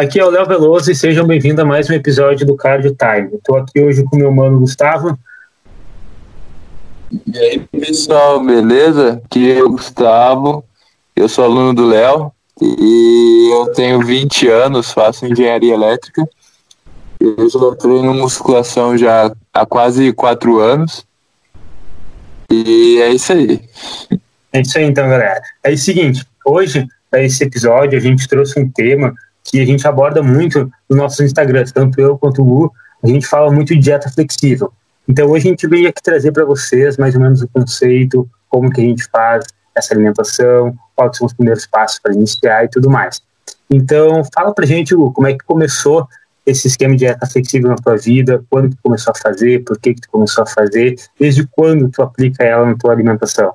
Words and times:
Aqui 0.00 0.18
é 0.18 0.24
o 0.24 0.30
Léo 0.30 0.46
Veloso 0.46 0.90
e 0.90 0.94
sejam 0.94 1.26
bem-vindos 1.26 1.62
a 1.62 1.64
mais 1.66 1.90
um 1.90 1.92
episódio 1.92 2.46
do 2.46 2.56
Cardio 2.56 2.96
Time. 2.96 3.36
Estou 3.36 3.58
aqui 3.58 3.82
hoje 3.82 4.02
com 4.02 4.16
o 4.16 4.18
meu 4.18 4.32
mano 4.32 4.58
Gustavo. 4.58 5.18
E 7.26 7.38
aí, 7.38 7.58
pessoal, 7.70 8.42
beleza? 8.42 9.20
Aqui 9.22 9.52
é 9.52 9.62
o 9.62 9.68
Gustavo, 9.68 10.64
eu 11.14 11.28
sou 11.28 11.44
aluno 11.44 11.74
do 11.74 11.86
Léo 11.86 12.32
e 12.62 13.50
eu 13.52 13.74
tenho 13.74 14.00
20 14.00 14.48
anos, 14.48 14.90
faço 14.90 15.26
engenharia 15.26 15.74
elétrica. 15.74 16.26
Eu 17.20 17.46
já 17.50 17.76
treino 17.76 18.14
musculação 18.14 18.96
já 18.96 19.30
há 19.52 19.66
quase 19.66 20.14
4 20.14 20.60
anos. 20.60 21.04
E 22.50 23.02
é 23.02 23.10
isso 23.10 23.34
aí. 23.34 23.60
É 24.50 24.62
isso 24.62 24.78
aí 24.78 24.84
então, 24.84 25.06
galera. 25.10 25.42
É 25.62 25.70
o 25.70 25.76
seguinte, 25.76 26.24
hoje, 26.42 26.88
para 27.10 27.22
esse 27.22 27.44
episódio, 27.44 27.98
a 27.98 28.00
gente 28.02 28.26
trouxe 28.26 28.58
um 28.58 28.66
tema 28.66 29.12
que 29.50 29.60
a 29.60 29.66
gente 29.66 29.86
aborda 29.86 30.22
muito 30.22 30.70
nos 30.88 30.98
nossos 30.98 31.20
Instagrams, 31.20 31.72
tanto 31.72 32.00
eu 32.00 32.16
quanto 32.16 32.42
o 32.42 32.44
Gu, 32.44 32.72
a 33.02 33.06
gente 33.08 33.26
fala 33.26 33.50
muito 33.50 33.74
de 33.74 33.80
dieta 33.80 34.08
flexível. 34.08 34.72
Então 35.08 35.28
hoje 35.28 35.48
a 35.48 35.50
gente 35.50 35.66
veio 35.66 35.88
aqui 35.88 36.00
trazer 36.02 36.30
para 36.30 36.44
vocês 36.44 36.96
mais 36.96 37.14
ou 37.14 37.20
menos 37.20 37.42
o 37.42 37.48
conceito, 37.48 38.28
como 38.48 38.70
que 38.70 38.80
a 38.80 38.84
gente 38.84 39.04
faz 39.10 39.44
essa 39.74 39.92
alimentação, 39.92 40.74
quais 40.94 41.16
são 41.16 41.26
os 41.26 41.32
primeiros 41.32 41.66
passos 41.66 41.98
para 41.98 42.12
iniciar 42.12 42.64
e 42.64 42.68
tudo 42.68 42.88
mais. 42.88 43.20
Então 43.68 44.22
fala 44.32 44.54
para 44.54 44.66
gente, 44.66 44.94
Gu, 44.94 45.12
como 45.12 45.26
é 45.26 45.32
que 45.32 45.44
começou 45.44 46.06
esse 46.46 46.68
esquema 46.68 46.94
de 46.94 47.00
dieta 47.00 47.26
flexível 47.26 47.70
na 47.70 47.76
tua 47.76 47.96
vida, 47.96 48.42
quando 48.48 48.70
tu 48.70 48.76
começou 48.82 49.12
a 49.12 49.20
fazer, 49.20 49.64
por 49.64 49.78
que 49.78 49.94
que 49.94 50.00
tu 50.02 50.10
começou 50.10 50.44
a 50.44 50.46
fazer, 50.46 50.96
desde 51.18 51.46
quando 51.46 51.88
tu 51.88 52.02
aplica 52.02 52.44
ela 52.44 52.66
na 52.66 52.76
tua 52.76 52.92
alimentação? 52.92 53.52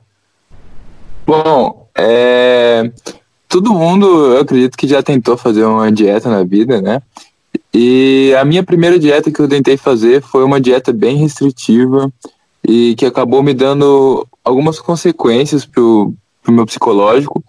Bom, 1.26 1.90
é, 1.98 2.92
todo 3.56 3.74
mundo, 3.74 4.06
eu 4.34 4.42
acredito 4.42 4.78
que 4.78 4.86
já 4.86 5.02
tentou 5.02 5.38
fazer 5.38 5.64
uma 5.64 5.90
dieta 5.90 6.30
na 6.30 6.44
vida, 6.44 6.82
né? 6.82 7.02
E 7.74 8.36
a 8.38 8.44
minha 8.44 8.62
primeira 8.62 9.00
dieta 9.00 9.32
que 9.32 9.40
eu 9.40 9.48
tentei 9.48 9.78
fazer 9.78 10.22
foi 10.22 10.44
uma 10.44 10.60
dieta 10.60 10.92
bem 10.92 11.16
restritiva 11.16 12.12
e 12.68 12.96
que 12.96 13.06
acabou 13.06 13.42
me 13.42 13.54
dando 13.54 14.28
algumas 14.44 14.78
consequências 14.78 15.66
pro, 15.66 16.14
pro 16.44 16.52
meu 16.52 16.66
psicológico. 16.66 17.42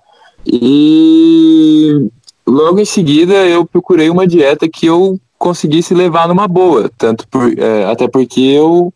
E 0.46 2.08
logo 2.46 2.78
em 2.78 2.84
seguida 2.84 3.34
eu 3.44 3.66
procurei 3.66 4.08
uma 4.08 4.28
dieta 4.28 4.68
que 4.68 4.86
eu 4.86 5.18
conseguisse 5.36 5.92
levar 5.92 6.28
numa 6.28 6.46
boa, 6.46 6.88
tanto 6.96 7.26
por, 7.26 7.52
é, 7.58 7.84
até 7.86 8.06
porque 8.06 8.40
eu, 8.40 8.94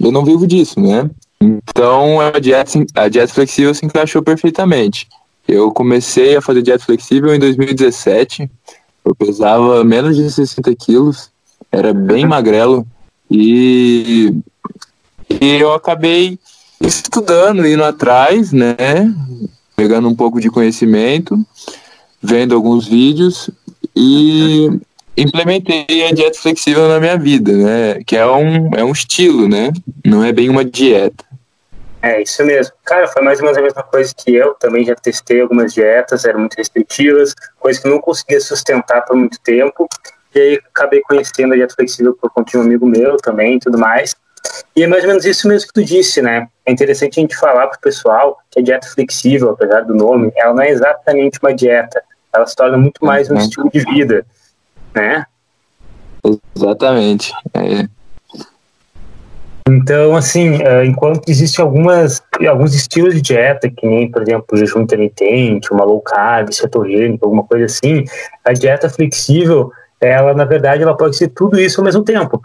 eu 0.00 0.10
não 0.10 0.24
vivo 0.24 0.48
disso, 0.48 0.80
né? 0.80 1.08
Então 1.40 2.20
a 2.20 2.40
dieta, 2.40 2.72
a 2.96 3.06
dieta 3.06 3.32
flexível 3.32 3.72
se 3.72 3.86
encaixou 3.86 4.20
perfeitamente. 4.20 5.06
Eu 5.46 5.72
comecei 5.72 6.36
a 6.36 6.42
fazer 6.42 6.62
dieta 6.62 6.84
flexível 6.84 7.34
em 7.34 7.38
2017. 7.38 8.50
Eu 9.04 9.14
pesava 9.14 9.82
menos 9.82 10.16
de 10.16 10.30
60 10.30 10.74
quilos, 10.76 11.30
era 11.72 11.92
bem 11.92 12.26
magrelo 12.26 12.86
e, 13.30 14.34
e 15.40 15.46
eu 15.56 15.72
acabei 15.72 16.38
estudando, 16.80 17.66
indo 17.66 17.84
atrás, 17.84 18.52
né? 18.52 18.74
Pegando 19.76 20.08
um 20.08 20.14
pouco 20.14 20.40
de 20.40 20.50
conhecimento, 20.50 21.38
vendo 22.20 22.54
alguns 22.54 22.86
vídeos 22.86 23.50
e 23.94 24.68
implementei 25.16 26.06
a 26.08 26.12
dieta 26.12 26.38
flexível 26.38 26.88
na 26.88 26.98
minha 26.98 27.16
vida, 27.16 27.52
né? 27.52 28.02
Que 28.04 28.16
é 28.16 28.26
um, 28.26 28.74
é 28.74 28.84
um 28.84 28.92
estilo, 28.92 29.48
né? 29.48 29.72
Não 30.04 30.24
é 30.24 30.32
bem 30.32 30.48
uma 30.48 30.64
dieta. 30.64 31.24
É, 32.02 32.22
isso 32.22 32.42
mesmo. 32.44 32.72
Cara, 32.84 33.06
foi 33.08 33.22
mais 33.22 33.38
ou 33.38 33.44
menos 33.44 33.58
a 33.58 33.62
mesma 33.62 33.82
coisa 33.82 34.12
que 34.14 34.34
eu. 34.34 34.54
Também 34.54 34.84
já 34.84 34.94
testei 34.94 35.40
algumas 35.40 35.74
dietas, 35.74 36.24
eram 36.24 36.40
muito 36.40 36.54
restritivas, 36.54 37.34
coisas 37.58 37.82
que 37.82 37.88
não 37.88 38.00
conseguia 38.00 38.40
sustentar 38.40 39.02
por 39.04 39.16
muito 39.16 39.38
tempo. 39.40 39.86
E 40.34 40.38
aí 40.40 40.60
acabei 40.74 41.00
conhecendo 41.02 41.52
a 41.52 41.56
dieta 41.56 41.74
flexível 41.74 42.14
por 42.14 42.30
conta 42.30 42.52
de 42.52 42.58
um 42.58 42.62
amigo 42.62 42.86
meu 42.86 43.16
também 43.18 43.56
e 43.56 43.60
tudo 43.60 43.76
mais. 43.78 44.16
E 44.74 44.82
é 44.82 44.86
mais 44.86 45.02
ou 45.02 45.08
menos 45.08 45.24
isso 45.24 45.46
mesmo 45.46 45.68
que 45.68 45.74
tu 45.74 45.84
disse, 45.84 46.22
né? 46.22 46.48
É 46.64 46.72
interessante 46.72 47.18
a 47.18 47.20
gente 47.20 47.36
falar 47.36 47.66
pro 47.66 47.80
pessoal 47.80 48.38
que 48.50 48.60
a 48.60 48.62
dieta 48.62 48.88
flexível, 48.88 49.50
apesar 49.50 49.82
do 49.82 49.94
nome, 49.94 50.32
ela 50.36 50.54
não 50.54 50.62
é 50.62 50.70
exatamente 50.70 51.38
uma 51.42 51.54
dieta. 51.54 52.02
Ela 52.32 52.46
se 52.46 52.56
torna 52.56 52.78
muito 52.78 53.04
mais 53.04 53.30
um 53.30 53.34
uhum. 53.34 53.40
estilo 53.40 53.70
de 53.70 53.80
vida, 53.80 54.24
né? 54.94 55.26
Exatamente. 56.56 57.32
É. 57.54 57.99
Então, 59.70 60.16
assim, 60.16 60.60
é, 60.62 60.84
enquanto 60.84 61.28
existem 61.28 61.64
algumas, 61.64 62.20
alguns 62.48 62.74
estilos 62.74 63.14
de 63.14 63.22
dieta, 63.22 63.70
que 63.70 63.86
nem, 63.86 64.10
por 64.10 64.22
exemplo, 64.22 64.56
jejum 64.56 64.80
intermitente, 64.80 65.72
uma 65.72 65.84
low 65.84 66.00
carb, 66.00 66.52
cetogênica, 66.52 67.24
alguma 67.24 67.44
coisa 67.44 67.66
assim, 67.66 68.04
a 68.44 68.52
dieta 68.52 68.88
flexível, 68.88 69.70
ela, 70.00 70.34
na 70.34 70.44
verdade, 70.44 70.82
ela 70.82 70.96
pode 70.96 71.16
ser 71.16 71.28
tudo 71.28 71.60
isso 71.60 71.80
ao 71.80 71.84
mesmo 71.84 72.02
tempo. 72.02 72.40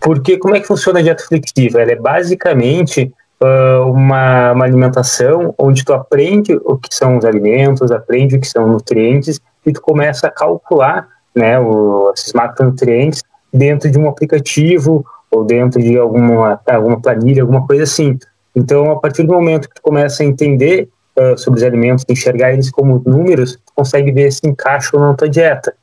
Porque 0.00 0.38
como 0.38 0.56
é 0.56 0.60
que 0.60 0.66
funciona 0.66 1.00
a 1.00 1.02
dieta 1.02 1.24
flexível? 1.26 1.80
Ela 1.80 1.92
é 1.92 1.96
basicamente 1.96 3.12
uh, 3.42 3.90
uma, 3.90 4.52
uma 4.52 4.64
alimentação 4.64 5.54
onde 5.58 5.84
tu 5.84 5.92
aprende 5.92 6.58
o 6.64 6.78
que 6.78 6.94
são 6.94 7.18
os 7.18 7.26
alimentos, 7.26 7.90
aprende 7.90 8.36
o 8.36 8.40
que 8.40 8.48
são 8.48 8.66
nutrientes 8.66 9.38
e 9.66 9.72
tu 9.72 9.82
começa 9.82 10.28
a 10.28 10.30
calcular 10.30 11.08
né, 11.34 11.58
o, 11.58 12.10
esses 12.16 12.32
macronutrientes 12.32 13.22
dentro 13.52 13.90
de 13.90 13.98
um 13.98 14.08
aplicativo 14.08 15.04
ou 15.34 15.44
dentro 15.44 15.82
de 15.82 15.98
alguma, 15.98 16.60
alguma 16.66 17.00
planilha, 17.00 17.42
alguma 17.42 17.66
coisa 17.66 17.82
assim. 17.82 18.18
Então, 18.54 18.92
a 18.92 19.00
partir 19.00 19.24
do 19.24 19.32
momento 19.32 19.68
que 19.68 19.74
tu 19.74 19.82
começa 19.82 20.22
a 20.22 20.26
entender 20.26 20.88
uh, 21.16 21.36
sobre 21.36 21.58
os 21.58 21.64
alimentos, 21.64 22.04
enxergar 22.08 22.52
eles 22.52 22.70
como 22.70 23.02
números, 23.04 23.54
tu 23.54 23.72
consegue 23.74 24.12
ver 24.12 24.32
se 24.32 24.46
encaixa 24.46 24.90
ou 24.92 25.00
não 25.00 25.10
na 25.10 25.14
tua 25.14 25.28
dieta. 25.28 25.74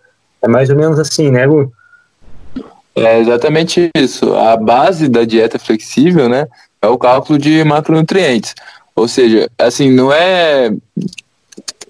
É 0.42 0.48
mais 0.48 0.70
ou 0.70 0.76
menos 0.76 0.98
assim, 0.98 1.30
né, 1.30 1.46
Gu? 1.46 1.72
É 2.96 3.20
exatamente 3.20 3.90
isso. 3.96 4.34
A 4.36 4.56
base 4.56 5.08
da 5.08 5.26
dieta 5.26 5.60
flexível, 5.60 6.30
né, 6.30 6.48
é 6.82 6.88
o 6.88 6.98
cálculo 6.98 7.38
de 7.38 7.64
macronutrientes. 7.64 8.56
Ou 8.96 9.08
seja, 9.08 9.50
assim, 9.58 9.92
não 9.92 10.12
é 10.12 10.72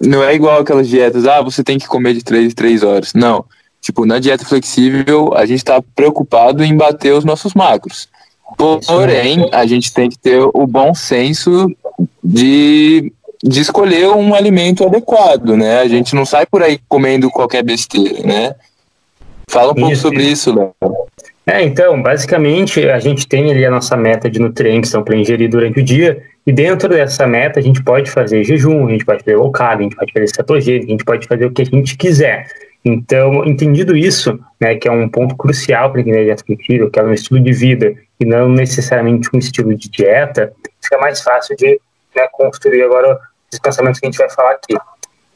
não 0.00 0.22
é 0.22 0.34
igual 0.34 0.60
aquelas 0.60 0.88
dietas, 0.88 1.26
ah, 1.28 1.40
você 1.40 1.62
tem 1.62 1.78
que 1.78 1.86
comer 1.86 2.14
de 2.14 2.24
3 2.24 2.50
em 2.50 2.54
3 2.54 2.82
horas. 2.82 3.14
Não. 3.14 3.44
Tipo, 3.82 4.06
na 4.06 4.20
dieta 4.20 4.44
flexível, 4.44 5.34
a 5.34 5.44
gente 5.44 5.58
está 5.58 5.82
preocupado 5.94 6.62
em 6.62 6.76
bater 6.76 7.12
os 7.12 7.24
nossos 7.24 7.52
macros. 7.52 8.08
Porém, 8.56 9.48
a 9.52 9.66
gente 9.66 9.92
tem 9.92 10.08
que 10.08 10.16
ter 10.16 10.40
o 10.40 10.66
bom 10.68 10.94
senso 10.94 11.68
de, 12.22 13.12
de 13.42 13.60
escolher 13.60 14.08
um 14.10 14.34
alimento 14.34 14.84
adequado, 14.84 15.56
né? 15.56 15.80
A 15.80 15.88
gente 15.88 16.14
não 16.14 16.24
sai 16.24 16.46
por 16.46 16.62
aí 16.62 16.78
comendo 16.88 17.28
qualquer 17.28 17.64
besteira, 17.64 18.24
né? 18.24 18.54
Fala 19.48 19.72
um 19.72 19.74
pouco 19.74 19.96
sobre 19.96 20.22
isso, 20.22 20.54
Léo. 20.54 20.72
É, 21.44 21.60
então, 21.62 22.00
basicamente, 22.00 22.88
a 22.88 23.00
gente 23.00 23.26
tem 23.26 23.50
ali 23.50 23.64
a 23.66 23.70
nossa 23.70 23.96
meta 23.96 24.30
de 24.30 24.38
nutrientes 24.38 24.92
para 24.92 25.16
ingerir 25.16 25.50
durante 25.50 25.80
o 25.80 25.82
dia, 25.82 26.22
e 26.46 26.52
dentro 26.52 26.88
dessa 26.88 27.26
meta 27.26 27.58
a 27.58 27.62
gente 27.62 27.82
pode 27.82 28.10
fazer 28.10 28.44
jejum, 28.44 28.86
a 28.86 28.92
gente 28.92 29.04
pode 29.04 29.24
fazer 29.24 29.36
low 29.36 29.50
carb, 29.50 29.80
a 29.80 29.82
gente 29.82 29.96
pode 29.96 30.12
fazer 30.12 30.28
cetogênico, 30.28 30.86
a 30.86 30.90
gente 30.92 31.04
pode 31.04 31.26
fazer 31.26 31.46
o 31.46 31.50
que 31.50 31.62
a 31.62 31.64
gente 31.64 31.96
quiser. 31.96 32.46
Então, 32.84 33.44
entendido 33.44 33.96
isso, 33.96 34.38
né, 34.60 34.74
que 34.74 34.88
é 34.88 34.90
um 34.90 35.08
ponto 35.08 35.36
crucial 35.36 35.90
para 35.90 36.00
entender 36.00 36.20
a 36.20 36.24
dieta 36.24 36.44
flexível, 36.44 36.90
que 36.90 36.98
é 36.98 37.02
um 37.02 37.12
estilo 37.12 37.40
de 37.40 37.52
vida 37.52 37.94
e 38.18 38.24
não 38.24 38.48
necessariamente 38.48 39.28
um 39.32 39.38
estilo 39.38 39.74
de 39.76 39.88
dieta, 39.88 40.52
fica 40.80 40.98
mais 40.98 41.20
fácil 41.20 41.56
de 41.56 41.80
né, 42.14 42.26
construir 42.32 42.82
agora 42.82 43.20
os 43.52 43.58
pensamentos 43.60 44.00
que 44.00 44.06
a 44.06 44.10
gente 44.10 44.18
vai 44.18 44.28
falar 44.30 44.52
aqui. 44.52 44.76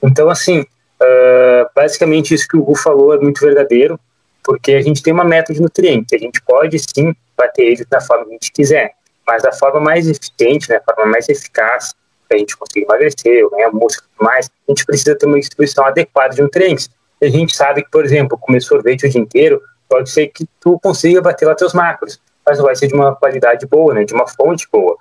Então, 0.03 0.29
assim, 0.29 0.61
uh, 0.61 1.69
basicamente 1.75 2.35
isso 2.35 2.49
que 2.49 2.57
o 2.57 2.63
Gu 2.63 2.75
falou 2.75 3.15
é 3.15 3.19
muito 3.19 3.41
verdadeiro, 3.41 3.99
porque 4.43 4.73
a 4.73 4.83
gente 4.83 5.03
tem 5.03 5.13
uma 5.13 5.25
meta 5.25 5.53
de 5.53 5.61
nutrientes, 5.61 6.13
a 6.13 6.19
gente 6.19 6.43
pode 6.43 6.77
sim 6.79 7.15
bater 7.37 7.63
eles 7.63 7.87
da 7.87 8.01
forma 8.01 8.25
que 8.25 8.31
a 8.31 8.33
gente 8.33 8.53
quiser, 8.53 8.93
mas 9.27 9.45
a 9.45 9.53
forma 9.53 9.81
mais 9.81 10.09
eficiente, 10.09 10.69
né, 10.69 10.77
a 10.77 10.95
forma 10.95 11.11
mais 11.13 11.29
eficaz 11.29 11.95
para 12.29 12.37
a 12.37 12.39
gente 12.41 12.57
conseguir 12.57 12.85
emagrecer, 12.85 13.49
ganhar 13.51 13.71
músculo 13.71 14.09
e 14.09 14.17
tudo 14.17 14.27
mais, 14.27 14.51
a 14.69 14.73
gente 14.73 14.85
precisa 14.85 15.17
ter 15.17 15.27
uma 15.27 15.39
distribuição 15.39 15.85
adequada 15.85 16.35
de 16.35 16.43
nutrientes 16.43 16.91
a 17.23 17.29
gente 17.29 17.57
sabe 17.57 17.83
que, 17.83 17.91
por 17.91 18.05
exemplo, 18.05 18.39
comer 18.39 18.61
sorvete 18.61 19.07
o 19.07 19.11
dia 19.11 19.21
inteiro, 19.21 19.61
pode 19.89 20.11
ser 20.11 20.29
que 20.29 20.47
tu 20.61 20.79
consiga 20.79 21.23
bater 21.23 21.47
lá 21.47 21.55
teus 21.55 21.73
macros, 21.73 22.21
mas 22.45 22.59
não 22.59 22.67
vai 22.67 22.77
ser 22.77 22.89
de 22.89 22.95
uma 22.95 23.15
qualidade 23.15 23.67
boa, 23.67 23.95
né? 23.95 24.05
De 24.05 24.13
uma 24.13 24.27
fonte 24.27 24.69
boa. 24.71 24.97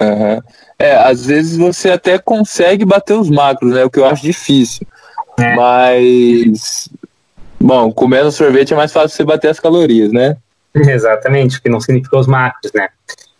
Uhum. 0.00 0.40
É, 0.78 0.94
às 0.94 1.26
vezes 1.26 1.56
você 1.56 1.90
até 1.90 2.18
consegue 2.18 2.84
bater 2.84 3.14
os 3.14 3.28
macros, 3.28 3.72
né? 3.72 3.84
O 3.84 3.90
que 3.90 3.98
eu 3.98 4.04
acho 4.04 4.22
difícil. 4.22 4.86
É. 5.38 5.54
Mas, 5.54 6.88
bom, 7.60 7.92
comendo 7.92 8.30
sorvete 8.30 8.72
é 8.72 8.76
mais 8.76 8.92
fácil 8.92 9.16
você 9.16 9.24
bater 9.24 9.48
as 9.48 9.60
calorias, 9.60 10.12
né? 10.12 10.36
Exatamente, 10.74 11.60
que 11.60 11.68
não 11.68 11.80
significa 11.80 12.18
os 12.18 12.26
macros, 12.26 12.72
né? 12.72 12.88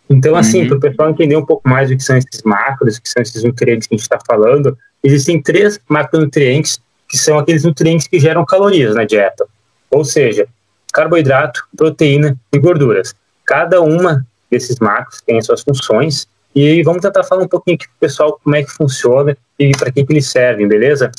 Então, 0.09 0.35
assim, 0.35 0.63
uhum. 0.63 0.67
para 0.69 0.77
o 0.77 0.79
pessoal 0.79 1.09
entender 1.09 1.37
um 1.37 1.45
pouco 1.45 1.67
mais 1.69 1.91
o 1.91 1.95
que 1.95 2.03
são 2.03 2.17
esses 2.17 2.41
macros, 2.43 2.97
o 2.97 3.01
que 3.01 3.09
são 3.09 3.21
esses 3.21 3.43
nutrientes 3.43 3.87
que 3.87 3.93
a 3.93 3.97
gente 3.97 4.03
está 4.03 4.19
falando, 4.25 4.75
existem 5.03 5.41
três 5.41 5.79
macronutrientes 5.87 6.81
que 7.09 7.17
são 7.17 7.39
aqueles 7.39 7.63
nutrientes 7.63 8.07
que 8.07 8.19
geram 8.19 8.45
calorias 8.45 8.93
na 8.93 9.03
dieta. 9.03 9.47
Ou 9.89 10.05
seja, 10.05 10.47
carboidrato, 10.93 11.63
proteína 11.75 12.37
e 12.53 12.59
gorduras. 12.59 13.15
Cada 13.43 13.81
uma 13.81 14.25
desses 14.49 14.79
macros 14.79 15.21
tem 15.21 15.39
as 15.39 15.45
suas 15.45 15.61
funções 15.61 16.27
e 16.55 16.83
vamos 16.83 17.01
tentar 17.01 17.23
falar 17.23 17.43
um 17.43 17.47
pouquinho 17.47 17.75
aqui 17.75 17.87
para 17.87 17.95
o 17.95 17.99
pessoal 17.99 18.39
como 18.43 18.55
é 18.55 18.63
que 18.63 18.71
funciona 18.71 19.35
e 19.57 19.71
para 19.71 19.91
que, 19.91 20.03
que 20.05 20.13
eles 20.13 20.27
servem, 20.27 20.67
beleza? 20.67 21.11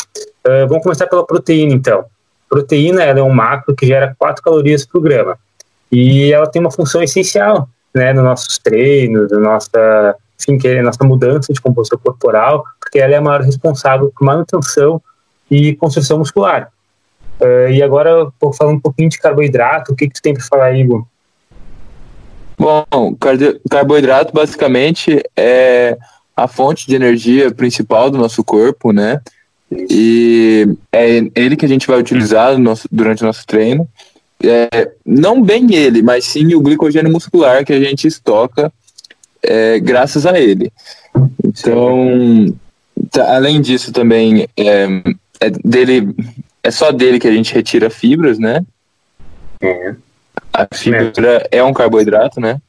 Uh, 0.47 0.67
vamos 0.69 0.83
começar 0.83 1.07
pela 1.07 1.27
proteína, 1.27 1.75
então. 1.75 2.05
Proteína 2.49 3.03
ela 3.03 3.21
é 3.21 3.23
um 3.23 3.31
macro 3.31 3.75
que 3.75 3.87
gera 3.87 4.15
4 4.19 4.43
calorias 4.43 4.87
por 4.87 5.01
grama. 5.01 5.37
E 5.91 6.33
ela 6.33 6.47
tem 6.47 6.61
uma 6.61 6.71
função 6.71 7.03
essencial 7.03 7.69
né, 7.95 8.13
nos 8.13 8.25
nossos 8.25 8.59
treinos, 8.59 9.31
na 9.31 9.39
nossa, 9.39 10.17
enfim, 10.41 10.57
que 10.57 10.69
é 10.69 10.83
nossa 10.83 11.05
mudança 11.05 11.53
de 11.53 11.61
composição 11.61 11.99
corporal, 11.99 12.65
porque 12.81 12.99
ela 12.99 13.15
é 13.15 13.17
a 13.17 13.21
maior 13.21 13.43
responsável 13.43 14.13
por 14.17 14.25
manutenção 14.25 15.03
e 15.51 15.75
construção 15.75 16.19
muscular. 16.19 16.71
Uh, 17.41 17.71
e 17.71 17.83
agora, 17.83 18.31
vou 18.41 18.53
falar 18.53 18.71
um 18.71 18.81
pouquinho 18.81 19.09
de 19.09 19.19
carboidrato. 19.19 19.93
O 19.93 19.97
que, 19.97 20.07
que 20.07 20.15
tu 20.15 20.23
tem 20.23 20.35
para 20.35 20.45
falar, 20.45 20.77
Igor? 20.77 21.05
Bom, 22.59 23.17
carboidrato 23.71 24.35
basicamente 24.35 25.23
é 25.35 25.97
a 26.37 26.47
fonte 26.47 26.87
de 26.87 26.95
energia 26.95 27.51
principal 27.51 28.11
do 28.11 28.19
nosso 28.19 28.45
corpo, 28.45 28.93
né? 28.93 29.21
E 29.73 30.69
é 30.93 31.23
ele 31.35 31.57
que 31.57 31.65
a 31.65 31.69
gente 31.69 31.87
vai 31.87 31.99
utilizar 31.99 32.53
no 32.53 32.59
nosso, 32.59 32.87
durante 32.93 33.23
o 33.23 33.27
nosso 33.27 33.47
treino. 33.47 33.89
É, 34.43 34.91
não 35.05 35.43
bem 35.43 35.75
ele, 35.75 36.03
mas 36.03 36.25
sim 36.25 36.55
o 36.55 36.61
glicogênio 36.61 37.13
muscular 37.13 37.65
que 37.65 37.73
a 37.73 37.81
gente 37.81 38.07
estoca 38.07 38.73
é, 39.43 39.79
graças 39.79 40.27
a 40.27 40.39
ele. 40.39 40.73
Então, 41.45 42.55
tá, 43.11 43.37
além 43.37 43.61
disso 43.61 43.93
também 43.93 44.49
é, 44.57 44.87
é, 45.41 45.51
dele 45.51 46.15
é 46.63 46.71
só 46.71 46.93
dele 46.93 47.19
que 47.19 47.27
a 47.27 47.33
gente 47.33 47.55
retira 47.55 47.89
fibras, 47.89 48.39
né? 48.39 48.65
É. 49.61 49.95
A 50.53 50.67
fibra 50.75 51.47
é 51.51 51.63
um 51.63 51.73
carboidrato, 51.73 52.41
né? 52.41 52.61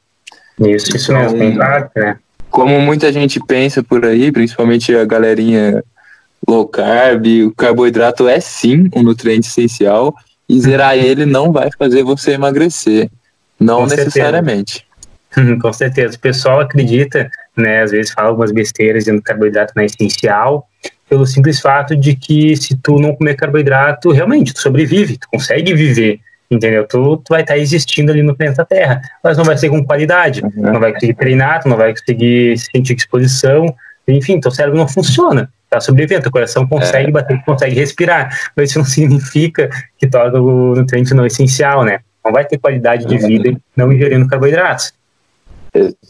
Isso, 0.60 0.96
isso 0.96 1.12
então, 1.12 1.32
mesmo, 1.34 1.60
né? 1.96 2.20
Como 2.50 2.80
muita 2.80 3.12
gente 3.12 3.40
pensa 3.40 3.82
por 3.84 4.06
aí, 4.06 4.32
principalmente 4.32 4.96
a 4.96 5.06
galerinha 5.06 5.84
low 6.48 6.68
carb, 6.68 7.26
o 7.48 7.56
carboidrato 7.56 8.28
é 8.28 8.40
sim 8.40 8.90
um 8.96 9.04
nutriente 9.04 9.48
essencial 9.48 10.14
e 10.48 10.60
zerar 10.60 10.96
ele 10.98 11.26
não 11.26 11.52
vai 11.52 11.70
fazer 11.78 12.04
você 12.04 12.32
emagrecer. 12.32 13.10
Não 13.60 13.82
Com 13.82 13.88
necessariamente. 13.88 14.74
Certeza. 14.74 14.92
Com 15.62 15.74
certeza. 15.74 16.18
O 16.18 16.20
pessoal 16.20 16.60
acredita, 16.60 17.30
né? 17.56 17.84
Às 17.84 17.92
vezes 17.92 18.12
fala 18.12 18.30
algumas 18.30 18.52
besteiras 18.52 19.04
dizendo 19.06 19.20
que 19.20 19.28
carboidrato 19.28 19.74
não 19.76 19.84
é 19.84 19.86
essencial, 19.86 20.68
pelo 21.12 21.26
simples 21.26 21.60
fato 21.60 21.94
de 21.94 22.16
que 22.16 22.56
se 22.56 22.74
tu 22.78 22.98
não 22.98 23.14
comer 23.14 23.36
carboidrato, 23.36 24.12
realmente, 24.12 24.54
tu 24.54 24.62
sobrevive, 24.62 25.18
tu 25.18 25.28
consegue 25.30 25.74
viver 25.74 26.22
entendeu? 26.50 26.86
Tu, 26.86 27.18
tu 27.18 27.30
vai 27.30 27.42
estar 27.42 27.58
existindo 27.58 28.12
ali 28.12 28.22
no 28.22 28.36
planeta 28.36 28.66
Terra, 28.66 29.02
mas 29.24 29.38
não 29.38 29.46
vai 29.46 29.58
ser 29.58 29.70
com 29.70 29.86
qualidade, 29.86 30.42
uhum. 30.44 30.74
não 30.74 30.80
vai 30.82 30.92
conseguir 30.92 31.14
treinar, 31.14 31.62
tu 31.62 31.70
não 31.70 31.78
vai 31.78 31.92
conseguir 31.92 32.58
sentir 32.58 32.94
exposição, 32.94 33.74
enfim, 34.06 34.38
teu 34.38 34.52
cérebro 34.52 34.78
não 34.78 34.86
funciona, 34.86 35.50
tá 35.70 35.80
sobrevivendo, 35.80 36.24
teu 36.24 36.32
coração 36.32 36.68
consegue 36.68 37.08
é. 37.08 37.12
bater, 37.12 37.42
consegue 37.46 37.76
respirar, 37.76 38.38
mas 38.54 38.70
isso 38.70 38.80
não 38.80 38.86
significa 38.86 39.70
que 39.98 40.08
torna 40.08 40.42
o 40.42 40.76
nutriente 40.76 41.14
não 41.14 41.26
essencial, 41.26 41.86
né? 41.86 42.00
Não 42.24 42.34
vai 42.34 42.44
ter 42.44 42.58
qualidade 42.58 43.06
de 43.06 43.18
vida 43.18 43.58
não 43.74 43.92
ingerindo 43.92 44.28
carboidratos. 44.28 44.94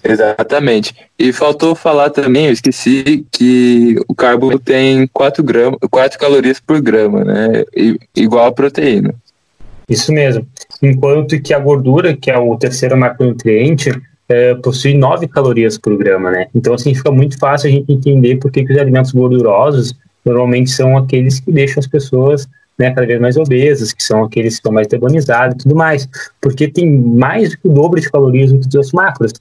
Exatamente. 0.04 0.96
E 1.18 1.32
faltou 1.32 1.76
falar 1.76 2.10
também, 2.10 2.48
eu 2.48 2.52
esqueci, 2.52 3.26
que 3.32 3.96
o 4.08 4.16
carbo 4.16 4.58
tem 4.58 5.08
4, 5.08 5.44
gramas, 5.44 5.80
4 5.90 6.18
calorias 6.18 6.60
por 6.60 6.82
grama, 6.82 7.24
né? 7.24 7.64
igual 8.16 8.48
a 8.48 8.52
proteína. 8.52 9.14
Isso 9.88 10.12
mesmo. 10.12 10.48
Enquanto 10.82 11.40
que 11.42 11.54
a 11.54 11.60
gordura, 11.60 12.16
que 12.16 12.32
é 12.32 12.38
o 12.38 12.58
terceiro 12.58 12.98
macronutriente, 12.98 13.92
é, 14.28 14.56
possui 14.56 14.94
9 14.96 15.28
calorias 15.28 15.78
por 15.78 15.96
grama, 15.98 16.32
né? 16.32 16.48
Então, 16.56 16.74
assim, 16.74 16.96
fica 16.96 17.12
muito 17.12 17.38
fácil 17.38 17.70
a 17.70 17.74
gente 17.74 17.92
entender 17.92 18.38
por 18.38 18.50
que, 18.52 18.66
que 18.66 18.74
os 18.74 18.80
alimentos 18.80 19.12
gordurosos 19.12 19.94
normalmente 20.26 20.72
são 20.72 20.98
aqueles 20.98 21.40
que 21.40 21.52
deixam 21.52 21.80
as 21.80 21.88
pessoas 21.88 22.48
né, 22.80 22.92
cada 22.92 23.06
vez 23.06 23.20
mais 23.20 23.38
obesas, 23.38 23.94
que 23.94 24.02
são 24.02 24.24
aqueles 24.24 24.54
que 24.54 24.60
estão 24.60 24.72
mais 24.72 24.88
carbonizados 24.88 25.56
e 25.56 25.58
tudo 25.60 25.76
mais, 25.76 26.08
porque 26.40 26.68
tem 26.68 26.90
mais 26.90 27.52
do 27.52 27.58
que 27.58 27.68
o 27.68 27.74
dobro 27.74 28.00
de 28.00 28.10
calorias 28.10 28.52
do 28.52 28.68
que 28.68 28.78
os 28.78 28.92
macros. 28.92 29.34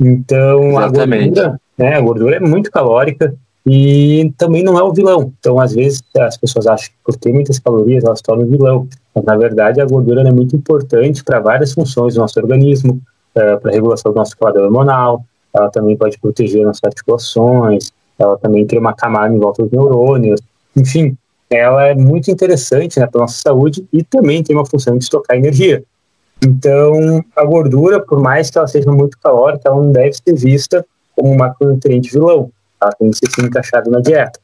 Então, 0.00 0.70
Exatamente. 0.70 1.40
a 1.40 1.48
gordura, 1.48 1.60
né, 1.78 1.94
a 1.94 2.00
gordura 2.00 2.36
é 2.36 2.40
muito 2.40 2.70
calórica, 2.70 3.34
e 3.68 4.32
também 4.38 4.62
não 4.62 4.78
é 4.78 4.82
o 4.82 4.92
vilão. 4.92 5.32
Então, 5.40 5.58
às 5.58 5.74
vezes, 5.74 6.00
as 6.16 6.36
pessoas 6.36 6.68
acham 6.68 6.86
que 6.86 6.94
por 7.04 7.16
ter 7.16 7.32
muitas 7.32 7.58
calorias, 7.58 8.04
elas 8.04 8.22
tornam 8.22 8.46
vilão. 8.46 8.88
Mas, 9.12 9.24
na 9.24 9.36
verdade, 9.36 9.80
a 9.80 9.84
gordura 9.84 10.22
é 10.22 10.32
muito 10.32 10.54
importante 10.54 11.24
para 11.24 11.40
várias 11.40 11.72
funções 11.72 12.14
do 12.14 12.20
nosso 12.20 12.38
organismo, 12.38 13.00
é, 13.34 13.56
para 13.56 13.70
a 13.70 13.74
regulação 13.74 14.12
do 14.12 14.16
nosso 14.16 14.36
quadro 14.36 14.62
hormonal, 14.62 15.24
ela 15.52 15.68
também 15.68 15.96
pode 15.96 16.18
proteger 16.18 16.64
nossas 16.64 16.84
articulações, 16.84 17.90
ela 18.18 18.38
também 18.38 18.66
cria 18.66 18.80
uma 18.80 18.94
camada 18.94 19.34
em 19.34 19.38
volta 19.38 19.62
dos 19.62 19.72
neurônios. 19.72 20.40
Enfim, 20.76 21.16
ela 21.50 21.86
é 21.86 21.94
muito 21.94 22.30
interessante 22.30 22.98
né, 23.00 23.06
para 23.06 23.20
a 23.20 23.22
nossa 23.22 23.40
saúde 23.40 23.86
e 23.92 24.02
também 24.02 24.42
tem 24.42 24.54
uma 24.54 24.64
função 24.64 24.96
de 24.96 25.04
estocar 25.04 25.36
energia. 25.36 25.82
Então, 26.44 27.24
a 27.34 27.44
gordura, 27.44 28.00
por 28.00 28.20
mais 28.20 28.50
que 28.50 28.58
ela 28.58 28.66
seja 28.66 28.90
muito 28.92 29.18
calórica, 29.18 29.68
ela 29.68 29.76
não 29.76 29.90
deve 29.90 30.12
ser 30.12 30.34
vista 30.34 30.84
como 31.14 31.32
um 31.32 31.36
macronutriente 31.36 32.12
vilão 32.12 32.50
ela 32.80 32.92
tem 32.92 33.10
que 33.10 33.16
ser 33.16 33.42
encaixada 33.42 33.90
na 33.90 34.00
dieta. 34.00 34.38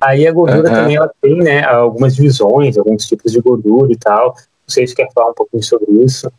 Aí 0.00 0.26
a 0.26 0.32
gordura 0.32 0.68
uhum. 0.68 0.74
também 0.74 0.96
ela 0.96 1.10
tem 1.20 1.36
né, 1.36 1.64
algumas 1.64 2.14
divisões, 2.14 2.76
alguns 2.76 3.06
tipos 3.06 3.32
de 3.32 3.40
gordura 3.40 3.92
e 3.92 3.96
tal. 3.96 4.28
Não 4.28 4.34
sei 4.68 4.86
se 4.86 4.94
quer 4.94 5.08
falar 5.14 5.30
um 5.30 5.34
pouquinho 5.34 5.62
sobre 5.62 5.90
isso. 6.04 6.30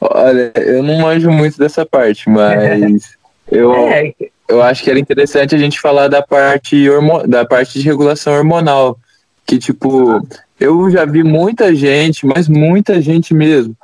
Olha, 0.00 0.52
eu 0.56 0.82
não 0.82 0.98
manjo 0.98 1.30
muito 1.30 1.58
dessa 1.58 1.84
parte, 1.84 2.28
mas 2.28 3.16
eu, 3.50 3.72
é. 3.74 4.12
eu 4.48 4.62
acho 4.62 4.82
que 4.82 4.90
era 4.90 4.98
interessante 4.98 5.54
a 5.54 5.58
gente 5.58 5.80
falar 5.80 6.08
da 6.08 6.22
parte, 6.22 6.86
da 7.26 7.44
parte 7.44 7.78
de 7.78 7.84
regulação 7.84 8.32
hormonal. 8.32 8.98
Que, 9.46 9.58
tipo, 9.58 10.20
eu 10.60 10.90
já 10.90 11.04
vi 11.04 11.22
muita 11.22 11.74
gente, 11.74 12.26
mas 12.26 12.48
muita 12.48 13.00
gente 13.00 13.32
mesmo, 13.32 13.76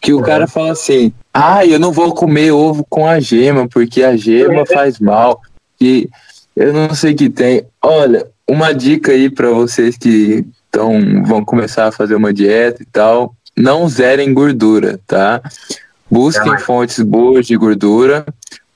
que 0.00 0.12
o 0.12 0.18
uhum. 0.18 0.22
cara 0.22 0.46
fala 0.46 0.72
assim: 0.72 1.12
ah, 1.32 1.64
eu 1.64 1.78
não 1.78 1.92
vou 1.92 2.14
comer 2.14 2.52
ovo 2.52 2.84
com 2.88 3.06
a 3.06 3.20
gema, 3.20 3.68
porque 3.68 4.02
a 4.02 4.16
gema 4.16 4.64
faz 4.66 4.98
mal. 4.98 5.40
E 5.80 6.08
eu 6.56 6.72
não 6.72 6.94
sei 6.94 7.12
o 7.12 7.16
que 7.16 7.28
tem. 7.28 7.64
Olha, 7.82 8.26
uma 8.46 8.72
dica 8.72 9.12
aí 9.12 9.30
para 9.30 9.50
vocês 9.50 9.96
que 9.96 10.44
tão, 10.70 11.24
vão 11.24 11.44
começar 11.44 11.88
a 11.88 11.92
fazer 11.92 12.14
uma 12.14 12.32
dieta 12.32 12.82
e 12.82 12.86
tal: 12.86 13.34
não 13.56 13.88
zerem 13.88 14.32
gordura, 14.32 15.00
tá? 15.06 15.40
Busquem 16.10 16.58
fontes 16.58 17.00
boas 17.00 17.46
de 17.46 17.56
gordura, 17.56 18.26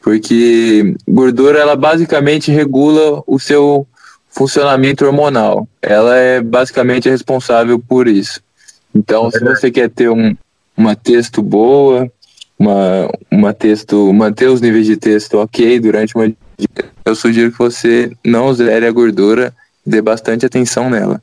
porque 0.01 0.95
gordura 1.09 1.59
ela 1.59 1.75
basicamente 1.75 2.53
regula 2.53 3.23
o 3.27 3.39
seu 3.39 3.87
funcionamento 4.35 5.05
hormonal. 5.05 5.67
Ela 5.81 6.17
é 6.17 6.41
basicamente 6.41 7.09
responsável 7.09 7.79
por 7.79 8.08
isso. 8.08 8.41
Então, 8.94 9.31
se 9.31 9.43
você 9.43 9.70
quer 9.70 9.89
ter 9.89 10.08
um, 10.08 10.37
uma 10.77 10.94
texto 10.94 11.43
boa, 11.43 12.11
uma, 12.58 13.11
uma 13.31 13.53
texto, 13.53 14.13
manter 14.13 14.49
os 14.49 14.61
níveis 14.61 14.87
de 14.87 14.97
texto 14.97 15.39
ok 15.39 15.81
durante 15.81 16.15
uma 16.15 16.32
eu 17.05 17.15
sugiro 17.15 17.53
que 17.53 17.58
você 17.58 18.13
não 18.25 18.55
zere 18.55 18.87
a 18.87 18.93
gordura, 18.93 19.53
dê 19.85 20.01
bastante 20.01 20.47
atenção 20.47 20.89
nela. 20.89 21.20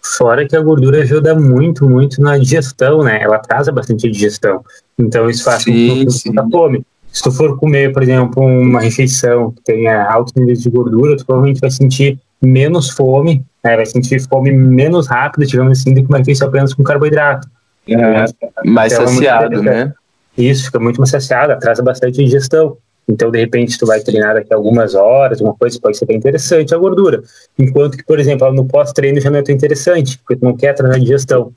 Fora 0.00 0.46
que 0.46 0.54
a 0.54 0.60
gordura 0.60 1.02
ajuda 1.02 1.34
muito, 1.34 1.88
muito 1.88 2.20
na 2.20 2.38
digestão, 2.38 3.02
né? 3.02 3.20
Ela 3.22 3.36
atrasa 3.36 3.72
bastante 3.72 4.06
a 4.06 4.10
digestão. 4.10 4.64
Então 4.98 5.28
isso 5.28 5.42
faz 5.42 5.62
sim, 5.64 6.04
com 6.04 6.10
que 6.10 6.50
fome. 6.50 6.86
Se 7.14 7.22
tu 7.22 7.30
for 7.30 7.56
comer, 7.56 7.92
por 7.92 8.02
exemplo, 8.02 8.44
uma 8.44 8.80
refeição 8.80 9.52
que 9.52 9.62
tenha 9.62 10.04
altos 10.10 10.34
níveis 10.34 10.60
de 10.60 10.68
gordura, 10.68 11.16
tu 11.16 11.24
provavelmente 11.24 11.60
vai 11.60 11.70
sentir 11.70 12.18
menos 12.42 12.90
fome, 12.90 13.44
né? 13.62 13.76
vai 13.76 13.86
sentir 13.86 14.20
fome 14.28 14.50
menos 14.50 15.06
rápido, 15.06 15.46
digamos 15.46 15.78
assim, 15.78 15.94
do 15.94 16.02
que 16.02 16.08
uma 16.08 16.18
refeição 16.18 16.48
apenas 16.48 16.74
com 16.74 16.82
carboidrato. 16.82 17.48
É, 17.88 18.24
mais 18.64 18.92
então, 18.92 19.06
saciado, 19.06 19.60
é 19.60 19.62
né? 19.62 19.94
Isso, 20.36 20.64
fica 20.64 20.80
muito 20.80 20.98
mais 20.98 21.10
saciado, 21.10 21.52
atrasa 21.52 21.84
bastante 21.84 22.20
a 22.20 22.24
digestão. 22.24 22.76
Então, 23.08 23.30
de 23.30 23.38
repente, 23.38 23.78
tu 23.78 23.86
vai 23.86 24.00
treinar 24.00 24.34
daqui 24.34 24.52
a 24.52 24.56
algumas 24.56 24.96
horas, 24.96 25.40
uma 25.40 25.54
coisa 25.54 25.78
pode 25.80 25.96
ser 25.96 26.06
bem 26.06 26.16
interessante 26.16 26.74
a 26.74 26.78
gordura. 26.78 27.22
Enquanto 27.56 27.96
que, 27.96 28.04
por 28.04 28.18
exemplo, 28.18 28.52
no 28.52 28.64
pós-treino 28.64 29.20
já 29.20 29.30
não 29.30 29.38
é 29.38 29.42
tão 29.42 29.54
interessante, 29.54 30.18
porque 30.18 30.34
tu 30.34 30.44
não 30.44 30.56
quer 30.56 30.72
treinar 30.74 30.98
digestão. 30.98 31.52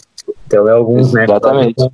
Então, 0.46 0.70
é 0.70 0.72
alguns, 0.74 1.14
né? 1.14 1.24
Exatamente. 1.24 1.90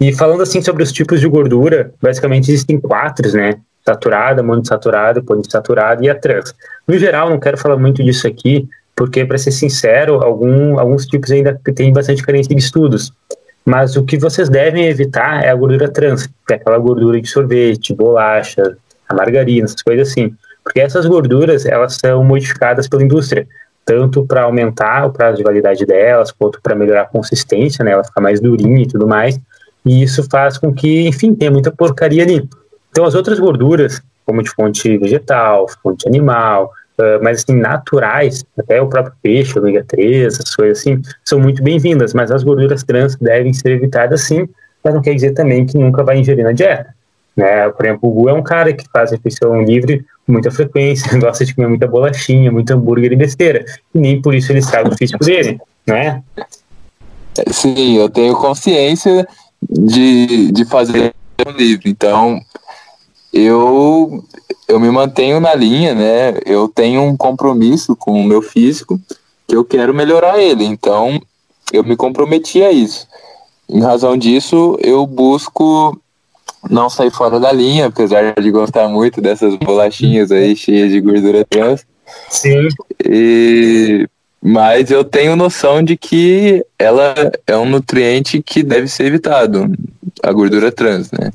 E 0.00 0.12
falando 0.12 0.42
assim 0.42 0.60
sobre 0.60 0.82
os 0.82 0.92
tipos 0.92 1.20
de 1.20 1.28
gordura, 1.28 1.92
basicamente 2.00 2.50
existem 2.50 2.78
quatro, 2.78 3.30
né? 3.32 3.54
Saturada, 3.84 4.42
monoinsaturada, 4.42 5.22
poliinsaturada 5.22 6.04
e 6.04 6.10
a 6.10 6.14
trans. 6.14 6.54
No 6.86 6.98
geral, 6.98 7.30
não 7.30 7.38
quero 7.38 7.56
falar 7.56 7.76
muito 7.76 8.02
disso 8.02 8.26
aqui, 8.26 8.68
porque, 8.94 9.24
para 9.24 9.38
ser 9.38 9.52
sincero, 9.52 10.22
algum, 10.22 10.78
alguns 10.78 11.06
tipos 11.06 11.30
ainda 11.30 11.58
têm 11.74 11.92
bastante 11.92 12.22
carência 12.22 12.54
de 12.54 12.60
estudos. 12.60 13.12
Mas 13.64 13.96
o 13.96 14.04
que 14.04 14.16
vocês 14.18 14.48
devem 14.48 14.86
evitar 14.86 15.44
é 15.44 15.50
a 15.50 15.54
gordura 15.54 15.88
trans, 15.88 16.26
que 16.26 16.52
é 16.52 16.56
aquela 16.56 16.78
gordura 16.78 17.20
de 17.20 17.28
sorvete, 17.28 17.94
bolacha, 17.94 18.76
a 19.08 19.14
margarina, 19.14 19.64
essas 19.64 19.82
coisas 19.82 20.08
assim. 20.08 20.34
Porque 20.62 20.80
essas 20.80 21.06
gorduras, 21.06 21.66
elas 21.66 21.96
são 22.00 22.24
modificadas 22.24 22.88
pela 22.88 23.02
indústria, 23.02 23.46
tanto 23.84 24.26
para 24.26 24.42
aumentar 24.42 25.06
o 25.06 25.12
prazo 25.12 25.36
de 25.36 25.44
validade 25.44 25.84
delas, 25.86 26.32
quanto 26.32 26.60
para 26.60 26.74
melhorar 26.74 27.02
a 27.02 27.06
consistência, 27.06 27.84
né, 27.84 27.92
ela 27.92 28.02
ficar 28.02 28.20
mais 28.20 28.40
durinha 28.40 28.82
e 28.82 28.86
tudo 28.86 29.06
mais. 29.06 29.38
E 29.86 30.02
isso 30.02 30.26
faz 30.28 30.58
com 30.58 30.74
que, 30.74 31.06
enfim, 31.06 31.32
tenha 31.32 31.50
muita 31.50 31.70
porcaria 31.70 32.24
ali. 32.24 32.46
Então, 32.90 33.04
as 33.04 33.14
outras 33.14 33.38
gorduras, 33.38 34.02
como 34.24 34.42
de 34.42 34.50
fonte 34.50 34.98
vegetal, 34.98 35.66
fonte 35.80 36.08
animal, 36.08 36.72
uh, 36.98 37.22
mas 37.22 37.44
assim, 37.44 37.56
naturais, 37.56 38.44
até 38.58 38.82
o 38.82 38.88
próprio 38.88 39.14
peixe, 39.22 39.56
ômega 39.56 39.84
3, 39.86 40.34
essas 40.34 40.56
coisas 40.56 40.80
assim, 40.80 41.00
são 41.24 41.38
muito 41.38 41.62
bem-vindas, 41.62 42.12
mas 42.12 42.32
as 42.32 42.42
gorduras 42.42 42.82
trans 42.82 43.14
devem 43.14 43.52
ser 43.52 43.70
evitadas 43.70 44.22
sim, 44.22 44.48
mas 44.82 44.92
não 44.92 45.00
quer 45.00 45.14
dizer 45.14 45.32
também 45.32 45.64
que 45.64 45.78
nunca 45.78 46.02
vai 46.02 46.18
ingerir 46.18 46.44
na 46.44 46.52
dieta. 46.52 46.92
Né? 47.36 47.68
Por 47.68 47.86
exemplo, 47.86 48.08
o 48.08 48.12
Gu 48.12 48.28
é 48.30 48.32
um 48.32 48.42
cara 48.42 48.72
que 48.72 48.84
faz 48.92 49.12
refeição 49.12 49.62
livre 49.62 50.04
com 50.26 50.32
muita 50.32 50.50
frequência, 50.50 51.14
gosta 51.20 51.44
de 51.44 51.54
comer 51.54 51.68
muita 51.68 51.86
bolachinha, 51.86 52.50
muito 52.50 52.72
hambúrguer 52.72 53.12
e 53.12 53.16
besteira, 53.16 53.64
e 53.94 53.98
nem 54.00 54.20
por 54.20 54.34
isso 54.34 54.50
ele 54.50 54.58
estraga 54.58 54.88
o 54.88 54.96
físico 54.96 55.24
dele, 55.24 55.60
né? 55.86 56.24
Sim, 57.52 57.98
eu 57.98 58.08
tenho 58.08 58.34
consciência 58.34 59.28
de, 59.68 60.50
de 60.52 60.64
fazer 60.64 61.14
livre, 61.56 61.90
então 61.90 62.40
eu, 63.32 64.24
eu 64.66 64.80
me 64.80 64.90
mantenho 64.90 65.38
na 65.38 65.54
linha, 65.54 65.94
né? 65.94 66.38
Eu 66.44 66.68
tenho 66.68 67.02
um 67.02 67.16
compromisso 67.16 67.94
com 67.94 68.20
o 68.20 68.24
meu 68.24 68.40
físico 68.40 69.00
que 69.46 69.54
eu 69.54 69.64
quero 69.64 69.94
melhorar 69.94 70.38
ele, 70.38 70.64
então 70.64 71.20
eu 71.72 71.84
me 71.84 71.96
comprometi 71.96 72.62
a 72.62 72.72
isso. 72.72 73.06
Em 73.68 73.80
razão 73.80 74.16
disso, 74.16 74.78
eu 74.80 75.06
busco 75.06 76.00
não 76.70 76.88
sair 76.88 77.10
fora 77.10 77.38
da 77.38 77.52
linha, 77.52 77.86
apesar 77.86 78.34
de 78.34 78.50
gostar 78.50 78.88
muito 78.88 79.20
dessas 79.20 79.54
bolachinhas 79.56 80.32
aí 80.32 80.56
cheias 80.56 80.90
de 80.90 81.00
gordura 81.00 81.44
trans. 81.44 81.84
Sim. 82.30 82.68
E, 83.04 84.08
mas 84.46 84.92
eu 84.92 85.02
tenho 85.02 85.34
noção 85.34 85.82
de 85.82 85.96
que 85.96 86.64
ela 86.78 87.14
é 87.48 87.56
um 87.56 87.68
nutriente 87.68 88.40
que 88.40 88.62
deve 88.62 88.86
ser 88.86 89.06
evitado, 89.06 89.66
a 90.22 90.30
gordura 90.30 90.70
trans, 90.70 91.10
né? 91.10 91.32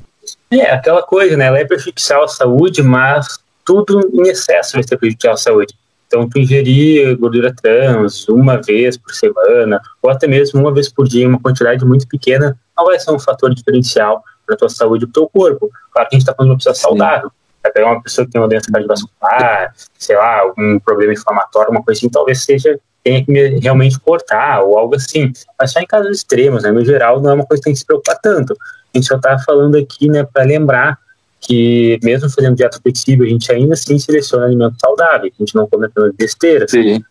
É, 0.50 0.70
aquela 0.70 1.02
coisa, 1.02 1.36
né? 1.36 1.44
Ela 1.44 1.58
é 1.58 1.64
prejudicial 1.66 2.24
à 2.24 2.28
saúde, 2.28 2.82
mas 2.82 3.38
tudo 3.66 4.00
em 4.14 4.28
excesso 4.30 4.72
vai 4.72 4.82
ser 4.82 4.96
prejudicial 4.96 5.34
à 5.34 5.36
saúde. 5.36 5.74
Então, 6.06 6.26
tu 6.26 6.38
ingerir 6.38 7.14
gordura 7.18 7.54
trans 7.54 8.26
uma 8.30 8.56
vez 8.56 8.96
por 8.96 9.14
semana, 9.14 9.78
ou 10.00 10.08
até 10.08 10.26
mesmo 10.26 10.58
uma 10.58 10.72
vez 10.72 10.90
por 10.90 11.06
dia, 11.06 11.28
uma 11.28 11.38
quantidade 11.40 11.84
muito 11.84 12.08
pequena, 12.08 12.58
não 12.74 12.86
vai 12.86 12.98
ser 12.98 13.10
um 13.10 13.18
fator 13.18 13.54
diferencial 13.54 14.24
para 14.46 14.54
a 14.54 14.58
tua 14.58 14.70
saúde 14.70 15.04
e 15.04 15.06
para 15.06 15.10
o 15.10 15.12
teu 15.12 15.28
corpo. 15.28 15.70
Claro 15.92 16.08
que 16.08 16.16
a 16.16 16.18
gente 16.18 16.22
está 16.22 16.34
falando 16.34 16.48
de 16.48 16.52
uma 16.52 16.58
pessoa 16.58 16.74
saudável. 16.74 17.30
Vai 17.62 17.72
pegar 17.72 17.92
uma 17.92 18.02
pessoa 18.02 18.24
que 18.24 18.32
tem 18.32 18.40
uma 18.40 18.48
doença 18.48 18.72
cardiovascular, 18.72 19.74
sei 19.98 20.16
lá, 20.16 20.40
algum 20.40 20.78
problema 20.78 21.12
inflamatório, 21.12 21.70
uma 21.70 21.82
coisa 21.82 21.98
assim, 21.98 22.08
talvez 22.08 22.42
seja 22.42 22.80
tenha 23.02 23.24
que 23.24 23.32
realmente 23.60 23.98
cortar 23.98 24.62
ou 24.62 24.78
algo 24.78 24.94
assim. 24.94 25.32
Mas 25.58 25.72
só 25.72 25.80
em 25.80 25.86
casos 25.86 26.18
extremos, 26.18 26.62
né? 26.62 26.70
No 26.70 26.84
geral, 26.84 27.20
não 27.20 27.30
é 27.30 27.34
uma 27.34 27.46
coisa 27.46 27.60
que 27.60 27.64
tem 27.64 27.72
que 27.72 27.78
se 27.78 27.86
preocupar 27.86 28.18
tanto. 28.20 28.52
A 28.52 28.98
gente 28.98 29.06
só 29.06 29.16
está 29.16 29.38
falando 29.38 29.76
aqui, 29.76 30.08
né, 30.08 30.24
para 30.24 30.44
lembrar 30.44 30.98
que 31.40 31.98
mesmo 32.02 32.30
fazendo 32.30 32.54
dieta 32.54 32.78
flexível, 32.80 33.26
a 33.26 33.28
gente 33.28 33.50
ainda 33.50 33.74
assim 33.74 33.98
seleciona 33.98 34.46
alimentos 34.46 34.78
saudáveis, 34.80 35.32
a 35.36 35.42
gente 35.42 35.54
não 35.56 35.66
come 35.66 35.86
apenas 35.86 36.14
besteira. 36.14 36.66
Sim. 36.68 37.02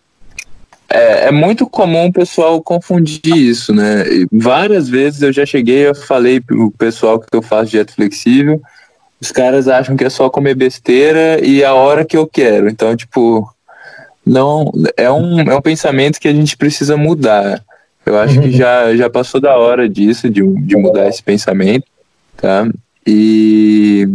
É, 0.89 1.27
é, 1.27 1.31
muito 1.31 1.67
comum 1.67 2.07
o 2.07 2.13
pessoal 2.13 2.61
confundir 2.61 3.35
isso, 3.35 3.73
né? 3.73 4.03
Várias 4.31 4.89
vezes 4.89 5.21
eu 5.21 5.31
já 5.31 5.45
cheguei, 5.45 5.87
eu 5.87 5.95
falei 5.95 6.39
pro 6.39 6.71
pessoal 6.71 7.19
que 7.19 7.27
eu 7.31 7.41
faço 7.41 7.71
dieta 7.71 7.93
flexível, 7.93 8.61
os 9.19 9.31
caras 9.31 9.67
acham 9.67 9.95
que 9.95 10.03
é 10.03 10.09
só 10.09 10.29
comer 10.29 10.55
besteira 10.55 11.45
e 11.45 11.63
a 11.63 11.73
hora 11.73 12.03
que 12.03 12.17
eu 12.17 12.27
quero. 12.27 12.69
Então, 12.69 12.95
tipo, 12.95 13.47
não 14.25 14.71
é 14.95 15.11
um, 15.11 15.41
é 15.41 15.55
um 15.55 15.61
pensamento 15.61 16.19
que 16.19 16.27
a 16.27 16.33
gente 16.33 16.55
precisa 16.57 16.95
mudar. 16.95 17.63
Eu 18.05 18.17
acho 18.17 18.35
uhum. 18.37 18.43
que 18.43 18.51
já, 18.51 18.95
já 18.95 19.09
passou 19.09 19.39
da 19.39 19.57
hora 19.57 19.87
disso, 19.87 20.29
de, 20.29 20.41
de 20.41 20.75
mudar 20.75 21.07
esse 21.07 21.21
pensamento, 21.21 21.85
tá? 22.37 22.67
E 23.05 24.07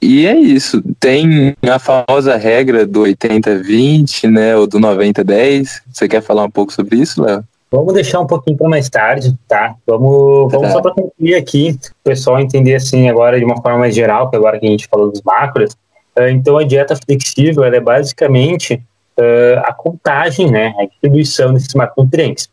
e 0.00 0.26
é 0.26 0.36
isso. 0.36 0.82
Tem 1.00 1.56
a 1.62 1.78
famosa 1.78 2.36
regra 2.36 2.86
do 2.86 3.02
80-20, 3.02 4.30
né? 4.30 4.56
Ou 4.56 4.66
do 4.66 4.78
90-10. 4.78 5.82
Você 5.92 6.08
quer 6.08 6.22
falar 6.22 6.44
um 6.44 6.50
pouco 6.50 6.72
sobre 6.72 6.96
isso, 6.96 7.22
Léo? 7.22 7.44
Vamos 7.70 7.92
deixar 7.92 8.20
um 8.20 8.26
pouquinho 8.26 8.56
para 8.56 8.68
mais 8.68 8.88
tarde, 8.88 9.36
tá? 9.46 9.74
Vamos, 9.86 10.50
vamos 10.50 10.68
tá. 10.68 10.72
só 10.72 10.80
para 10.80 10.94
concluir 10.94 11.34
aqui, 11.34 11.78
o 12.00 12.04
pessoal 12.04 12.40
entender 12.40 12.74
assim 12.74 13.10
agora 13.10 13.38
de 13.38 13.44
uma 13.44 13.60
forma 13.60 13.80
mais 13.80 13.94
geral, 13.94 14.30
que 14.30 14.36
agora 14.36 14.58
que 14.58 14.66
a 14.66 14.70
gente 14.70 14.86
falou 14.86 15.10
dos 15.10 15.20
macros. 15.20 15.76
Uh, 16.18 16.28
então 16.28 16.56
a 16.58 16.64
dieta 16.64 16.96
flexível 16.96 17.64
é 17.64 17.80
basicamente 17.80 18.82
uh, 19.18 19.60
a 19.64 19.72
contagem, 19.72 20.50
né? 20.50 20.74
A 20.78 20.86
distribuição 20.86 21.52
desses 21.52 21.74
macronutrientes. 21.74 22.48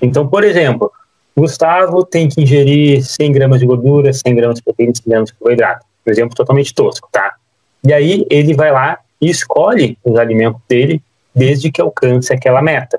Então, 0.00 0.28
por 0.28 0.44
exemplo, 0.44 0.92
Gustavo 1.36 2.04
tem 2.04 2.28
que 2.28 2.42
ingerir 2.42 3.04
100 3.04 3.32
gramas 3.32 3.60
de 3.60 3.66
gordura, 3.66 4.12
100 4.12 4.34
gramas 4.34 4.56
de 4.56 4.62
proteína, 4.62 4.94
100 4.94 5.04
gramas 5.06 5.28
de 5.30 5.34
carboidrato 5.34 5.88
um 6.08 6.10
exemplo 6.10 6.34
totalmente 6.34 6.74
tosco, 6.74 7.08
tá? 7.12 7.34
E 7.84 7.92
aí 7.92 8.26
ele 8.30 8.54
vai 8.54 8.72
lá 8.72 8.98
e 9.20 9.28
escolhe 9.28 9.98
os 10.02 10.18
alimentos 10.18 10.60
dele 10.68 11.02
desde 11.34 11.70
que 11.70 11.80
alcance 11.80 12.32
aquela 12.32 12.62
meta. 12.62 12.98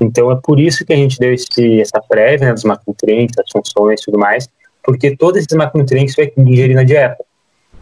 Então 0.00 0.30
é 0.30 0.36
por 0.36 0.58
isso 0.58 0.84
que 0.84 0.92
a 0.92 0.96
gente 0.96 1.18
deu 1.18 1.34
esse, 1.34 1.80
essa 1.80 2.00
prévia 2.00 2.48
né, 2.48 2.52
dos 2.52 2.64
macronutrientes, 2.64 3.34
das 3.36 3.46
funções 3.50 4.00
e 4.00 4.04
tudo 4.04 4.18
mais, 4.18 4.48
porque 4.82 5.16
todos 5.16 5.40
esses 5.40 5.56
macronutrientes 5.56 6.14
vai 6.14 6.32
ingerir 6.36 6.74
na 6.74 6.84
dieta. 6.84 7.22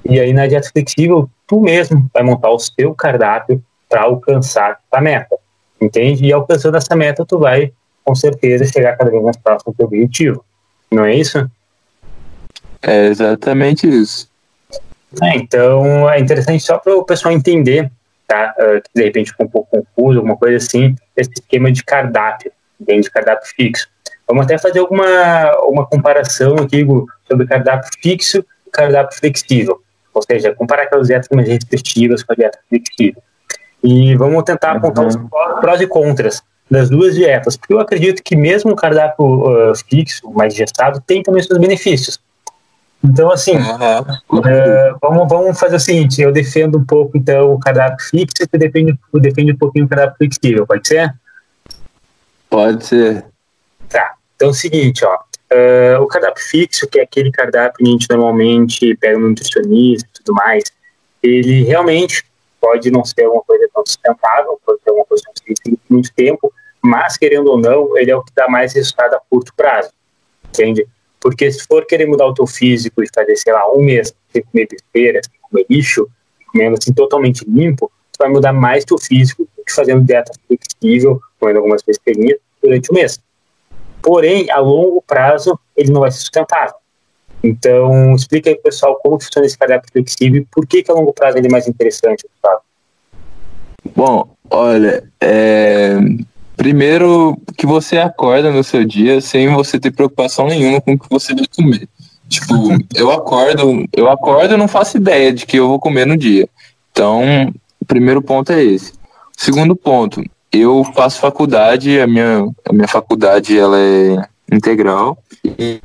E 0.04 0.18
aí 0.18 0.32
na 0.32 0.46
dieta 0.46 0.68
flexível, 0.70 1.28
tu 1.46 1.60
mesmo 1.60 2.08
vai 2.12 2.22
montar 2.22 2.50
o 2.50 2.58
seu 2.58 2.94
cardápio 2.94 3.62
para 3.88 4.02
alcançar 4.02 4.78
a 4.90 5.00
meta, 5.00 5.36
entende? 5.80 6.24
E 6.24 6.32
alcançando 6.32 6.76
essa 6.76 6.96
meta, 6.96 7.24
tu 7.24 7.38
vai 7.38 7.72
com 8.04 8.14
certeza 8.14 8.64
chegar 8.64 8.96
cada 8.96 9.10
vez 9.10 9.22
mais 9.22 9.36
próximo 9.36 9.72
do 9.72 9.76
teu 9.76 9.86
objetivo. 9.86 10.44
Não 10.90 11.04
é 11.04 11.14
isso? 11.14 11.48
É 12.82 13.06
exatamente 13.06 13.86
isso. 13.86 14.28
É, 15.22 15.36
então 15.36 16.08
é 16.10 16.18
interessante 16.18 16.62
só 16.62 16.78
para 16.78 16.96
o 16.96 17.04
pessoal 17.04 17.32
entender, 17.32 17.90
tá? 18.26 18.54
Uh, 18.58 18.82
que 18.82 18.90
de 18.94 19.04
repente 19.04 19.30
ficou 19.30 19.46
um 19.46 19.50
pouco 19.50 19.68
confuso, 19.70 20.18
alguma 20.18 20.36
coisa 20.36 20.56
assim, 20.56 20.96
esse 21.16 21.30
esquema 21.34 21.70
de 21.70 21.84
cardápio, 21.84 22.50
de 22.80 23.10
cardápio 23.10 23.48
fixo. 23.54 23.88
Vamos 24.26 24.44
até 24.44 24.58
fazer 24.58 24.78
alguma 24.78 25.04
uma 25.66 25.86
comparação 25.86 26.56
aqui 26.56 26.86
sobre 27.28 27.46
cardápio 27.46 27.90
fixo 28.02 28.44
e 28.66 28.70
cardápio 28.70 29.18
flexível. 29.18 29.82
Ou 30.14 30.22
seja, 30.22 30.54
comparar 30.54 30.84
aquelas 30.84 31.06
dietas 31.06 31.28
mais 31.32 31.48
restritivas 31.48 32.22
com 32.22 32.32
a 32.32 32.36
dieta 32.36 32.58
flexível. 32.68 33.22
E 33.82 34.14
vamos 34.16 34.42
tentar 34.44 34.72
apontar 34.72 35.04
uhum. 35.04 35.10
os 35.10 35.60
prós 35.60 35.80
e 35.80 35.86
contras 35.86 36.42
das 36.70 36.88
duas 36.88 37.14
dietas, 37.14 37.56
porque 37.56 37.74
eu 37.74 37.80
acredito 37.80 38.22
que 38.22 38.34
mesmo 38.34 38.72
o 38.72 38.76
cardápio 38.76 39.24
uh, 39.24 39.74
fixo, 39.88 40.30
mais 40.30 40.54
gestado, 40.54 41.02
tem 41.06 41.22
também 41.22 41.42
seus 41.42 41.58
benefícios. 41.58 42.18
Então, 43.04 43.30
assim, 43.30 43.56
uhum. 43.56 44.38
uh, 44.38 44.98
vamos, 45.02 45.28
vamos 45.28 45.60
fazer 45.60 45.76
o 45.76 45.80
seguinte: 45.80 46.22
eu 46.22 46.32
defendo 46.32 46.78
um 46.78 46.84
pouco, 46.84 47.18
então, 47.18 47.52
o 47.52 47.58
cardápio 47.58 48.04
fixo 48.06 48.42
e 48.42 48.46
tu 48.46 48.56
defende, 48.56 48.98
defende 49.14 49.52
um 49.52 49.58
pouquinho 49.58 49.84
o 49.86 49.88
cardápio 49.88 50.16
flexível, 50.16 50.66
pode 50.66 50.86
ser? 50.86 51.12
Pode 52.48 52.86
ser. 52.86 53.24
Tá. 53.88 54.14
Então, 54.36 54.48
é 54.48 54.50
o 54.50 54.54
seguinte, 54.54 55.04
ó. 55.04 55.18
Uh, 55.52 56.00
o 56.00 56.06
cardápio 56.06 56.42
fixo, 56.42 56.88
que 56.88 56.98
é 56.98 57.02
aquele 57.02 57.30
cardápio 57.30 57.76
que 57.76 57.84
a 57.84 57.86
gente 57.86 58.08
normalmente 58.08 58.96
pega 58.96 59.18
no 59.18 59.28
nutricionista 59.28 60.08
e 60.08 60.24
tudo 60.24 60.34
mais, 60.34 60.64
ele 61.22 61.64
realmente 61.64 62.24
pode 62.58 62.90
não 62.90 63.04
ser 63.04 63.26
uma 63.26 63.42
coisa 63.42 63.68
tão 63.74 63.84
sustentável, 63.84 64.58
pode 64.64 64.80
ser 64.82 64.92
uma 64.92 65.04
coisa 65.04 65.24
que 65.44 65.54
tem 65.62 65.78
muito 65.90 66.12
tempo, 66.14 66.52
mas, 66.80 67.16
querendo 67.16 67.48
ou 67.48 67.58
não, 67.58 67.96
ele 67.98 68.10
é 68.10 68.16
o 68.16 68.22
que 68.22 68.32
dá 68.34 68.48
mais 68.48 68.72
resultado 68.72 69.14
a 69.14 69.20
curto 69.28 69.52
prazo, 69.54 69.90
entende? 70.48 70.86
Porque 71.20 71.50
se 71.50 71.64
for 71.66 71.84
querer 71.86 72.06
mudar 72.06 72.26
o 72.26 72.34
teu 72.34 72.46
físico 72.46 73.02
e 73.02 73.06
fazer, 73.14 73.36
sei 73.36 73.52
lá, 73.52 73.70
um 73.72 73.82
mês 73.82 74.14
sem 74.32 74.42
comer 74.42 74.68
besteira, 74.68 75.20
sem 75.22 75.34
comer 75.40 75.66
lixo, 75.68 76.08
comendo 76.46 76.76
assim 76.78 76.92
totalmente 76.92 77.44
limpo, 77.48 77.90
tu 78.12 78.16
vai 78.18 78.28
mudar 78.28 78.52
mais 78.52 78.84
teu 78.84 78.98
físico 78.98 79.46
do 79.56 79.64
que 79.64 79.72
fazendo 79.72 80.04
dieta 80.04 80.32
flexível, 80.46 81.20
comendo 81.38 81.58
algumas 81.58 81.82
besteirinhas 81.82 82.38
durante 82.60 82.90
o 82.90 82.94
mês. 82.94 83.20
Porém, 84.02 84.50
a 84.50 84.58
longo 84.58 85.02
prazo, 85.06 85.58
ele 85.76 85.92
não 85.92 86.00
vai 86.00 86.10
ser 86.10 86.20
sustentável. 86.20 86.74
Então, 87.42 88.14
explica 88.14 88.50
aí, 88.50 88.56
pessoal, 88.56 88.98
como 89.02 89.20
funciona 89.20 89.46
esse 89.46 89.58
cardápio 89.58 89.90
flexível 89.92 90.42
e 90.42 90.44
por 90.44 90.66
que, 90.66 90.82
que 90.82 90.90
a 90.90 90.94
longo 90.94 91.12
prazo 91.12 91.38
ele 91.38 91.48
é 91.48 91.50
mais 91.50 91.66
interessante, 91.66 92.26
Gustavo. 92.28 92.60
Bom, 93.94 94.28
olha, 94.50 95.08
é, 95.20 95.98
Primeiro, 96.56 97.36
que 97.56 97.66
você 97.66 97.98
acorda 97.98 98.50
no 98.50 98.62
seu 98.62 98.84
dia 98.84 99.20
sem 99.20 99.48
você 99.48 99.80
ter 99.80 99.90
preocupação 99.90 100.46
nenhuma 100.46 100.80
com 100.80 100.92
o 100.92 100.98
que 100.98 101.08
você 101.10 101.34
vai 101.34 101.44
comer. 101.56 101.88
Tipo, 102.28 102.54
eu 102.94 103.10
acordo, 103.10 103.84
eu 103.92 104.08
acordo 104.08 104.54
e 104.54 104.56
não 104.56 104.68
faço 104.68 104.96
ideia 104.96 105.32
de 105.32 105.44
que 105.44 105.58
eu 105.58 105.66
vou 105.66 105.80
comer 105.80 106.06
no 106.06 106.16
dia. 106.16 106.48
Então, 106.92 107.52
o 107.80 107.84
primeiro 107.84 108.22
ponto 108.22 108.52
é 108.52 108.62
esse. 108.62 108.92
Segundo 109.36 109.74
ponto, 109.74 110.22
eu 110.52 110.84
faço 110.94 111.20
faculdade, 111.20 112.00
a 112.00 112.06
minha, 112.06 112.46
a 112.68 112.72
minha 112.72 112.88
faculdade 112.88 113.58
ela 113.58 113.78
é 113.78 114.22
integral 114.52 115.18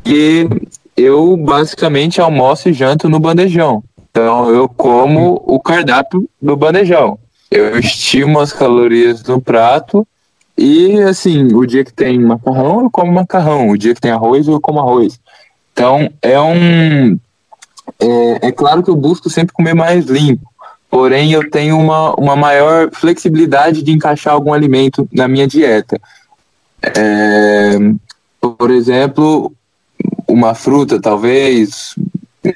e 0.06 0.48
eu 0.96 1.38
basicamente 1.38 2.20
almoço 2.20 2.70
e 2.70 2.74
janto 2.74 3.08
no 3.08 3.20
bandejão. 3.20 3.84
Então 4.12 4.50
eu 4.50 4.68
como 4.68 5.42
o 5.46 5.60
cardápio 5.60 6.30
do 6.42 6.56
bandejão. 6.56 7.18
Eu 7.50 7.80
estimo 7.80 8.40
as 8.40 8.52
calorias 8.52 9.24
no 9.24 9.40
prato 9.40 10.06
e 10.58 11.00
assim, 11.04 11.54
o 11.54 11.66
dia 11.66 11.86
que 11.86 11.94
tem 11.94 12.20
macarrão, 12.20 12.82
eu 12.82 12.90
como 12.90 13.12
macarrão. 13.12 13.70
O 13.70 13.78
dia 13.78 13.94
que 13.94 14.02
tem 14.02 14.12
arroz, 14.12 14.48
eu 14.48 14.60
como 14.60 14.80
arroz. 14.80 15.20
Então, 15.72 16.10
é 16.24 16.40
um. 16.42 17.20
É, 18.00 18.48
é 18.48 18.52
claro 18.52 18.82
que 18.82 18.90
eu 18.90 18.96
busco 18.96 19.30
sempre 19.30 19.54
comer 19.54 19.76
mais 19.76 20.06
limpo. 20.06 20.50
Porém 20.90 21.32
eu 21.32 21.50
tenho 21.50 21.78
uma, 21.78 22.14
uma 22.16 22.36
maior 22.36 22.90
flexibilidade 22.92 23.84
de 23.84 23.92
encaixar 23.92 24.34
algum 24.34 24.54
alimento 24.54 25.08
na 25.12 25.28
minha 25.28 25.48
dieta. 25.48 26.00
É, 26.84 27.78
por 28.40 28.72
exemplo, 28.72 29.52
uma 30.28 30.54
fruta, 30.54 31.02
talvez, 31.02 31.96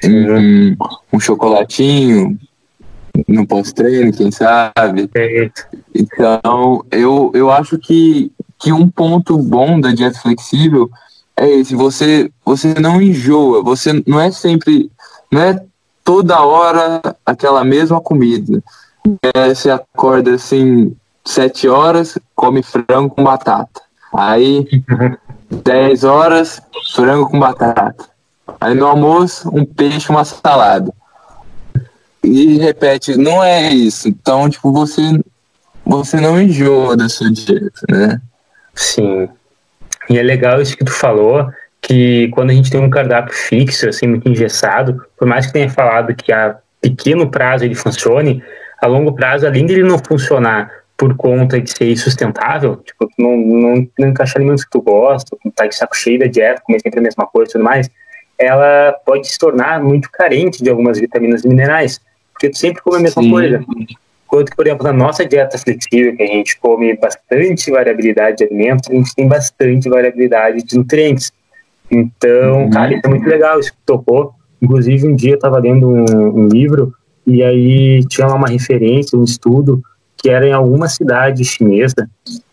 um, 0.03 0.75
um 1.13 1.19
chocolatinho 1.19 2.37
no 3.27 3.45
pós-treino, 3.45 4.13
quem 4.13 4.31
sabe. 4.31 5.09
Então, 5.93 6.85
eu, 6.91 7.31
eu 7.33 7.51
acho 7.51 7.77
que, 7.77 8.31
que 8.59 8.71
um 8.71 8.87
ponto 8.89 9.37
bom 9.37 9.79
da 9.79 9.91
dieta 9.91 10.19
flexível 10.19 10.89
é 11.35 11.49
esse, 11.49 11.75
você, 11.75 12.29
você 12.45 12.73
não 12.75 13.01
enjoa, 13.01 13.63
você 13.63 14.03
não 14.05 14.19
é 14.19 14.31
sempre, 14.31 14.91
não 15.31 15.41
é 15.41 15.63
toda 16.03 16.41
hora 16.41 17.01
aquela 17.25 17.63
mesma 17.63 18.01
comida. 18.01 18.61
É, 19.33 19.53
você 19.53 19.69
acorda 19.69 20.35
assim, 20.35 20.95
sete 21.25 21.67
horas, 21.67 22.17
come 22.35 22.61
frango 22.61 23.15
com 23.15 23.23
batata. 23.23 23.81
Aí, 24.13 24.67
dez 25.63 26.03
horas, 26.03 26.61
frango 26.93 27.29
com 27.29 27.39
batata. 27.39 28.09
Aí 28.59 28.75
no 28.75 28.85
almoço, 28.85 29.49
um 29.53 29.65
peixe, 29.65 30.09
uma 30.09 30.25
salada. 30.25 30.93
E 32.23 32.57
repete, 32.59 33.17
não 33.17 33.43
é 33.43 33.71
isso. 33.71 34.07
Então, 34.07 34.49
tipo, 34.49 34.71
você, 34.71 35.01
você 35.83 36.19
não 36.19 36.39
enjoa 36.39 36.95
da 36.95 37.09
sua 37.09 37.31
dieta, 37.31 37.81
né? 37.89 38.21
Sim. 38.75 39.27
E 40.09 40.17
é 40.17 40.23
legal 40.23 40.61
isso 40.61 40.77
que 40.77 40.85
tu 40.85 40.91
falou, 40.91 41.51
que 41.81 42.29
quando 42.29 42.51
a 42.51 42.53
gente 42.53 42.69
tem 42.69 42.79
um 42.79 42.89
cardápio 42.89 43.33
fixo, 43.33 43.89
assim, 43.89 44.07
muito 44.07 44.29
engessado, 44.29 45.03
por 45.17 45.27
mais 45.27 45.47
que 45.47 45.53
tenha 45.53 45.69
falado 45.69 46.15
que 46.15 46.31
a 46.31 46.57
pequeno 46.79 47.29
prazo 47.29 47.65
ele 47.65 47.75
funcione, 47.75 48.43
a 48.79 48.87
longo 48.87 49.13
prazo, 49.13 49.45
além 49.45 49.65
dele 49.65 49.83
não 49.83 49.97
funcionar 49.97 50.71
por 50.95 51.15
conta 51.15 51.59
de 51.59 51.71
ser 51.71 51.95
sustentável, 51.97 52.77
tipo, 52.77 53.09
não, 53.17 53.35
não, 53.35 53.87
não 53.97 54.07
encaixar 54.09 54.37
alimentos 54.37 54.63
que 54.63 54.69
tu 54.69 54.81
gosta, 54.81 55.35
tá 55.55 55.65
de 55.65 55.75
saco 55.75 55.97
cheio 55.97 56.19
da 56.19 56.27
dieta, 56.27 56.61
comer 56.63 56.79
sempre 56.79 56.99
a 56.99 57.03
mesma 57.03 57.25
coisa 57.25 57.49
e 57.49 57.53
tudo 57.53 57.63
mais, 57.63 57.89
ela 58.37 58.93
pode 59.05 59.27
se 59.27 59.37
tornar 59.37 59.81
muito 59.81 60.09
carente 60.11 60.63
de 60.63 60.69
algumas 60.69 60.99
vitaminas 60.99 61.43
e 61.43 61.47
minerais, 61.47 61.99
porque 62.31 62.49
tu 62.49 62.57
sempre 62.57 62.81
come 62.83 62.97
a 62.97 63.01
mesma 63.01 63.21
Sim. 63.21 63.31
coisa. 63.31 63.65
Enquanto 64.25 64.49
que, 64.49 64.55
por 64.55 64.65
exemplo, 64.65 64.83
na 64.85 64.93
nossa 64.93 65.25
dieta 65.25 65.57
flexível, 65.57 66.15
que 66.15 66.23
a 66.23 66.27
gente 66.27 66.57
come 66.59 66.95
bastante 66.95 67.69
variabilidade 67.69 68.37
de 68.37 68.43
alimentos, 68.45 68.89
a 68.89 68.93
gente 68.93 69.13
tem 69.13 69.27
bastante 69.27 69.89
variabilidade 69.89 70.63
de 70.63 70.77
nutrientes. 70.77 71.31
Então, 71.91 72.63
uhum. 72.63 72.69
cara, 72.69 72.93
isso 72.93 73.01
é 73.05 73.09
muito 73.09 73.27
legal, 73.27 73.59
isso 73.59 73.73
que 73.73 73.79
tocou. 73.85 74.33
Inclusive, 74.61 75.07
um 75.07 75.15
dia 75.15 75.31
eu 75.31 75.35
estava 75.35 75.59
lendo 75.59 75.89
um, 75.89 76.43
um, 76.43 76.47
livro 76.47 76.93
e 77.27 77.43
aí 77.43 78.05
tinha 78.05 78.27
uma 78.27 78.47
referência, 78.47 79.17
um 79.17 79.23
estudo, 79.23 79.83
que 80.15 80.29
era 80.29 80.47
em 80.47 80.53
alguma 80.53 80.87
cidade 80.87 81.43
chinesa, 81.43 82.09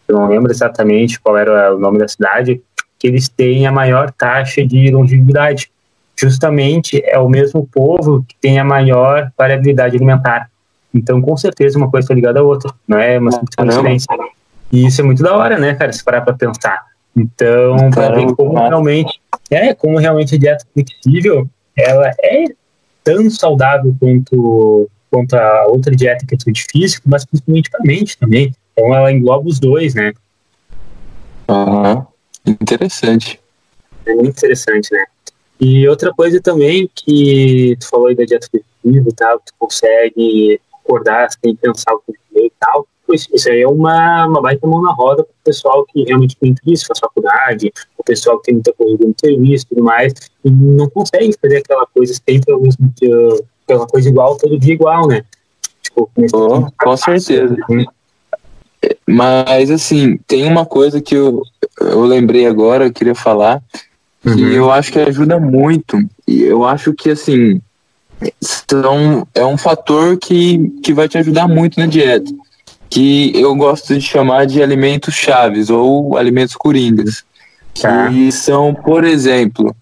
eu 0.08 0.16
não 0.16 0.26
lembro 0.26 0.50
exatamente 0.50 1.20
qual 1.20 1.36
era 1.36 1.74
o 1.74 1.78
nome 1.78 1.98
da 1.98 2.08
cidade, 2.08 2.62
que 2.98 3.06
eles 3.06 3.28
têm 3.28 3.66
a 3.66 3.72
maior 3.72 4.10
taxa 4.10 4.66
de 4.66 4.90
longevidade. 4.90 5.70
Justamente 6.16 7.00
é 7.04 7.18
o 7.18 7.28
mesmo 7.28 7.68
povo 7.70 8.24
que 8.26 8.34
tem 8.40 8.58
a 8.58 8.64
maior 8.64 9.30
variabilidade 9.36 9.96
alimentar. 9.96 10.50
Então, 10.92 11.20
com 11.20 11.36
certeza, 11.36 11.78
uma 11.78 11.90
coisa 11.90 12.06
está 12.06 12.14
ligada 12.14 12.40
à 12.40 12.42
outra, 12.42 12.72
não 12.88 12.98
é 12.98 13.18
uma 13.18 13.30
simples 13.30 13.54
coincidência. 13.54 14.08
E 14.72 14.86
isso 14.86 15.00
é 15.00 15.04
muito 15.04 15.22
da 15.22 15.36
hora, 15.36 15.58
né, 15.58 15.74
cara, 15.74 15.92
se 15.92 16.02
parar 16.02 16.22
para 16.22 16.34
pensar. 16.34 16.82
Então, 17.14 17.90
para 17.90 18.14
ver 18.14 18.34
como 18.34 18.58
realmente, 18.58 19.20
é, 19.50 19.74
como 19.74 19.98
realmente 19.98 20.34
a 20.34 20.38
dieta 20.38 20.64
flexível, 20.72 21.48
ela 21.76 22.12
é 22.22 22.44
tão 23.02 23.30
saudável 23.30 23.94
quanto, 23.98 24.90
quanto 25.10 25.34
a 25.34 25.66
outra 25.66 25.94
dieta 25.94 26.26
que 26.26 26.34
é 26.34 26.52
difícil, 26.52 27.00
mas 27.06 27.24
principalmente 27.24 27.70
para 27.70 27.80
a 27.80 27.86
mente 27.86 28.18
também. 28.18 28.54
Então, 28.72 28.94
ela 28.94 29.10
engloba 29.10 29.48
os 29.48 29.58
dois, 29.58 29.94
né? 29.94 30.12
Aham. 31.48 32.06
Interessante. 32.46 33.40
É 34.06 34.14
muito 34.14 34.30
interessante, 34.30 34.92
né? 34.92 35.04
E 35.60 35.88
outra 35.88 36.12
coisa 36.14 36.40
também 36.40 36.88
que 36.94 37.76
tu 37.80 37.88
falou 37.88 38.06
aí 38.06 38.14
da 38.14 38.24
dieta 38.24 38.46
flexível 38.48 39.04
e 39.08 39.14
tal, 39.14 39.38
que 39.40 39.46
tu 39.46 39.54
consegue 39.58 40.60
acordar 40.72 41.28
sem 41.30 41.54
pensar 41.56 41.94
o 41.94 41.98
que 42.00 42.12
comer 42.28 42.46
e 42.46 42.52
tal, 42.60 42.86
pois 43.08 43.26
isso 43.32 43.48
aí 43.48 43.62
é 43.62 43.66
uma, 43.66 44.26
uma 44.26 44.42
baita 44.42 44.66
mão 44.66 44.82
na 44.82 44.92
roda 44.92 45.24
para 45.24 45.32
o 45.32 45.44
pessoal 45.44 45.86
que 45.86 46.04
realmente 46.04 46.36
tem 46.36 46.54
isso, 46.66 46.86
faz 46.86 46.98
faculdade, 46.98 47.72
o 47.96 48.04
pessoal 48.04 48.38
que 48.38 48.44
tem 48.44 48.54
muita 48.56 48.72
corrida 48.74 49.06
no 49.06 49.14
serviço 49.18 49.64
e 49.64 49.68
tudo 49.70 49.82
mais, 49.82 50.12
e 50.44 50.50
não 50.50 50.90
consegue 50.90 51.34
fazer 51.40 51.56
aquela 51.56 51.86
coisa 51.86 52.12
sempre 52.12 52.54
tempo, 52.94 53.46
aquela 53.64 53.86
coisa 53.86 54.08
igual, 54.10 54.36
todo 54.36 54.58
dia 54.58 54.74
igual, 54.74 55.08
né? 55.08 55.24
Tipo, 55.82 56.10
oh, 56.34 56.66
com 56.78 56.96
certeza. 56.98 57.56
Né? 57.70 57.86
Mas, 59.06 59.70
assim, 59.70 60.18
tem 60.26 60.44
uma 60.44 60.66
coisa 60.66 61.00
que 61.00 61.14
eu, 61.14 61.42
eu 61.80 62.04
lembrei 62.04 62.46
agora, 62.46 62.84
eu 62.84 62.92
queria 62.92 63.14
falar, 63.14 63.62
que 64.22 64.28
uhum. 64.28 64.52
eu 64.52 64.70
acho 64.70 64.92
que 64.92 64.98
ajuda 64.98 65.40
muito. 65.40 65.98
E 66.26 66.42
eu 66.42 66.62
acho 66.64 66.92
que, 66.92 67.08
assim, 67.08 67.60
são, 68.38 69.26
é 69.34 69.44
um 69.46 69.56
fator 69.56 70.18
que, 70.18 70.70
que 70.82 70.92
vai 70.92 71.08
te 71.08 71.16
ajudar 71.16 71.48
muito 71.48 71.80
na 71.80 71.86
dieta. 71.86 72.30
Que 72.90 73.32
eu 73.34 73.54
gosto 73.54 73.94
de 73.94 74.00
chamar 74.00 74.46
de 74.46 74.62
alimentos 74.62 75.14
chaves 75.14 75.70
ou 75.70 76.16
alimentos 76.16 76.56
coringas. 76.56 77.24
Tá. 77.80 78.08
Que 78.08 78.32
são, 78.32 78.74
por 78.74 79.04
exemplo, 79.04 79.74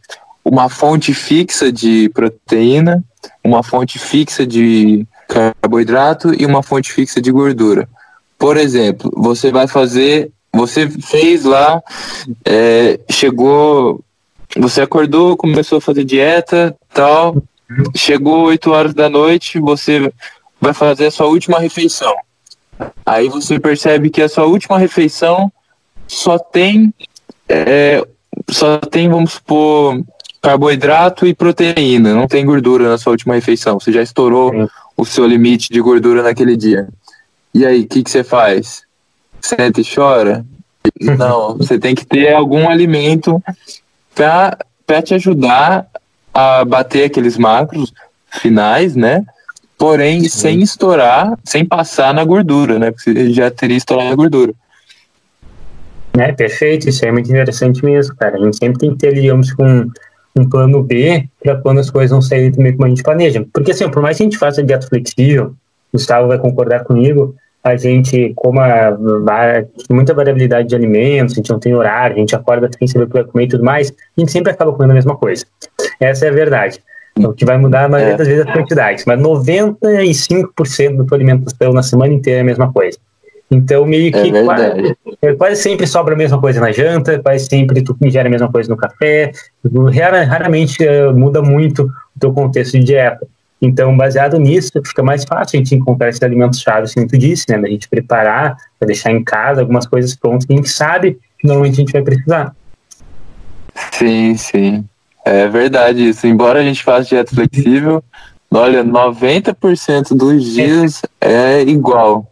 uma 0.44 0.68
fonte 0.68 1.12
fixa 1.14 1.72
de 1.72 2.08
proteína, 2.10 3.02
uma 3.42 3.62
fonte 3.62 3.98
fixa 3.98 4.46
de 4.46 5.06
carboidrato 5.28 6.32
e 6.34 6.46
uma 6.46 6.62
fonte 6.62 6.92
fixa 6.92 7.20
de 7.20 7.32
gordura. 7.32 7.88
Por 8.38 8.56
exemplo, 8.56 9.10
você 9.16 9.50
vai 9.50 9.66
fazer, 9.66 10.30
você 10.52 10.88
fez 10.88 11.44
lá, 11.44 11.82
é, 12.44 13.00
chegou, 13.10 14.04
você 14.56 14.82
acordou, 14.82 15.36
começou 15.36 15.78
a 15.78 15.80
fazer 15.80 16.04
dieta, 16.04 16.76
tal, 16.92 17.42
chegou 17.94 18.44
8 18.44 18.70
horas 18.70 18.94
da 18.94 19.08
noite, 19.08 19.58
você 19.58 20.12
vai 20.60 20.72
fazer 20.72 21.06
a 21.06 21.10
sua 21.10 21.26
última 21.26 21.58
refeição. 21.58 22.14
Aí 23.04 23.28
você 23.28 23.58
percebe 23.58 24.10
que 24.10 24.22
a 24.22 24.28
sua 24.28 24.44
última 24.44 24.78
refeição 24.78 25.50
só 26.06 26.38
tem, 26.38 26.92
é, 27.48 28.02
só 28.50 28.78
tem, 28.78 29.08
vamos 29.08 29.34
supor, 29.34 30.02
carboidrato 30.42 31.26
e 31.26 31.34
proteína, 31.34 32.14
não 32.14 32.26
tem 32.26 32.44
gordura 32.44 32.88
na 32.88 32.98
sua 32.98 33.12
última 33.12 33.34
refeição. 33.34 33.80
Você 33.80 33.92
já 33.92 34.02
estourou 34.02 34.52
Sim. 34.52 34.68
o 34.96 35.04
seu 35.04 35.26
limite 35.26 35.72
de 35.72 35.80
gordura 35.80 36.22
naquele 36.22 36.56
dia. 36.56 36.88
E 37.52 37.64
aí, 37.64 37.82
o 37.82 37.86
que, 37.88 38.02
que 38.02 38.10
você 38.10 38.22
faz? 38.22 38.82
Senta 39.40 39.80
e 39.80 39.84
chora? 39.84 40.44
Não, 41.00 41.56
você 41.56 41.78
tem 41.78 41.94
que 41.94 42.06
ter 42.06 42.32
algum 42.32 42.68
alimento 42.68 43.42
para 44.14 45.02
te 45.02 45.14
ajudar 45.14 45.86
a 46.32 46.64
bater 46.64 47.04
aqueles 47.04 47.36
macros 47.36 47.92
finais, 48.30 48.94
né? 48.94 49.24
Porém, 49.78 50.22
Sim. 50.22 50.28
sem 50.28 50.62
estourar, 50.62 51.38
sem 51.44 51.64
passar 51.64 52.14
na 52.14 52.24
gordura, 52.24 52.78
né? 52.78 52.90
Porque 52.90 53.32
já 53.32 53.50
teria 53.50 53.76
estourado 53.76 54.12
a 54.12 54.16
gordura. 54.16 54.54
É, 56.18 56.32
perfeito, 56.32 56.88
isso 56.88 57.04
é 57.04 57.12
muito 57.12 57.30
interessante 57.30 57.84
mesmo, 57.84 58.16
cara. 58.16 58.36
A 58.36 58.40
gente 58.40 58.56
sempre 58.56 58.78
tem 58.78 58.90
que 58.92 58.98
ter, 58.98 59.12
digamos, 59.12 59.52
um, 59.58 59.90
um 60.34 60.48
plano 60.48 60.82
B 60.82 61.28
para 61.42 61.56
quando 61.56 61.78
as 61.78 61.90
coisas 61.90 62.10
não 62.10 62.22
saírem 62.22 62.52
também 62.52 62.72
como 62.72 62.86
a 62.86 62.88
gente 62.88 63.02
planeja. 63.02 63.44
Porque, 63.52 63.72
assim, 63.72 63.88
por 63.90 64.00
mais 64.00 64.16
que 64.16 64.22
a 64.22 64.26
gente 64.26 64.38
faça 64.38 64.62
dieta 64.62 64.86
flexível, 64.86 65.54
Gustavo 65.92 66.28
vai 66.28 66.38
concordar 66.38 66.84
comigo, 66.84 67.34
a 67.62 67.76
gente, 67.76 68.32
como 68.36 68.60
a, 68.60 68.96
muita 69.90 70.14
variabilidade 70.14 70.68
de 70.68 70.74
alimentos, 70.74 71.34
a 71.34 71.36
gente 71.36 71.50
não 71.50 71.58
tem 71.58 71.74
horário, 71.74 72.16
a 72.16 72.18
gente 72.20 72.34
acorda 72.34 72.70
sem 72.78 72.86
saber 72.86 73.04
o 73.04 73.08
que 73.08 73.14
vai 73.14 73.24
comer 73.24 73.44
e 73.44 73.48
tudo 73.48 73.64
mais, 73.64 73.90
a 73.90 74.20
gente 74.20 74.30
sempre 74.30 74.52
acaba 74.52 74.72
comendo 74.72 74.92
a 74.92 74.94
mesma 74.94 75.16
coisa. 75.16 75.44
Essa 75.98 76.26
é 76.26 76.28
a 76.28 76.32
verdade. 76.32 76.80
O 77.18 77.32
que 77.32 77.44
vai 77.44 77.56
mudar 77.56 77.84
a 77.84 77.88
maioria 77.88 78.14
é. 78.14 78.16
das 78.16 78.28
vezes 78.28 78.46
as 78.46 78.52
quantidades, 78.52 79.04
mas 79.06 79.18
95% 79.18 80.96
da 80.96 81.04
tua 81.04 81.16
alimentação 81.16 81.72
na 81.72 81.82
semana 81.82 82.12
inteira 82.12 82.40
é 82.40 82.42
a 82.42 82.44
mesma 82.44 82.72
coisa. 82.72 82.98
Então, 83.50 83.86
meio 83.86 84.10
que 84.12 84.36
é 84.36 84.44
quase, 84.44 84.96
é, 85.22 85.32
quase, 85.34 85.62
sempre 85.62 85.86
sobra 85.86 86.14
a 86.14 86.16
mesma 86.16 86.40
coisa 86.40 86.60
na 86.60 86.72
janta, 86.72 87.18
quase 87.20 87.46
sempre 87.46 87.80
tu 87.80 87.96
ingere 88.02 88.26
a 88.26 88.30
mesma 88.30 88.50
coisa 88.50 88.68
no 88.68 88.76
café, 88.76 89.30
raramente 90.28 90.78
uh, 90.84 91.16
muda 91.16 91.40
muito 91.40 91.84
o 91.84 92.20
teu 92.20 92.32
contexto 92.32 92.72
de 92.78 92.84
dieta. 92.84 93.26
Então, 93.62 93.96
baseado 93.96 94.38
nisso, 94.38 94.72
fica 94.84 95.02
mais 95.02 95.24
fácil 95.24 95.56
a 95.56 95.62
gente 95.62 95.74
encontrar 95.74 96.08
esses 96.08 96.22
alimentos 96.22 96.60
chaves, 96.60 96.92
como 96.92 97.06
tu 97.06 97.16
disse, 97.16 97.46
né? 97.48 97.58
Da 97.58 97.68
gente 97.68 97.88
preparar, 97.88 98.56
para 98.78 98.86
deixar 98.86 99.12
em 99.12 99.24
casa 99.24 99.60
algumas 99.60 99.86
coisas 99.86 100.14
prontas 100.14 100.44
que 100.44 100.52
a 100.52 100.56
gente 100.56 100.68
sabe 100.68 101.18
que 101.38 101.46
normalmente 101.46 101.74
a 101.74 101.76
gente 101.76 101.92
vai 101.92 102.02
precisar. 102.02 102.54
Sim, 103.92 104.36
sim. 104.36 104.84
É 105.26 105.48
verdade 105.48 106.08
isso. 106.08 106.24
Embora 106.24 106.60
a 106.60 106.62
gente 106.62 106.84
faça 106.84 107.08
dieta 107.08 107.34
flexível, 107.34 108.02
olha, 108.48 108.84
90% 108.84 110.16
dos 110.16 110.44
dias 110.44 111.02
é 111.20 111.62
igual. 111.62 112.30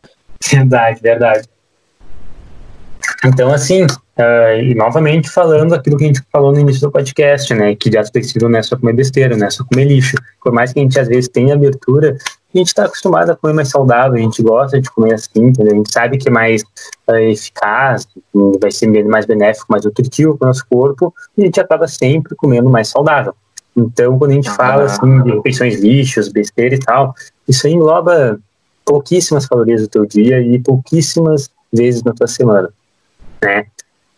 Verdade, 0.49 1.01
verdade. 1.03 1.49
Então, 3.25 3.53
assim, 3.53 3.85
Uh, 4.17 4.63
e 4.63 4.77
novamente 4.77 5.29
falando 5.29 5.75
aquilo 5.75 5.97
que 5.97 6.05
a 6.05 6.07
gente 6.07 6.23
falou 6.31 6.53
no 6.53 6.61
início 6.61 6.83
do 6.83 6.93
podcast, 6.93 7.53
né? 7.53 7.75
Que 7.75 7.91
dieta 7.91 8.13
flexível 8.13 8.49
não 8.49 8.61
é 8.61 8.63
só 8.63 8.77
comer 8.77 8.93
besteira, 8.93 9.37
não 9.37 9.49
é 9.49 9.51
só 9.51 9.65
comer 9.65 9.87
lixo. 9.87 10.17
Por 10.41 10.53
mais 10.53 10.73
que 10.73 10.79
a 10.79 10.83
gente 10.83 11.01
às 11.01 11.09
vezes 11.09 11.29
tenha 11.29 11.55
abertura 11.55 12.17
a 12.59 12.61
gente 12.61 12.69
está 12.69 12.85
acostumado 12.85 13.31
a 13.31 13.37
comer 13.37 13.53
mais 13.53 13.69
saudável, 13.69 14.15
a 14.15 14.23
gente 14.23 14.43
gosta 14.43 14.81
de 14.81 14.91
comer 14.91 15.15
assim, 15.15 15.47
entendeu? 15.47 15.73
a 15.73 15.77
gente 15.77 15.93
sabe 15.93 16.19
que 16.19 16.29
é 16.29 16.33
mais 16.33 16.63
uh, 17.09 17.15
eficaz, 17.15 18.07
vai 18.61 18.71
ser 18.71 18.87
mais 19.05 19.27
benéfico, 19.27 19.67
mais 19.69 19.85
nutritivo 19.85 20.37
para 20.37 20.47
o 20.47 20.49
nosso 20.49 20.65
corpo, 20.69 21.13
e 21.37 21.43
a 21.43 21.45
gente 21.47 21.61
acaba 21.61 21.89
sempre 21.89 22.35
comendo 22.37 22.71
mais 22.71 22.89
saudável. 22.89 23.35
Então, 23.77 24.19
quando 24.19 24.31
a 24.31 24.35
gente 24.35 24.51
fala 24.51 24.85
assim, 24.85 25.23
de 25.23 25.33
refeições 25.33 25.81
lixos, 25.81 26.29
besteira 26.29 26.77
e 26.77 26.79
tal, 26.79 27.13
isso 27.49 27.67
aí 27.67 27.73
engloba 27.73 28.39
pouquíssimas 28.85 29.47
calorias 29.47 29.83
do 29.83 29.89
teu 29.89 30.07
dia 30.07 30.41
e 30.41 30.59
pouquíssimas 30.61 31.51
vezes 31.73 32.03
na 32.03 32.13
tua 32.13 32.29
semana, 32.29 32.71
né? 33.43 33.67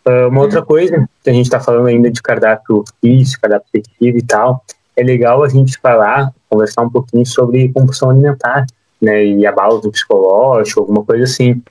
Uh, 0.06 0.28
uma 0.28 0.42
outra 0.42 0.62
coisa, 0.62 1.08
que 1.24 1.30
a 1.30 1.32
gente 1.32 1.46
está 1.46 1.58
falando 1.58 1.86
ainda 1.86 2.10
de 2.10 2.22
cardápio 2.22 2.84
físico, 3.00 3.42
cardápio 3.42 3.66
efetivo 3.72 4.18
e 4.18 4.22
tal, 4.22 4.62
é 4.96 5.02
legal 5.02 5.44
a 5.44 5.48
gente 5.48 5.78
falar, 5.78 6.32
conversar 6.48 6.82
um 6.82 6.90
pouquinho 6.90 7.26
sobre 7.26 7.68
compulsão 7.68 8.10
alimentar, 8.10 8.66
né, 9.00 9.24
e 9.24 9.46
abalos 9.46 9.82
do 9.82 9.90
psicológico, 9.90 10.80
alguma 10.80 11.04
coisa 11.04 11.24
assim, 11.24 11.62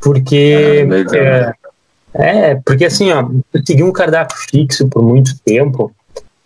porque 0.00 0.86
é, 1.14 1.52
é, 2.14 2.54
porque 2.64 2.86
assim, 2.86 3.12
ó, 3.12 3.28
seguir 3.64 3.84
um 3.84 3.92
cardápio 3.92 4.36
fixo 4.50 4.88
por 4.88 5.02
muito 5.02 5.38
tempo, 5.44 5.92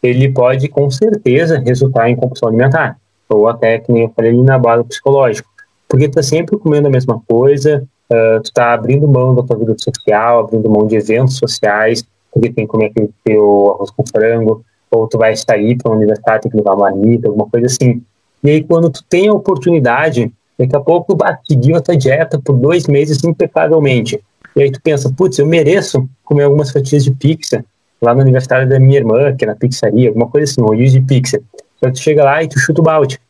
ele 0.03 0.31
pode 0.31 0.69
com 0.69 0.91
certeza 0.91 1.59
resultar 1.59 2.09
em 2.11 2.17
compulsão 2.17 2.49
alimentar, 2.49 2.97
ou 3.29 3.49
até, 3.49 3.79
que 3.79 3.93
nem 3.93 4.05
eu 4.05 4.13
falei, 4.15 4.33
na 4.43 4.57
abalo 4.57 4.85
psicológico, 4.85 5.49
porque 5.89 6.09
tu 6.09 6.15
tá 6.15 6.23
sempre 6.23 6.57
comendo 6.59 6.89
a 6.89 6.91
mesma 6.91 7.21
coisa, 7.29 7.85
uh, 8.11 8.41
tu 8.43 8.53
tá 8.53 8.73
abrindo 8.73 9.07
mão 9.09 9.35
da 9.35 9.43
tua 9.43 9.57
vida 9.57 9.75
social, 9.79 10.41
abrindo 10.41 10.71
mão 10.71 10.87
de 10.87 10.97
eventos 10.97 11.37
sociais, 11.37 12.05
porque 12.33 12.51
tem 12.51 12.65
que 12.65 12.71
comer 12.71 12.87
aquele 12.87 13.11
teu 13.25 13.73
arroz 13.75 13.91
com 13.91 14.05
frango, 14.07 14.65
ou 14.91 15.07
tu 15.07 15.19
vai 15.19 15.37
sair 15.37 15.77
para 15.77 15.93
um 15.93 15.95
aniversário, 15.97 16.43
tem 16.43 16.51
que 16.51 16.57
levar 16.57 16.75
uma 16.75 16.91
marmita, 16.91 17.29
alguma 17.29 17.49
coisa 17.49 17.67
assim. 17.67 18.03
E 18.43 18.51
aí, 18.51 18.65
quando 18.65 18.91
tu 18.91 19.05
tem 19.09 19.29
a 19.29 19.33
oportunidade, 19.33 20.33
daqui 20.59 20.75
a 20.75 20.81
pouco 20.81 21.17
seguiu 21.49 21.77
a 21.77 21.81
tua 21.81 21.97
dieta 21.97 22.41
por 22.43 22.57
dois 22.57 22.87
meses 22.87 23.23
impecavelmente. 23.23 24.21
E 24.57 24.63
aí 24.63 24.71
tu 24.71 24.81
pensa, 24.83 25.13
putz, 25.17 25.39
eu 25.39 25.47
mereço 25.47 26.09
comer 26.25 26.45
algumas 26.45 26.71
fatias 26.71 27.05
de 27.05 27.13
pizza 27.13 27.65
lá 28.03 28.15
no 28.15 28.21
aniversário 28.21 28.69
da 28.69 28.81
minha 28.81 28.99
irmã, 28.99 29.35
que 29.37 29.45
é 29.45 29.49
na 29.49 29.55
pizzaria, 29.55 30.09
alguma 30.09 30.27
coisa 30.27 30.51
assim, 30.51 30.63
um 30.63 30.67
rodízio 30.67 31.01
de 31.01 31.07
pizza. 31.07 31.41
Então 31.77 31.93
tu 31.93 32.01
chega 32.01 32.25
lá 32.25 32.43
e 32.43 32.49
tu 32.49 32.59
chuta 32.59 32.81
o 32.81 32.85
balde 32.85 33.21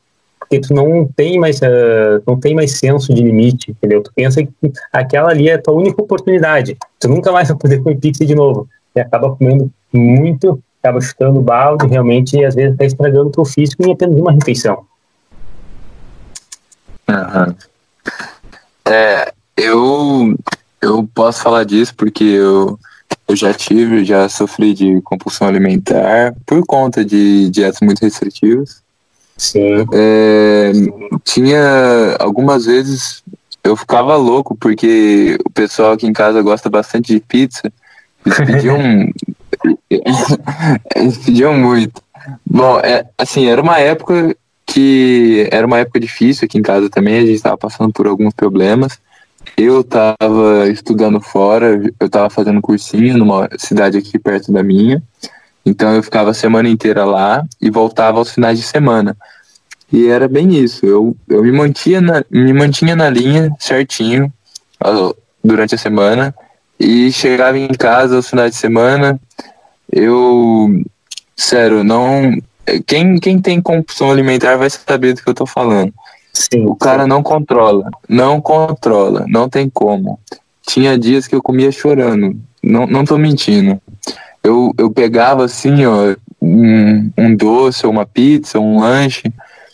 porque 0.50 0.58
tu 0.58 0.74
não 0.74 1.06
tem 1.06 1.38
mais 1.38 1.60
uh, 1.60 2.20
não 2.26 2.38
tem 2.38 2.56
mais 2.56 2.72
senso 2.72 3.14
de 3.14 3.22
limite, 3.22 3.70
entendeu? 3.70 4.02
Tu 4.02 4.10
pensa 4.12 4.42
que 4.42 4.50
aquela 4.92 5.30
ali 5.30 5.48
é 5.48 5.54
a 5.54 5.62
tua 5.62 5.74
única 5.74 6.02
oportunidade. 6.02 6.76
Tu 6.98 7.08
nunca 7.08 7.30
mais 7.30 7.48
vai 7.48 7.56
poder 7.56 7.80
comer 7.80 7.98
pizza 7.98 8.26
de 8.26 8.34
novo. 8.34 8.68
E 8.96 9.00
acaba 9.00 9.36
comendo 9.36 9.70
muito, 9.92 10.60
acaba 10.82 11.00
chutando 11.00 11.40
balde, 11.40 11.86
realmente, 11.86 12.42
às 12.44 12.54
vezes 12.54 12.72
está 12.72 12.84
estragando 12.84 13.28
o 13.28 13.32
teu 13.32 13.44
físico 13.44 13.82
em 13.86 13.92
apenas 13.92 14.18
uma 14.18 14.32
refeição. 14.32 14.84
Uhum. 17.08 17.54
É, 18.84 19.32
eu, 19.56 20.34
eu 20.80 21.08
posso 21.14 21.42
falar 21.42 21.64
disso 21.64 21.94
porque 21.94 22.24
eu, 22.24 22.78
eu 23.28 23.36
já 23.36 23.52
tive, 23.52 24.04
já 24.04 24.28
sofri 24.28 24.74
de 24.74 25.00
compulsão 25.02 25.46
alimentar 25.46 26.34
por 26.46 26.64
conta 26.64 27.04
de 27.04 27.50
dietas 27.50 27.80
muito 27.80 28.00
restritivas. 28.00 28.82
Sim. 29.36 29.86
É, 29.92 30.72
tinha 31.24 32.16
algumas 32.18 32.66
vezes 32.66 33.22
eu 33.62 33.76
ficava 33.76 34.16
louco 34.16 34.56
porque 34.56 35.38
o 35.44 35.50
pessoal 35.50 35.92
aqui 35.92 36.06
em 36.06 36.12
casa 36.12 36.42
gosta 36.42 36.68
bastante 36.70 37.14
de 37.14 37.20
pizza. 37.20 37.70
Eles 38.24 38.38
pediam, 38.38 38.78
eles 40.94 41.18
pediam 41.18 41.54
muito. 41.54 42.02
Bom, 42.44 42.78
é, 42.80 43.06
assim, 43.18 43.46
era 43.46 43.60
uma 43.60 43.78
época 43.78 44.36
que 44.66 45.48
era 45.50 45.66
uma 45.66 45.78
época 45.78 45.98
difícil 45.98 46.44
aqui 46.44 46.58
em 46.58 46.62
casa 46.62 46.88
também, 46.88 47.18
a 47.18 47.20
gente 47.20 47.34
estava 47.34 47.56
passando 47.56 47.92
por 47.92 48.06
alguns 48.06 48.32
problemas. 48.32 48.98
Eu 49.56 49.80
estava 49.80 50.68
estudando 50.68 51.20
fora, 51.20 51.80
eu 51.98 52.06
estava 52.06 52.30
fazendo 52.30 52.60
cursinho 52.60 53.16
numa 53.16 53.48
cidade 53.58 53.98
aqui 53.98 54.18
perto 54.18 54.52
da 54.52 54.62
minha. 54.62 55.02
Então 55.64 55.94
eu 55.94 56.02
ficava 56.02 56.30
a 56.30 56.34
semana 56.34 56.68
inteira 56.68 57.04
lá 57.04 57.44
e 57.60 57.70
voltava 57.70 58.18
aos 58.18 58.32
finais 58.32 58.58
de 58.58 58.64
semana. 58.64 59.16
E 59.92 60.06
era 60.06 60.28
bem 60.28 60.54
isso. 60.54 60.86
Eu, 60.86 61.16
eu 61.28 61.42
me, 61.42 61.50
mantinha 61.50 62.00
na, 62.00 62.24
me 62.30 62.52
mantinha 62.52 62.94
na 62.94 63.10
linha 63.10 63.50
certinho 63.58 64.32
uh, 64.84 65.14
durante 65.42 65.74
a 65.74 65.78
semana 65.78 66.34
e 66.80 67.12
chegava 67.12 67.58
em 67.58 67.68
casa 67.68 68.16
aos 68.16 68.28
finais 68.28 68.52
de 68.52 68.56
semana. 68.56 69.20
Eu, 69.92 70.82
sério, 71.36 71.84
não. 71.84 72.36
Quem, 72.86 73.18
quem 73.18 73.40
tem 73.40 73.60
compulsão 73.60 74.10
alimentar 74.10 74.56
vai 74.56 74.70
saber 74.70 75.12
do 75.12 75.22
que 75.22 75.28
eu 75.28 75.34
tô 75.34 75.44
falando. 75.44 75.92
Sim, 76.32 76.64
o 76.64 76.74
cara 76.74 77.02
sim. 77.02 77.08
não 77.08 77.22
controla, 77.22 77.90
não 78.08 78.40
controla, 78.40 79.26
não 79.28 79.48
tem 79.48 79.68
como. 79.68 80.18
Tinha 80.66 80.98
dias 80.98 81.26
que 81.26 81.34
eu 81.34 81.42
comia 81.42 81.70
chorando, 81.70 82.36
não, 82.62 82.86
não 82.86 83.04
tô 83.04 83.18
mentindo 83.18 83.80
eu, 84.42 84.74
eu 84.78 84.90
pegava 84.90 85.44
assim, 85.44 85.84
ó, 85.84 86.14
um, 86.40 87.10
um 87.16 87.36
doce, 87.36 87.86
uma 87.86 88.06
pizza, 88.06 88.58
um 88.58 88.80
lanche, 88.80 89.24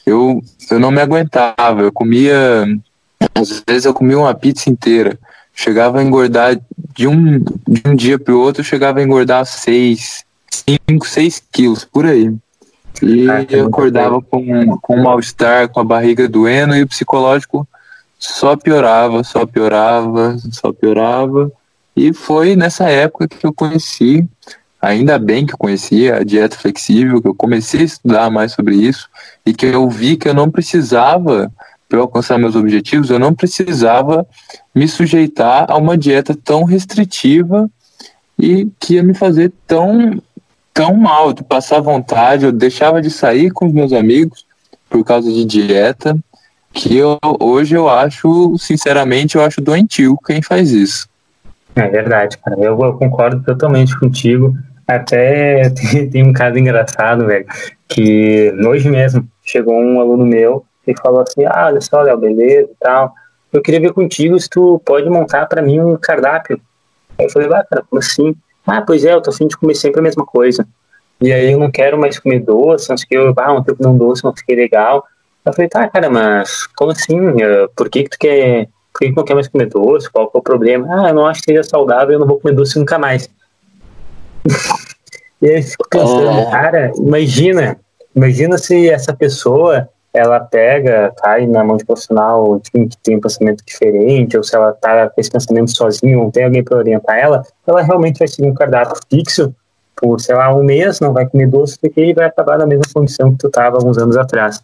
eu, 0.04 0.42
eu 0.70 0.78
não 0.78 0.90
me 0.90 1.00
aguentava, 1.00 1.82
eu 1.82 1.92
comia, 1.92 2.66
às 3.34 3.62
vezes 3.66 3.84
eu 3.84 3.94
comia 3.94 4.18
uma 4.18 4.34
pizza 4.34 4.68
inteira, 4.68 5.18
chegava 5.56 5.98
a 5.98 6.04
engordar 6.04 6.60
de 6.94 7.08
um, 7.08 7.38
de 7.66 7.82
um 7.86 7.96
dia 7.96 8.18
para 8.18 8.34
o 8.34 8.40
outro, 8.40 8.62
chegava 8.62 9.00
a 9.00 9.02
engordar 9.02 9.46
seis, 9.46 10.24
cinco, 10.50 11.08
seis 11.08 11.42
quilos, 11.50 11.82
por 11.82 12.04
aí. 12.04 12.32
E 13.02 13.28
ah, 13.28 13.44
eu 13.48 13.66
acordava 13.66 14.20
com, 14.20 14.78
com 14.78 15.02
mal-estar, 15.02 15.68
com 15.68 15.80
a 15.80 15.84
barriga 15.84 16.28
doendo 16.28 16.76
e 16.76 16.82
o 16.82 16.86
psicológico 16.86 17.66
só 18.18 18.56
piorava, 18.56 19.24
só 19.24 19.46
piorava, 19.46 20.36
só 20.52 20.72
piorava. 20.72 21.50
E 21.94 22.12
foi 22.12 22.54
nessa 22.54 22.88
época 22.88 23.28
que 23.28 23.46
eu 23.46 23.52
conheci, 23.52 24.26
ainda 24.80 25.18
bem 25.18 25.46
que 25.46 25.54
eu 25.54 25.58
conheci 25.58 26.10
a 26.10 26.22
dieta 26.22 26.56
flexível, 26.56 27.20
que 27.20 27.28
eu 27.28 27.34
comecei 27.34 27.80
a 27.80 27.84
estudar 27.84 28.30
mais 28.30 28.52
sobre 28.52 28.76
isso 28.76 29.08
e 29.44 29.54
que 29.54 29.66
eu 29.66 29.88
vi 29.88 30.16
que 30.16 30.28
eu 30.28 30.34
não 30.34 30.50
precisava, 30.50 31.50
para 31.88 32.00
alcançar 32.00 32.38
meus 32.38 32.56
objetivos, 32.56 33.10
eu 33.10 33.18
não 33.18 33.34
precisava 33.34 34.26
me 34.74 34.88
sujeitar 34.88 35.66
a 35.68 35.76
uma 35.76 35.96
dieta 35.96 36.34
tão 36.34 36.64
restritiva 36.64 37.70
e 38.38 38.68
que 38.78 38.94
ia 38.94 39.02
me 39.02 39.14
fazer 39.14 39.52
tão, 39.66 40.20
tão 40.74 40.94
mal, 40.96 41.32
de 41.32 41.42
passar 41.42 41.80
vontade, 41.80 42.44
eu 42.44 42.52
deixava 42.52 43.00
de 43.00 43.10
sair 43.10 43.50
com 43.50 43.66
os 43.66 43.72
meus 43.72 43.92
amigos 43.92 44.44
por 44.90 45.04
causa 45.04 45.32
de 45.32 45.44
dieta, 45.44 46.16
que 46.72 46.96
eu, 46.96 47.18
hoje 47.40 47.74
eu 47.74 47.88
acho, 47.88 48.56
sinceramente, 48.58 49.36
eu 49.36 49.42
acho 49.42 49.60
doentio 49.60 50.18
quem 50.24 50.42
faz 50.42 50.70
isso. 50.70 51.08
É 51.74 51.88
verdade, 51.88 52.36
cara. 52.38 52.56
Eu, 52.58 52.78
eu 52.80 52.94
concordo 52.94 53.42
totalmente 53.42 53.98
contigo. 53.98 54.54
Até 54.86 55.70
tem, 55.90 56.10
tem, 56.10 56.22
um 56.22 56.32
caso 56.32 56.58
engraçado, 56.58 57.26
velho, 57.26 57.46
que 57.88 58.52
hoje 58.66 58.88
mesmo 58.88 59.26
chegou 59.44 59.74
um 59.74 60.00
aluno 60.00 60.24
meu 60.24 60.64
e 60.86 60.94
falou 60.98 61.20
assim: 61.20 61.44
Ah, 61.44 61.66
olha 61.66 61.80
só, 61.80 62.02
Léo, 62.02 62.18
beleza 62.18 62.70
e 62.70 62.76
tal. 62.78 63.12
Eu 63.52 63.62
queria 63.62 63.80
ver 63.80 63.92
contigo 63.92 64.38
se 64.38 64.48
tu 64.48 64.80
pode 64.84 65.08
montar 65.08 65.46
para 65.46 65.62
mim 65.62 65.80
um 65.80 65.96
cardápio. 65.96 66.60
Aí 67.18 67.26
eu 67.26 67.30
falei: 67.30 67.48
Ah, 67.48 67.64
cara, 67.64 67.84
como 67.88 68.00
assim? 68.00 68.34
Ah, 68.66 68.82
pois 68.82 69.04
é, 69.04 69.12
eu 69.12 69.20
tô 69.20 69.30
afim 69.30 69.46
de 69.46 69.56
comer 69.56 69.74
sempre 69.74 70.00
a 70.00 70.02
mesma 70.02 70.24
coisa. 70.24 70.66
E 71.20 71.32
aí 71.32 71.52
eu 71.52 71.58
não 71.58 71.70
quero 71.70 71.98
mais 71.98 72.18
comer 72.18 72.40
doce, 72.40 72.90
não 72.90 72.96
sei 72.96 73.04
o 73.04 73.08
que, 73.08 73.16
eu, 73.16 73.34
ah, 73.36 73.52
ontem 73.52 73.70
eu 73.70 73.76
comi 73.76 73.88
um 73.88 73.96
doce, 73.96 74.24
não 74.24 74.34
fiquei 74.36 74.56
legal. 74.56 75.04
Eu 75.44 75.52
falei, 75.52 75.68
tá, 75.68 75.88
cara, 75.88 76.10
mas 76.10 76.66
como 76.76 76.90
assim? 76.90 77.16
Por 77.74 77.88
que 77.88 78.02
que 78.02 78.10
tu 78.10 78.18
quer 78.18 78.68
por 78.92 79.00
que 79.00 79.12
não 79.12 79.24
quer 79.24 79.34
mais 79.34 79.46
comer 79.46 79.66
doce? 79.66 80.10
Qual 80.10 80.30
é 80.34 80.38
o 80.38 80.42
problema? 80.42 80.86
Ah, 80.90 81.10
eu 81.10 81.14
não 81.14 81.26
acho 81.26 81.42
que 81.42 81.52
seja 81.52 81.62
saudável, 81.62 82.14
eu 82.14 82.18
não 82.18 82.26
vou 82.26 82.40
comer 82.40 82.54
doce 82.54 82.78
nunca 82.78 82.98
mais. 82.98 83.28
e 85.40 85.48
aí 85.48 85.56
eu 85.56 85.62
fico 85.62 85.86
pensando, 85.88 86.30
oh. 86.30 86.50
cara, 86.50 86.92
imagina, 86.96 87.78
imagina 88.14 88.56
se 88.56 88.88
essa 88.88 89.14
pessoa 89.14 89.86
ela 90.16 90.40
pega, 90.40 91.12
cai 91.18 91.46
na 91.46 91.62
mão 91.62 91.76
de 91.76 91.84
profissional 91.84 92.58
que 92.60 92.88
tem 93.02 93.16
um 93.16 93.20
pensamento 93.20 93.62
diferente, 93.64 94.36
ou 94.36 94.42
se 94.42 94.56
ela 94.56 94.72
tá 94.72 95.10
com 95.10 95.20
esse 95.20 95.30
pensamento 95.30 95.76
sozinho, 95.76 96.20
não 96.20 96.30
tem 96.30 96.44
alguém 96.44 96.64
para 96.64 96.78
orientar 96.78 97.18
ela, 97.18 97.42
ela 97.66 97.82
realmente 97.82 98.18
vai 98.18 98.26
seguir 98.26 98.48
um 98.48 98.54
cardápio 98.54 98.96
fixo 99.10 99.54
por, 99.94 100.18
sei 100.18 100.34
lá, 100.34 100.54
um 100.54 100.64
mês, 100.64 101.00
não 101.00 101.12
vai 101.12 101.26
comer 101.26 101.48
doce, 101.48 101.78
porque 101.78 102.00
ele 102.00 102.14
vai 102.14 102.26
acabar 102.26 102.58
na 102.58 102.66
mesma 102.66 102.84
condição 102.94 103.32
que 103.32 103.38
tu 103.38 103.48
estava 103.48 103.76
alguns 103.76 103.98
anos 103.98 104.16
atrás. 104.16 104.62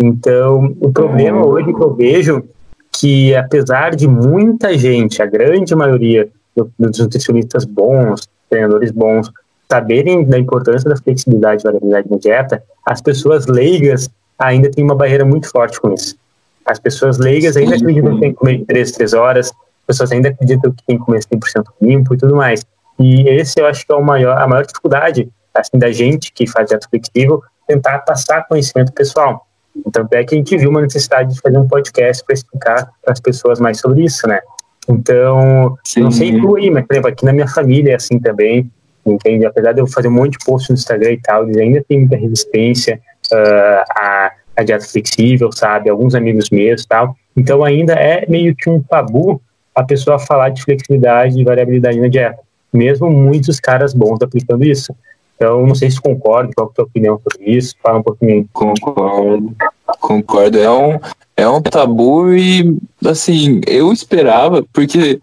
Então, 0.00 0.74
o 0.80 0.92
problema 0.92 1.44
uhum. 1.44 1.48
hoje 1.48 1.72
que 1.72 1.82
eu 1.82 1.94
vejo 1.94 2.44
que 2.92 3.36
apesar 3.36 3.94
de 3.94 4.08
muita 4.08 4.76
gente, 4.76 5.22
a 5.22 5.26
grande 5.26 5.74
maioria 5.76 6.28
dos 6.56 6.98
nutricionistas 6.98 7.64
bons, 7.64 8.28
treinadores 8.50 8.90
bons, 8.90 9.30
saberem 9.70 10.24
da 10.24 10.38
importância 10.38 10.88
da 10.88 10.96
flexibilidade 10.96 11.62
e 11.62 11.64
variabilidade 11.64 12.10
na 12.10 12.16
dieta, 12.16 12.62
as 12.84 13.00
pessoas 13.00 13.46
leigas 13.46 14.08
ainda 14.38 14.70
têm 14.70 14.84
uma 14.84 14.94
barreira 14.94 15.24
muito 15.24 15.48
forte 15.50 15.80
com 15.80 15.92
isso. 15.92 16.16
As 16.64 16.78
pessoas 16.78 17.18
leigas 17.18 17.56
ainda 17.56 17.76
acreditam 17.76 18.14
que 18.14 18.20
tem 18.20 18.32
que 18.32 18.38
comer 18.38 18.58
de 18.58 18.64
3, 18.66 18.92
3 18.92 19.14
horas, 19.14 19.48
as 19.48 19.86
pessoas 19.86 20.12
ainda 20.12 20.28
acreditam 20.28 20.70
que 20.70 20.82
tem 20.86 20.98
que 20.98 21.04
comer 21.04 21.20
100% 21.20 21.64
limpo 21.80 22.14
e 22.14 22.18
tudo 22.18 22.36
mais. 22.36 22.64
E 22.98 23.28
esse 23.28 23.60
eu 23.60 23.66
acho 23.66 23.86
que 23.86 23.92
é 23.92 23.96
o 23.96 24.02
maior, 24.02 24.36
a 24.36 24.46
maior 24.46 24.64
dificuldade 24.64 25.28
assim, 25.54 25.78
da 25.78 25.90
gente 25.90 26.32
que 26.32 26.46
faz 26.46 26.68
dieta 26.68 26.86
flexível, 26.88 27.42
tentar 27.66 28.00
passar 28.00 28.46
conhecimento 28.46 28.92
pessoal. 28.92 29.46
Tanto 29.92 30.12
é 30.14 30.24
que 30.24 30.34
a 30.34 30.38
gente 30.38 30.56
viu 30.56 30.70
uma 30.70 30.82
necessidade 30.82 31.34
de 31.34 31.40
fazer 31.40 31.58
um 31.58 31.66
podcast 31.66 32.24
para 32.24 32.34
explicar 32.34 32.90
para 33.02 33.12
as 33.12 33.20
pessoas 33.20 33.60
mais 33.60 33.78
sobre 33.78 34.04
isso, 34.04 34.26
né? 34.26 34.40
Então, 34.88 35.76
Sim. 35.84 36.02
não 36.02 36.10
sei 36.10 36.40
tu 36.40 36.56
aí, 36.56 36.70
mas, 36.70 36.86
por 36.86 36.94
exemplo, 36.94 37.10
aqui 37.10 37.24
na 37.24 37.32
minha 37.32 37.46
família 37.46 37.92
é 37.92 37.94
assim 37.96 38.18
também, 38.18 38.70
entende? 39.04 39.44
Apesar 39.44 39.72
de 39.72 39.80
eu 39.80 39.86
fazer 39.86 40.08
um 40.08 40.12
monte 40.12 40.38
de 40.38 40.44
post 40.44 40.70
no 40.70 40.74
Instagram 40.74 41.12
e 41.12 41.20
tal, 41.20 41.44
eles 41.44 41.56
ainda 41.58 41.84
tem 41.86 42.00
muita 42.00 42.16
resistência 42.16 43.00
uh, 43.32 43.84
à, 43.90 44.32
à 44.56 44.62
dieta 44.62 44.84
flexível, 44.84 45.50
sabe? 45.52 45.90
Alguns 45.90 46.14
amigos 46.14 46.50
meus 46.50 46.84
tal. 46.84 47.16
Então, 47.36 47.64
ainda 47.64 47.94
é 47.94 48.26
meio 48.28 48.54
que 48.54 48.68
um 48.68 48.82
tabu 48.82 49.40
a 49.74 49.84
pessoa 49.84 50.18
falar 50.18 50.48
de 50.48 50.62
flexibilidade 50.62 51.40
e 51.40 51.44
variabilidade 51.44 52.00
na 52.00 52.08
dieta. 52.08 52.38
Mesmo 52.72 53.10
muitos 53.10 53.60
caras 53.60 53.94
bons 53.94 54.20
aplicando 54.20 54.64
isso. 54.64 54.92
Então, 55.36 55.64
não 55.64 55.74
sei 55.74 55.88
se 55.88 56.00
concorda, 56.00 56.50
qual 56.54 56.66
é 56.66 56.70
a 56.70 56.74
tua 56.74 56.84
opinião 56.84 57.20
sobre 57.22 57.48
isso? 57.48 57.76
Fala 57.80 58.00
um 58.00 58.02
pouquinho. 58.02 58.48
Concordo, 58.52 59.54
concordo. 60.00 60.58
É 60.58 60.68
um, 60.68 60.98
é 61.36 61.48
um 61.48 61.62
tabu 61.62 62.34
e, 62.34 62.76
assim, 63.06 63.60
eu 63.68 63.92
esperava, 63.92 64.64
porque 64.72 65.20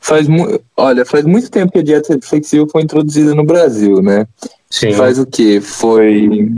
faz, 0.00 0.28
olha, 0.76 1.04
faz 1.04 1.24
muito 1.24 1.50
tempo 1.50 1.72
que 1.72 1.80
a 1.80 1.82
dieta 1.82 2.16
flexível 2.22 2.68
foi 2.70 2.82
introduzida 2.82 3.34
no 3.34 3.42
Brasil, 3.42 4.00
né? 4.00 4.28
Sim. 4.70 4.92
Faz 4.92 5.18
o 5.18 5.26
quê? 5.26 5.60
Foi... 5.60 6.54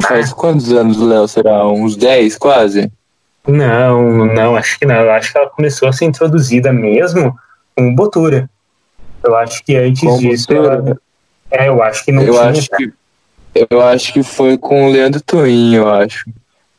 Faz 0.00 0.32
quantos 0.32 0.72
anos, 0.72 0.98
Léo? 0.98 1.28
Será 1.28 1.66
uns 1.66 1.96
10, 1.96 2.36
quase? 2.36 2.90
Não, 3.46 4.26
não, 4.26 4.56
acho 4.56 4.78
que 4.78 4.86
não. 4.86 4.96
Eu 4.96 5.12
acho 5.12 5.32
que 5.32 5.38
ela 5.38 5.48
começou 5.48 5.88
a 5.88 5.92
ser 5.92 6.04
introduzida 6.04 6.72
mesmo 6.72 7.36
com 7.76 7.94
Botura. 7.94 8.48
Eu 9.22 9.36
acho 9.36 9.62
que 9.64 9.76
antes 9.76 10.02
com 10.02 10.18
disso... 10.18 10.52
Ela... 10.52 10.98
É, 11.50 11.68
eu 11.68 11.82
acho 11.82 12.04
que 12.04 12.12
não 12.12 12.22
eu 12.22 12.32
tinha. 12.32 12.50
Acho 12.50 12.68
que, 12.70 12.92
eu 13.70 13.80
acho 13.80 14.12
que 14.12 14.22
foi 14.22 14.56
com 14.56 14.86
o 14.86 14.90
Leandro 14.90 15.20
Toinho, 15.20 15.82
eu 15.82 15.88
acho. 15.88 16.28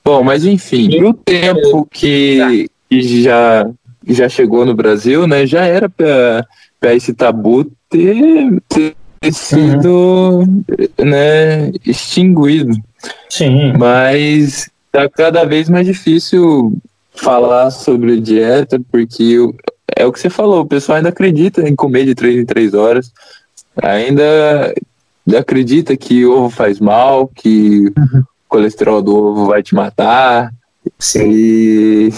Bom, 0.04 0.24
mas 0.24 0.46
enfim, 0.46 1.00
no 1.00 1.14
tempo 1.14 1.88
que, 1.92 2.70
que 2.90 3.24
já, 3.24 3.70
já 4.08 4.28
chegou 4.28 4.66
no 4.66 4.74
Brasil, 4.74 5.28
né, 5.28 5.46
já 5.46 5.66
era 5.66 5.88
para 5.90 6.96
esse 6.96 7.14
tabu 7.14 7.70
ter, 7.90 8.62
ter 8.68 8.96
sido 9.32 10.40
uhum. 10.40 10.64
né, 11.00 11.72
extinguido. 11.86 12.74
Sim. 13.30 13.74
Mas 13.78 14.70
tá 14.92 15.08
cada 15.10 15.44
vez 15.44 15.70
mais 15.70 15.86
difícil 15.86 16.78
falar 17.14 17.72
sobre 17.72 18.20
dieta, 18.20 18.82
porque 18.92 19.38
é 19.96 20.06
o 20.06 20.12
que 20.12 20.20
você 20.20 20.30
falou, 20.30 20.62
o 20.62 20.66
pessoal 20.66 20.98
ainda 20.98 21.10
acredita 21.10 21.68
em 21.68 21.76
comer 21.76 22.06
de 22.06 22.16
três 22.16 22.38
em 22.38 22.46
três 22.46 22.74
horas 22.74 23.12
ainda 23.82 24.74
acredita 25.38 25.96
que 25.96 26.26
ovo 26.26 26.50
faz 26.50 26.80
mal, 26.80 27.28
que 27.28 27.92
uhum. 27.98 28.20
o 28.20 28.26
colesterol 28.48 29.02
do 29.02 29.16
ovo 29.16 29.46
vai 29.48 29.64
te 29.64 29.76
matar. 29.76 30.52
Sim. 30.98 31.32
E... 31.32 32.10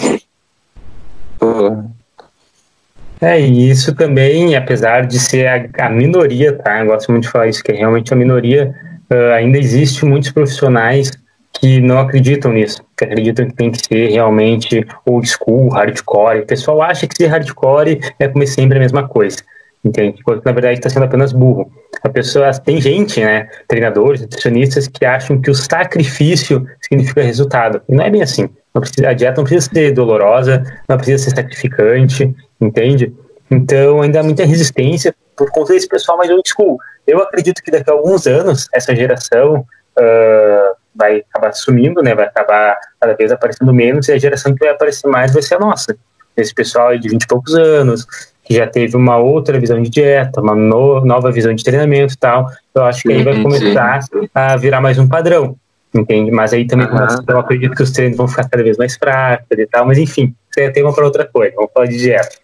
É, 3.24 3.40
e 3.40 3.70
isso 3.70 3.94
também, 3.94 4.54
apesar 4.54 5.06
de 5.06 5.18
ser 5.18 5.46
a, 5.46 5.86
a, 5.86 5.88
minoria, 5.88 6.52
tá? 6.52 6.80
Eu 6.80 6.86
gosto 6.88 7.10
muito 7.10 7.24
de 7.24 7.30
falar 7.30 7.48
isso, 7.48 7.64
que 7.64 7.72
é 7.72 7.74
realmente 7.74 8.12
a 8.12 8.16
minoria, 8.16 8.74
uh, 9.10 9.32
ainda 9.32 9.56
existe 9.56 10.04
muitos 10.04 10.30
profissionais 10.30 11.10
que 11.54 11.80
não 11.80 11.98
acreditam 11.98 12.52
nisso, 12.52 12.84
que 12.94 13.04
acreditam 13.06 13.46
que 13.46 13.54
tem 13.54 13.70
que 13.70 13.78
ser 13.78 14.10
realmente 14.10 14.86
old 15.06 15.26
school, 15.26 15.70
hardcore. 15.70 16.40
O 16.40 16.46
pessoal 16.46 16.82
acha 16.82 17.06
que 17.06 17.16
ser 17.16 17.28
hardcore 17.28 17.98
é 18.18 18.28
comer 18.28 18.46
sempre 18.46 18.76
a 18.76 18.80
mesma 18.80 19.08
coisa 19.08 19.38
entende? 19.84 20.18
Enquanto 20.18 20.44
na 20.44 20.52
verdade 20.52 20.78
está 20.78 20.88
sendo 20.88 21.04
apenas 21.04 21.32
burro. 21.32 21.70
A 22.02 22.08
pessoa 22.08 22.50
tem 22.52 22.80
gente, 22.80 23.20
né, 23.20 23.48
treinadores, 23.68 24.22
nutricionistas 24.22 24.88
que 24.88 25.04
acham 25.04 25.40
que 25.40 25.50
o 25.50 25.54
sacrifício 25.54 26.66
significa 26.80 27.22
resultado. 27.22 27.82
E 27.88 27.94
não 27.94 28.04
é 28.04 28.10
bem 28.10 28.22
assim. 28.22 28.48
Precisa, 28.80 29.08
a 29.08 29.12
dieta 29.12 29.36
não 29.40 29.44
precisa 29.44 29.72
ser 29.72 29.92
dolorosa, 29.92 30.64
não 30.88 30.96
precisa 30.96 31.24
ser 31.24 31.36
sacrificante, 31.36 32.34
entende? 32.60 33.14
Então 33.50 34.02
ainda 34.02 34.20
há 34.20 34.22
muita 34.22 34.44
resistência 34.44 35.14
por 35.36 35.50
conta 35.50 35.72
desse 35.72 35.88
pessoal 35.88 36.18
mais 36.18 36.30
old 36.30 36.42
school. 36.48 36.78
Eu 37.06 37.22
acredito 37.22 37.62
que 37.62 37.70
daqui 37.70 37.88
a 37.88 37.92
alguns 37.92 38.26
anos 38.26 38.68
essa 38.72 38.94
geração 38.94 39.64
uh, 39.98 40.76
vai 40.94 41.22
acabar 41.30 41.52
sumindo, 41.52 42.02
né? 42.02 42.14
Vai 42.14 42.26
acabar 42.26 42.76
cada 43.00 43.14
vez 43.14 43.30
aparecendo 43.30 43.72
menos 43.72 44.08
e 44.08 44.12
a 44.12 44.18
geração 44.18 44.52
que 44.54 44.64
vai 44.64 44.74
aparecer 44.74 45.08
mais 45.08 45.32
vai 45.32 45.42
ser 45.42 45.54
a 45.54 45.58
nossa. 45.58 45.96
Esse 46.36 46.52
pessoal 46.52 46.96
de 46.98 47.08
20 47.08 47.22
e 47.22 47.26
poucos 47.28 47.54
anos, 47.54 48.06
que 48.42 48.54
já 48.54 48.66
teve 48.66 48.96
uma 48.96 49.18
outra 49.18 49.58
visão 49.58 49.80
de 49.80 49.88
dieta, 49.88 50.40
uma 50.40 50.54
no, 50.54 51.04
nova 51.04 51.30
visão 51.30 51.54
de 51.54 51.62
treinamento 51.62 52.14
e 52.14 52.18
tal. 52.18 52.50
Eu 52.74 52.84
acho 52.84 53.02
que 53.02 53.12
aí 53.12 53.22
vai 53.22 53.40
começar 53.40 54.00
a 54.34 54.56
virar 54.56 54.80
mais 54.80 54.98
um 54.98 55.08
padrão, 55.08 55.56
entende? 55.98 56.30
Mas 56.30 56.52
aí 56.52 56.66
também 56.66 56.86
uhum. 56.86 57.24
eu 57.28 57.38
acredito 57.38 57.74
que 57.74 57.82
os 57.82 57.90
treinos 57.90 58.16
vão 58.16 58.28
ficar 58.28 58.48
cada 58.48 58.62
vez 58.62 58.76
mais 58.76 58.96
fracos 58.96 59.58
e 59.58 59.66
tal, 59.66 59.86
mas 59.86 59.98
enfim, 59.98 60.34
isso 60.50 60.60
é 60.60 60.70
tema 60.70 60.92
para 60.92 61.04
outra 61.04 61.24
coisa, 61.24 61.54
vamos 61.54 61.70
falar 61.72 61.86
de 61.86 61.98
dieta. 61.98 62.36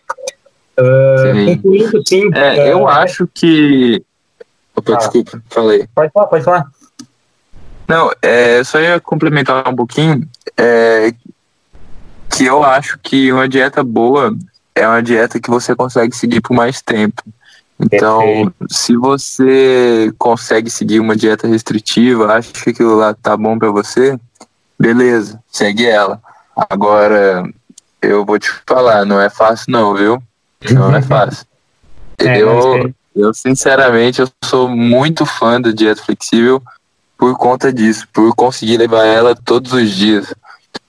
Uh, 0.79 1.45
concluindo, 1.47 2.03
sim. 2.07 2.31
É, 2.35 2.65
uh, 2.65 2.69
eu 2.69 2.89
acho 2.89 3.29
que. 3.33 4.03
Opa, 4.75 4.97
desculpa, 4.97 5.43
falei. 5.51 5.87
Pode 5.95 6.13
falar, 6.13 6.27
pode 6.27 6.45
falar. 6.45 6.67
Não, 7.87 8.11
é, 8.23 8.63
só 8.63 8.81
ia 8.81 9.01
complementar 9.01 9.69
um 9.69 9.75
pouquinho. 9.75 10.27
É, 10.57 11.13
que 12.31 12.45
eu 12.47 12.63
acho 12.63 12.99
que 13.03 13.33
uma 13.33 13.49
dieta 13.49 13.83
boa 13.83 14.35
é 14.75 14.87
uma 14.87 15.03
dieta 15.03 15.41
que 15.41 15.51
você 15.51 15.75
consegue 15.75 16.15
seguir 16.15 16.41
por 16.41 16.55
mais 16.55 16.81
tempo. 16.81 17.23
Então, 17.81 18.53
se 18.69 18.95
você 18.95 20.13
consegue 20.19 20.69
seguir 20.69 21.01
uma 21.01 21.17
dieta 21.17 21.49
restritiva, 21.49 22.35
acha 22.35 22.53
que 22.53 22.71
aquilo 22.71 22.97
lá 22.97 23.15
tá 23.15 23.37
bom 23.37 23.59
para 23.59 23.71
você, 23.71 24.19
beleza, 24.79 25.43
segue 25.51 25.87
ela. 25.87 26.21
Agora, 26.69 27.43
eu 28.03 28.25
vou 28.25 28.39
te 28.39 28.51
falar, 28.67 29.07
não 29.07 29.21
é 29.21 29.31
fácil 29.31 29.67
não, 29.73 29.95
viu? 29.95 30.23
Não 30.71 30.95
é 30.95 31.01
fácil. 31.03 31.47
É, 32.19 32.39
eu, 32.39 32.93
eu, 33.17 33.33
sinceramente, 33.33 34.21
eu 34.21 34.29
sou 34.45 34.69
muito 34.69 35.25
fã 35.25 35.59
da 35.59 35.71
dieta 35.71 36.03
flexível 36.03 36.63
por 37.17 37.37
conta 37.37 37.73
disso, 37.73 38.07
por 38.13 38.35
conseguir 38.35 38.77
levar 38.77 39.05
ela 39.05 39.35
todos 39.35 39.73
os 39.73 39.91
dias. 39.91 40.35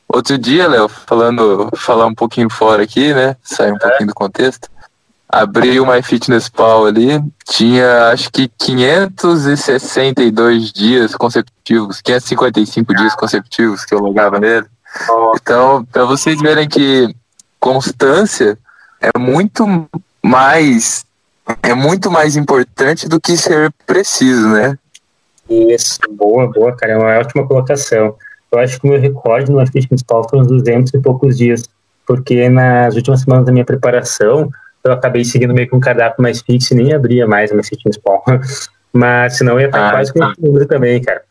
Outro 0.08 0.38
dia, 0.38 0.68
Léo, 0.68 0.90
falando, 0.90 1.70
falar 1.78 2.06
um 2.06 2.14
pouquinho 2.14 2.50
fora 2.50 2.84
aqui, 2.84 3.14
né? 3.14 3.38
Sair 3.42 3.72
um 3.72 3.78
pouquinho 3.78 4.08
do 4.08 4.14
contexto. 4.14 4.70
Abri 5.32 5.80
o 5.80 5.86
MyFitnessPal 5.86 6.88
ali, 6.88 7.24
tinha 7.46 8.10
acho 8.10 8.30
que 8.32 8.50
562 8.60 10.74
dias 10.74 11.16
consecutivos, 11.16 12.02
555 12.02 12.94
dias 12.94 13.16
consecutivos 13.16 13.86
que 13.86 13.96
eu 13.96 14.00
logava 14.00 14.40
nele. 14.40 14.66
Então, 15.36 15.86
para 15.86 16.04
vocês 16.04 16.42
verem 16.42 16.68
que 16.68 17.16
constância 17.60 18.58
é 19.00 19.18
muito 19.18 19.88
mais 20.22 21.06
é 21.64 21.74
muito 21.74 22.12
mais 22.12 22.36
importante 22.36 23.08
do 23.08 23.20
que 23.20 23.38
ser 23.38 23.72
preciso, 23.86 24.50
né? 24.50 24.78
Isso, 25.50 26.00
boa, 26.12 26.48
boa, 26.48 26.76
cara, 26.76 26.94
é 26.94 26.98
uma 26.98 27.20
ótima 27.20 27.48
colocação. 27.48 28.16
Eu 28.52 28.60
acho 28.60 28.80
que 28.80 28.88
o 28.88 28.92
meu 28.92 29.00
recorde 29.00 29.52
no 29.52 29.60
Fitness 29.66 29.86
principal 29.86 30.28
foi 30.30 30.40
uns 30.40 30.48
200 30.48 30.94
e 30.94 31.00
poucos 31.00 31.38
dias, 31.38 31.64
porque 32.06 32.50
nas 32.50 32.96
últimas 32.96 33.22
semanas 33.22 33.46
da 33.46 33.52
minha 33.52 33.66
preparação, 33.66 34.50
eu 34.84 34.92
acabei 34.92 35.24
seguindo 35.24 35.54
meio 35.54 35.68
que 35.68 35.76
um 35.76 35.80
cardápio 35.80 36.22
mais 36.22 36.42
fixo 36.42 36.74
e 36.74 36.78
nem 36.78 36.94
abria 36.94 37.28
mais 37.28 37.52
a 37.52 37.54
minha 37.54 37.64
Fitness 37.64 37.98
Pal. 37.98 38.24
Mas 38.94 39.38
senão 39.38 39.60
ia 39.60 39.68
estar 39.68 39.88
ah, 39.88 39.92
quase 39.92 40.12
com 40.12 40.20
tá. 40.20 40.32
esse 40.32 40.42
número 40.42 40.66
também, 40.66 41.02
cara. 41.02 41.22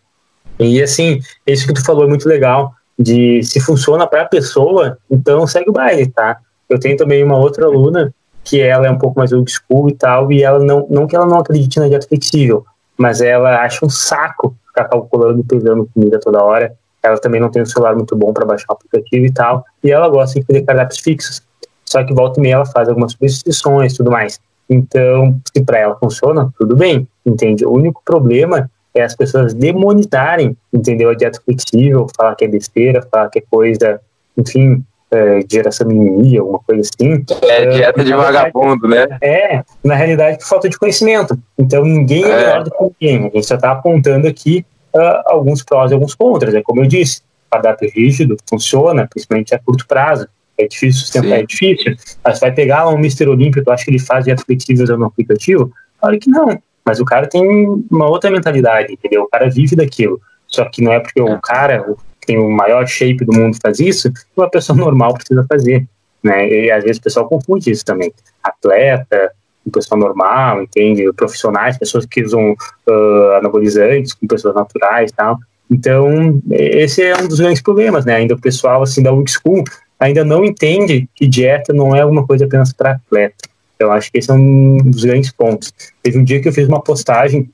E 0.59 0.83
assim, 0.83 1.21
isso 1.47 1.67
que 1.67 1.75
tu 1.75 1.85
falou 1.85 2.05
é 2.05 2.09
muito 2.09 2.29
legal, 2.29 2.73
de 2.99 3.43
se 3.43 3.61
funciona 3.61 4.07
para 4.07 4.23
a 4.23 4.29
pessoa, 4.29 4.99
então 5.11 5.47
segue 5.47 5.71
o 5.71 5.73
baile, 5.73 6.07
tá? 6.07 6.39
Eu 6.69 6.79
tenho 6.79 6.97
também 6.97 7.23
uma 7.23 7.37
outra 7.37 7.67
aluna 7.67 8.15
que 8.45 8.61
ela 8.61 8.87
é 8.87 8.91
um 8.91 8.99
pouco 8.99 9.19
mais 9.19 9.33
old 9.33 9.51
school 9.51 9.91
e 9.91 9.95
tal, 9.95 10.33
e 10.33 10.43
ela 10.43 10.59
não, 10.59 10.87
não 10.89 11.07
que 11.07 11.15
ela 11.15 11.27
não 11.27 11.39
acredite 11.39 11.79
na 11.79 11.89
dieta 11.89 12.07
flexível, 12.07 12.65
mas 12.97 13.21
ela 13.21 13.63
acha 13.63 13.85
um 13.85 13.91
saco 13.91 14.55
ficar 14.67 14.85
calculando, 14.85 15.45
pesando 15.45 15.89
comida 15.93 16.19
toda 16.19 16.43
hora, 16.43 16.75
ela 17.03 17.19
também 17.19 17.41
não 17.41 17.51
tem 17.51 17.63
um 17.63 17.67
celular 17.67 17.95
muito 17.95 18.15
bom 18.15 18.33
para 18.33 18.47
baixar 18.47 18.67
o 18.71 18.73
aplicativo 18.73 19.25
e 19.25 19.33
tal. 19.33 19.65
E 19.83 19.91
ela 19.91 20.09
gosta 20.09 20.39
de 20.39 20.47
fazer 20.47 20.63
cardápios 20.63 20.99
fixos. 20.99 21.43
Só 21.91 22.05
que 22.05 22.15
volta 22.15 22.39
e 22.39 22.43
meia 22.43 22.55
ela 22.55 22.67
faz 22.67 22.89
algumas 22.89 23.13
substituições 23.13 23.93
e 23.93 23.97
tudo 23.97 24.11
mais. 24.11 24.41
Então, 24.69 25.41
se 25.53 25.63
para 25.65 25.79
ela 25.79 25.97
funciona, 25.97 26.53
tudo 26.57 26.77
bem, 26.77 27.09
entende? 27.27 27.65
O 27.67 27.73
único 27.73 28.01
problema 28.05 28.71
é 28.95 29.03
as 29.03 29.17
pessoas 29.17 29.53
demonizarem, 29.53 30.57
entendeu? 30.73 31.11
A 31.11 31.15
dieta 31.15 31.41
flexível, 31.45 32.07
falar 32.17 32.37
que 32.37 32.45
é 32.45 32.49
besteira, 32.49 33.07
falar 33.11 33.29
que 33.29 33.41
é 33.41 33.43
coisa, 33.51 34.01
enfim, 34.37 34.85
é, 35.11 35.41
de 35.41 35.57
geração 35.57 35.89
mimimi, 35.89 36.39
alguma 36.39 36.61
coisa 36.61 36.83
assim. 36.83 37.25
É, 37.43 37.67
dieta 37.67 38.05
de 38.05 38.13
vagabundo, 38.13 38.87
né? 38.87 39.07
É, 39.21 39.65
na 39.83 39.97
realidade, 39.97 40.39
por 40.39 40.47
falta 40.47 40.69
de 40.69 40.79
conhecimento. 40.79 41.37
Então, 41.59 41.83
ninguém 41.83 42.25
é, 42.25 42.31
é 42.31 42.37
melhor 42.37 42.65
do 42.65 42.71
que 42.71 42.85
ninguém. 42.85 43.27
A 43.27 43.31
gente 43.35 43.47
só 43.47 43.57
está 43.57 43.73
apontando 43.73 44.29
aqui 44.29 44.65
uh, 44.95 45.23
alguns 45.27 45.65
prós 45.65 45.91
e 45.91 45.95
alguns 45.95 46.15
contras. 46.15 46.55
É 46.55 46.63
como 46.63 46.83
eu 46.83 46.87
disse, 46.87 47.23
cardápio 47.51 47.91
rígido 47.93 48.37
funciona, 48.49 49.09
principalmente 49.09 49.53
a 49.53 49.59
curto 49.59 49.87
prazo. 49.89 50.29
É 50.61 50.69
difícil 50.69 51.01
sustentar, 51.01 51.29
Sim. 51.29 51.35
é 51.35 51.47
difícil. 51.47 51.97
Mas 52.25 52.41
vai 52.41 52.53
pegar 52.53 52.89
um 52.89 52.99
Mr. 52.99 53.29
Olímpio, 53.29 53.65
tu 53.65 53.71
acha 53.71 53.85
que 53.85 53.91
ele 53.91 53.99
faz 53.99 54.25
dieta 54.25 54.43
flexível 54.45 54.99
no 54.99 55.07
aplicativo? 55.07 55.73
Claro 55.99 56.19
que 56.19 56.31
não. 56.31 56.61
Mas 56.85 57.01
o 57.01 57.05
cara 57.05 57.27
tem 57.27 57.43
uma 57.91 58.09
outra 58.09 58.31
mentalidade, 58.31 58.93
entendeu? 58.93 59.23
O 59.23 59.29
cara 59.29 59.49
vive 59.49 59.77
daquilo. 59.77 60.21
Só 60.47 60.65
que 60.65 60.83
não 60.83 60.93
é 60.93 61.01
porque 61.01 61.21
o 61.21 61.41
cara, 61.41 61.83
que 62.21 62.27
tem 62.27 62.39
o 62.39 62.51
maior 62.51 62.87
shape 62.87 63.25
do 63.25 63.33
mundo 63.33 63.57
faz 63.63 63.79
isso, 63.81 64.13
uma 64.37 64.51
pessoa 64.51 64.77
normal 64.79 65.15
precisa 65.15 65.45
fazer, 65.49 65.87
né? 66.23 66.49
E 66.49 66.71
às 66.71 66.83
vezes 66.83 66.99
o 66.99 67.03
pessoal 67.03 67.29
confunde 67.29 67.71
isso 67.71 67.85
também. 67.85 68.13
Atleta, 68.43 69.33
com 69.65 69.71
pessoa 69.71 69.99
normal, 69.99 70.63
entende? 70.63 71.11
Profissionais, 71.13 71.79
pessoas 71.79 72.05
que 72.07 72.23
usam 72.23 72.53
uh, 72.53 73.33
anabolizantes 73.39 74.15
com 74.15 74.27
pessoas 74.27 74.55
naturais 74.55 75.11
e 75.11 75.15
tal. 75.15 75.39
Então, 75.71 76.43
esse 76.51 77.03
é 77.05 77.17
um 77.17 77.29
dos 77.29 77.39
grandes 77.39 77.63
problemas, 77.63 78.05
né? 78.05 78.17
Ainda 78.17 78.35
o 78.35 78.41
pessoal, 78.41 78.83
assim, 78.83 79.03
da 79.03 79.13
old 79.13 79.31
school 79.31 79.63
ainda 80.01 80.25
não 80.25 80.45
entende 80.45 81.09
que 81.15 81.29
dieta 81.29 81.73
não 81.73 81.95
é 81.95 82.01
alguma 82.01 82.27
coisa 82.27 82.47
apenas 82.47 82.73
para 82.73 82.93
atleta. 82.93 83.49
Eu 83.79 83.93
acho 83.93 84.11
que 84.11 84.19
esse 84.19 84.31
é 84.31 84.35
um 84.35 84.79
dos 84.79 85.05
grandes 85.05 85.31
pontos. 85.31 85.73
Teve 86.03 86.19
um 86.19 86.25
dia 86.25 86.41
que 86.41 86.49
eu 86.49 86.53
fiz 86.53 86.67
uma 86.67 86.81
postagem 86.81 87.49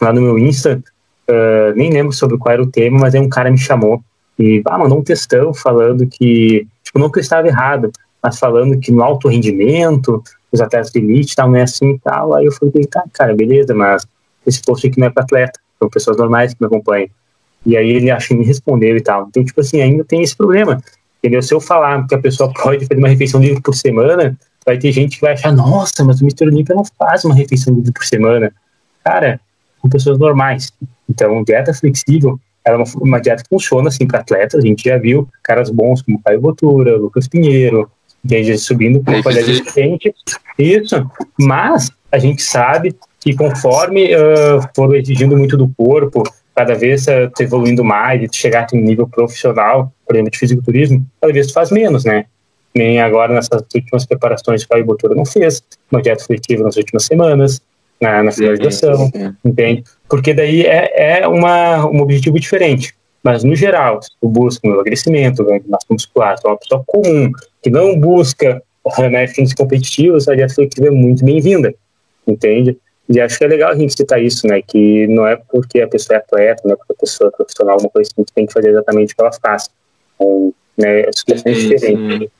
lá 0.00 0.12
no 0.12 0.20
meu 0.20 0.38
Insta, 0.38 0.82
uh, 1.28 1.74
nem 1.76 1.90
lembro 1.90 2.12
sobre 2.12 2.36
qual 2.38 2.52
era 2.54 2.62
o 2.62 2.70
tema, 2.70 2.98
mas 2.98 3.14
aí 3.14 3.20
um 3.20 3.28
cara 3.28 3.50
me 3.50 3.58
chamou 3.58 4.02
e 4.38 4.62
ah, 4.66 4.78
mandou 4.78 4.98
um 4.98 5.04
textão 5.04 5.54
falando 5.54 6.06
que, 6.06 6.66
tipo, 6.82 6.98
não 6.98 7.10
que 7.10 7.18
eu 7.18 7.22
estava 7.22 7.46
errado, 7.46 7.90
mas 8.22 8.38
falando 8.38 8.78
que 8.78 8.90
no 8.90 9.02
alto 9.02 9.28
rendimento, 9.28 10.22
os 10.50 10.60
atletas 10.60 10.90
de 10.90 10.98
elite 10.98 11.36
tal, 11.36 11.48
não 11.48 11.56
é 11.56 11.62
assim 11.62 11.90
e 11.90 11.98
tal. 11.98 12.34
Aí 12.34 12.44
eu 12.46 12.52
falei, 12.52 12.84
tá, 12.90 13.04
cara, 13.12 13.34
beleza, 13.34 13.74
mas 13.74 14.06
esse 14.46 14.60
post 14.60 14.86
aqui 14.86 14.98
não 14.98 15.06
é 15.06 15.10
para 15.10 15.22
atleta, 15.22 15.60
são 15.78 15.88
pessoas 15.88 16.16
normais 16.16 16.52
que 16.52 16.60
me 16.60 16.66
acompanham. 16.66 17.08
E 17.64 17.76
aí 17.76 17.90
ele 17.90 18.10
acho 18.10 18.28
que 18.28 18.34
me 18.34 18.44
respondeu 18.44 18.96
e 18.96 19.00
tal. 19.00 19.26
Então, 19.28 19.44
tipo 19.44 19.60
assim, 19.60 19.80
ainda 19.80 20.04
tem 20.04 20.22
esse 20.22 20.36
problema. 20.36 20.82
Entendeu? 21.24 21.40
Se 21.40 21.54
eu 21.54 21.60
falar 21.60 22.06
que 22.06 22.14
a 22.14 22.18
pessoa 22.18 22.52
pode 22.62 22.86
fazer 22.86 23.00
uma 23.00 23.08
refeição 23.08 23.40
livre 23.40 23.62
por 23.62 23.74
semana, 23.74 24.36
vai 24.66 24.76
ter 24.76 24.92
gente 24.92 25.16
que 25.16 25.22
vai 25.22 25.32
achar, 25.32 25.50
nossa, 25.52 26.04
mas 26.04 26.20
o 26.20 26.24
Mr. 26.24 26.44
Olympia 26.44 26.74
não 26.74 26.84
faz 26.84 27.24
uma 27.24 27.34
refeição 27.34 27.74
livre 27.74 27.92
por 27.92 28.04
semana. 28.04 28.52
Cara, 29.02 29.40
são 29.80 29.88
pessoas 29.88 30.18
normais. 30.18 30.70
Então, 31.08 31.42
dieta 31.42 31.72
flexível 31.72 32.38
ela 32.62 32.76
é 32.76 32.78
uma, 32.78 32.86
uma 32.96 33.20
dieta 33.20 33.42
que 33.42 33.48
funciona 33.48 33.88
assim 33.88 34.06
para 34.06 34.20
atletas. 34.20 34.62
A 34.62 34.66
gente 34.66 34.84
já 34.88 34.98
viu 34.98 35.26
caras 35.42 35.70
bons 35.70 36.02
como 36.02 36.20
Caio 36.22 36.40
Botura, 36.40 36.96
Lucas 36.96 37.28
Pinheiro, 37.28 37.90
gente 38.24 38.58
subindo 38.58 39.02
com 39.02 39.22
qualidade 39.22 39.62
diferente. 39.62 40.14
Isso. 40.58 41.10
Mas 41.38 41.90
a 42.10 42.18
gente 42.18 42.42
sabe 42.42 42.94
que 43.20 43.34
conforme 43.34 44.14
uh, 44.14 44.60
for 44.74 44.94
exigindo 44.94 45.36
muito 45.36 45.56
do 45.56 45.68
corpo, 45.76 46.22
cada 46.54 46.74
vez 46.74 47.06
uh, 47.06 47.30
evoluindo 47.40 47.84
mais 47.84 48.22
e 48.22 48.28
chegar 48.32 48.66
a 48.72 48.76
um 48.76 48.80
nível 48.80 49.08
profissional, 49.08 49.92
por 50.06 50.14
exemplo, 50.14 50.30
de 50.30 50.38
fisiculturismo, 50.38 51.06
cada 51.20 51.32
vez 51.32 51.48
tu 51.48 51.52
faz 51.52 51.70
menos, 51.70 52.04
né? 52.04 52.26
Nem 52.74 53.00
agora 53.00 53.32
nessas 53.32 53.62
últimas 53.74 54.06
preparações 54.06 54.64
que 54.64 54.74
a 54.74 54.78
Ibotura 54.78 55.14
não 55.14 55.24
fez, 55.24 55.62
uma 55.90 56.02
dieta 56.02 56.24
flexível 56.24 56.64
nas 56.64 56.76
últimas 56.76 57.04
semanas, 57.04 57.60
na, 58.00 58.22
na 58.22 58.32
finalização, 58.32 59.10
entende? 59.44 59.84
Porque 60.08 60.34
daí 60.34 60.62
é, 60.62 61.20
é 61.20 61.28
uma, 61.28 61.86
um 61.86 62.00
objetivo 62.00 62.38
diferente. 62.38 62.94
Mas, 63.22 63.42
no 63.42 63.56
geral, 63.56 64.02
se 64.02 64.10
tu 64.20 64.28
busca 64.28 64.68
um 64.68 64.74
emagrecimento, 64.74 65.44
ganho 65.44 65.62
de 65.62 65.70
massa 65.70 65.86
muscular, 65.88 66.38
tu 66.38 66.46
é 66.46 66.50
uma 66.50 66.58
pessoa 66.58 66.84
comum, 66.86 67.32
que 67.62 67.70
não 67.70 67.98
busca 67.98 68.62
né, 69.10 69.26
fins 69.26 69.54
competitivos, 69.54 70.28
a 70.28 70.34
dieta 70.34 70.52
flexível 70.52 70.92
é 70.92 70.94
muito 70.94 71.24
bem-vinda, 71.24 71.74
entende? 72.26 72.76
E 73.08 73.20
acho 73.20 73.38
que 73.38 73.44
é 73.44 73.48
legal 73.48 73.70
a 73.70 73.74
gente 73.74 73.94
citar 73.94 74.22
isso, 74.22 74.46
né? 74.46 74.62
Que 74.62 75.06
não 75.08 75.26
é 75.26 75.36
porque 75.36 75.80
a 75.80 75.88
pessoa 75.88 76.16
é 76.16 76.20
atleta, 76.20 76.62
não 76.64 76.72
é 76.72 76.76
porque 76.76 76.92
a 76.92 76.96
pessoa 76.96 77.28
é 77.28 77.36
profissional, 77.36 77.76
uma 77.78 77.90
coisa 77.90 78.10
que 78.10 78.20
a 78.20 78.22
gente 78.22 78.32
tem 78.32 78.46
que 78.46 78.52
fazer 78.52 78.70
exatamente 78.70 79.12
o 79.12 79.16
que 79.16 79.22
ela 79.22 79.32
faz. 79.32 79.68
Então, 80.14 80.54
né, 80.76 81.00
é 81.00 81.12
situações 81.12 81.58
diferentes. 81.58 82.30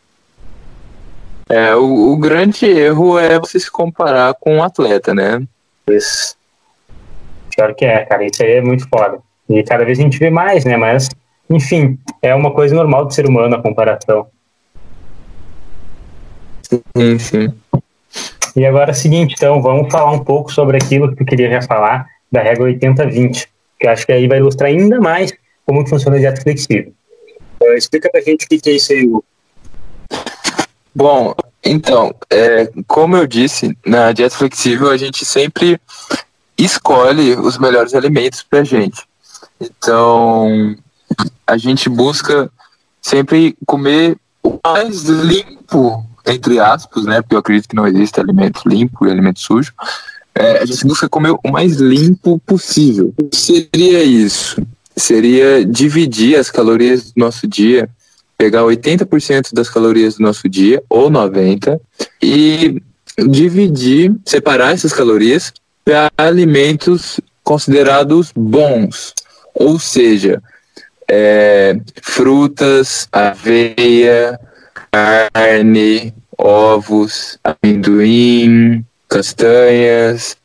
É, 1.48 1.76
o, 1.76 2.12
o, 2.12 2.16
grande 2.16 2.64
erro 2.64 3.18
é 3.18 3.38
você 3.38 3.60
se 3.60 3.70
comparar 3.70 4.34
com 4.34 4.56
um 4.56 4.62
atleta, 4.62 5.14
né? 5.14 5.42
Isso. 5.88 6.36
Pior 7.54 7.74
que 7.74 7.84
é, 7.84 8.04
cara. 8.06 8.24
Isso 8.24 8.42
aí 8.42 8.52
é 8.52 8.60
muito 8.62 8.88
foda. 8.88 9.18
E 9.48 9.62
cada 9.62 9.84
vez 9.84 9.98
a 9.98 10.02
gente 10.02 10.18
vê 10.18 10.30
mais, 10.30 10.64
né? 10.64 10.76
Mas, 10.78 11.10
enfim, 11.50 11.98
é 12.22 12.34
uma 12.34 12.52
coisa 12.52 12.74
normal 12.74 13.04
do 13.04 13.12
ser 13.12 13.26
humano 13.26 13.54
a 13.54 13.62
comparação. 13.62 14.26
Sim, 16.62 17.18
sim. 17.18 17.54
E 18.56 18.64
agora 18.64 18.90
é 18.90 18.92
o 18.92 18.94
seguinte, 18.94 19.34
então, 19.36 19.60
vamos 19.60 19.90
falar 19.90 20.12
um 20.12 20.22
pouco 20.22 20.52
sobre 20.52 20.76
aquilo 20.76 21.14
que 21.14 21.22
eu 21.22 21.26
queria 21.26 21.50
já 21.50 21.62
falar, 21.62 22.06
da 22.30 22.40
regra 22.40 22.64
80-20, 22.64 23.46
que 23.78 23.86
eu 23.86 23.90
acho 23.90 24.06
que 24.06 24.12
aí 24.12 24.28
vai 24.28 24.38
ilustrar 24.38 24.70
ainda 24.70 25.00
mais 25.00 25.32
como 25.66 25.86
funciona 25.86 26.16
a 26.16 26.20
dieta 26.20 26.40
flexível. 26.40 26.92
Uh, 27.60 27.72
explica 27.74 28.10
pra 28.10 28.20
gente 28.20 28.44
o 28.44 28.48
que 28.48 28.70
é 28.70 28.72
isso 28.72 28.92
aí, 28.92 29.06
Lu. 29.06 29.24
Bom, 30.94 31.34
então, 31.64 32.14
é, 32.30 32.70
como 32.86 33.16
eu 33.16 33.26
disse, 33.26 33.76
na 33.84 34.12
dieta 34.12 34.36
flexível 34.36 34.90
a 34.90 34.96
gente 34.96 35.24
sempre 35.24 35.80
escolhe 36.56 37.34
os 37.34 37.58
melhores 37.58 37.94
alimentos 37.94 38.42
pra 38.42 38.62
gente. 38.62 39.02
Então, 39.60 40.76
a 41.46 41.56
gente 41.56 41.88
busca 41.88 42.50
sempre 43.00 43.56
comer 43.66 44.16
o 44.42 44.58
mais 44.64 45.02
limpo 45.04 46.06
entre 46.26 46.58
aspas, 46.58 47.04
né? 47.04 47.20
Porque 47.20 47.34
eu 47.34 47.38
acredito 47.38 47.68
que 47.68 47.76
não 47.76 47.86
existe 47.86 48.20
alimento 48.20 48.62
limpo 48.66 49.06
e 49.06 49.10
alimento 49.10 49.40
sujo. 49.40 49.72
É, 50.34 50.58
a 50.58 50.64
gente 50.64 50.86
busca 50.86 51.08
comer 51.08 51.36
o 51.44 51.50
mais 51.50 51.76
limpo 51.76 52.40
possível. 52.40 53.12
O 53.16 53.28
que 53.28 53.36
seria 53.36 54.02
isso? 54.02 54.60
Seria 54.96 55.64
dividir 55.64 56.36
as 56.36 56.50
calorias 56.50 57.12
do 57.12 57.20
nosso 57.20 57.46
dia, 57.46 57.88
pegar 58.36 58.62
80% 58.62 59.52
das 59.52 59.68
calorias 59.68 60.16
do 60.16 60.22
nosso 60.22 60.48
dia, 60.48 60.82
ou 60.88 61.10
90%, 61.10 61.80
e 62.20 62.82
dividir, 63.28 64.12
separar 64.24 64.72
essas 64.72 64.92
calorias 64.92 65.52
para 65.84 66.10
alimentos 66.16 67.20
considerados 67.44 68.32
bons. 68.34 69.14
Ou 69.54 69.78
seja, 69.78 70.42
é, 71.08 71.78
frutas, 72.02 73.06
aveia, 73.12 74.40
carne, 74.94 76.14
ovos, 76.38 77.38
amendoim, 77.42 78.84
castanhas, 79.08 80.36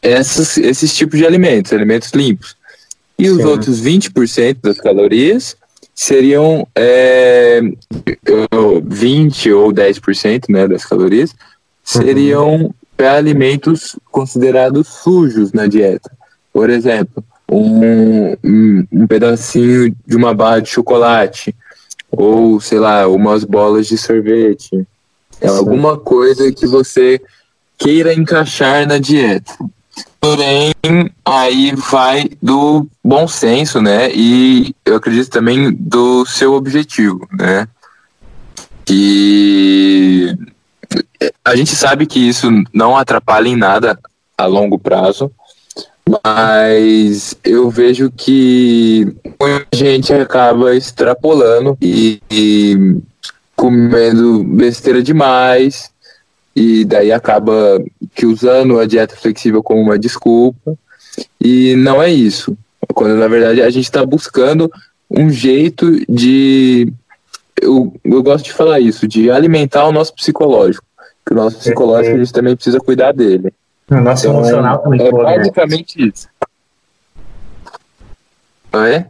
essas, 0.00 0.56
esses 0.56 0.96
tipos 0.96 1.18
de 1.18 1.26
alimentos, 1.26 1.72
alimentos 1.72 2.10
limpos. 2.12 2.56
E 3.18 3.28
os 3.28 3.38
Sim. 3.38 3.44
outros 3.44 3.82
20% 3.82 4.58
das 4.62 4.78
calorias 4.78 5.56
seriam 5.94 6.66
é, 6.74 7.60
20 8.84 9.52
ou 9.52 9.72
10% 9.72 10.44
né, 10.48 10.68
das 10.68 10.84
calorias 10.84 11.34
seriam 11.82 12.56
uhum. 12.56 12.74
para 12.96 13.14
alimentos 13.14 13.96
considerados 14.10 14.88
sujos 14.88 15.52
na 15.52 15.66
dieta. 15.66 16.10
Por 16.52 16.68
exemplo, 16.68 17.24
um, 17.50 18.32
um, 18.44 18.86
um 18.92 19.06
pedacinho 19.06 19.94
de 20.06 20.16
uma 20.16 20.34
barra 20.34 20.60
de 20.60 20.68
chocolate, 20.68 21.54
ou 22.10 22.60
sei 22.60 22.78
lá, 22.78 23.06
umas 23.06 23.44
bolas 23.44 23.86
de 23.86 23.98
sorvete. 23.98 24.86
É 25.40 25.48
alguma 25.48 25.98
coisa 25.98 26.50
que 26.52 26.66
você 26.66 27.20
queira 27.78 28.14
encaixar 28.14 28.86
na 28.86 28.98
dieta. 28.98 29.52
Porém, 30.20 30.72
aí 31.24 31.72
vai 31.74 32.28
do 32.42 32.86
bom 33.04 33.28
senso, 33.28 33.80
né? 33.80 34.10
E 34.12 34.74
eu 34.84 34.96
acredito 34.96 35.30
também 35.30 35.72
do 35.72 36.24
seu 36.26 36.54
objetivo, 36.54 37.28
né? 37.32 37.68
E 38.88 40.36
a 41.44 41.54
gente 41.56 41.74
sabe 41.74 42.06
que 42.06 42.18
isso 42.18 42.48
não 42.72 42.96
atrapalha 42.96 43.48
em 43.48 43.56
nada 43.56 43.98
a 44.36 44.46
longo 44.46 44.78
prazo, 44.78 45.30
mas 46.08 47.36
eu 47.44 47.68
vejo 47.68 48.10
que 48.10 49.12
muita 49.40 49.66
gente 49.74 50.12
acaba 50.12 50.74
extrapolando 50.74 51.76
e, 51.82 52.20
e 52.30 52.96
comendo 53.56 54.44
besteira 54.44 55.02
demais. 55.02 55.90
E 56.54 56.84
daí 56.84 57.12
acaba 57.12 57.82
que 58.14 58.24
usando 58.24 58.78
a 58.78 58.86
dieta 58.86 59.16
flexível 59.16 59.62
como 59.62 59.82
uma 59.82 59.98
desculpa. 59.98 60.78
E 61.40 61.74
não 61.76 62.02
é 62.02 62.10
isso. 62.10 62.56
Quando 62.94 63.16
na 63.16 63.28
verdade 63.28 63.60
a 63.60 63.68
gente 63.68 63.84
está 63.84 64.06
buscando 64.06 64.70
um 65.10 65.28
jeito 65.28 65.90
de 66.10 66.92
eu, 67.60 67.92
eu 68.04 68.22
gosto 68.22 68.44
de 68.44 68.52
falar 68.52 68.80
isso 68.80 69.08
de 69.08 69.30
alimentar 69.30 69.86
o 69.86 69.92
nosso 69.92 70.14
psicológico. 70.14 70.86
Que 71.26 71.32
o 71.32 71.36
nosso 71.36 71.58
psicológico 71.58 72.14
a 72.14 72.18
gente 72.18 72.32
também 72.32 72.54
precisa 72.54 72.78
cuidar 72.78 73.12
dele 73.12 73.52
o 73.90 74.00
nosso 74.00 74.26
então, 74.26 74.38
emocional 74.38 74.78
também. 74.78 75.06
É 75.06 75.10
pode, 75.10 75.38
basicamente 75.38 76.00
né? 76.00 76.12
isso. 76.12 76.28
Ah, 78.72 78.88
é? 78.88 79.06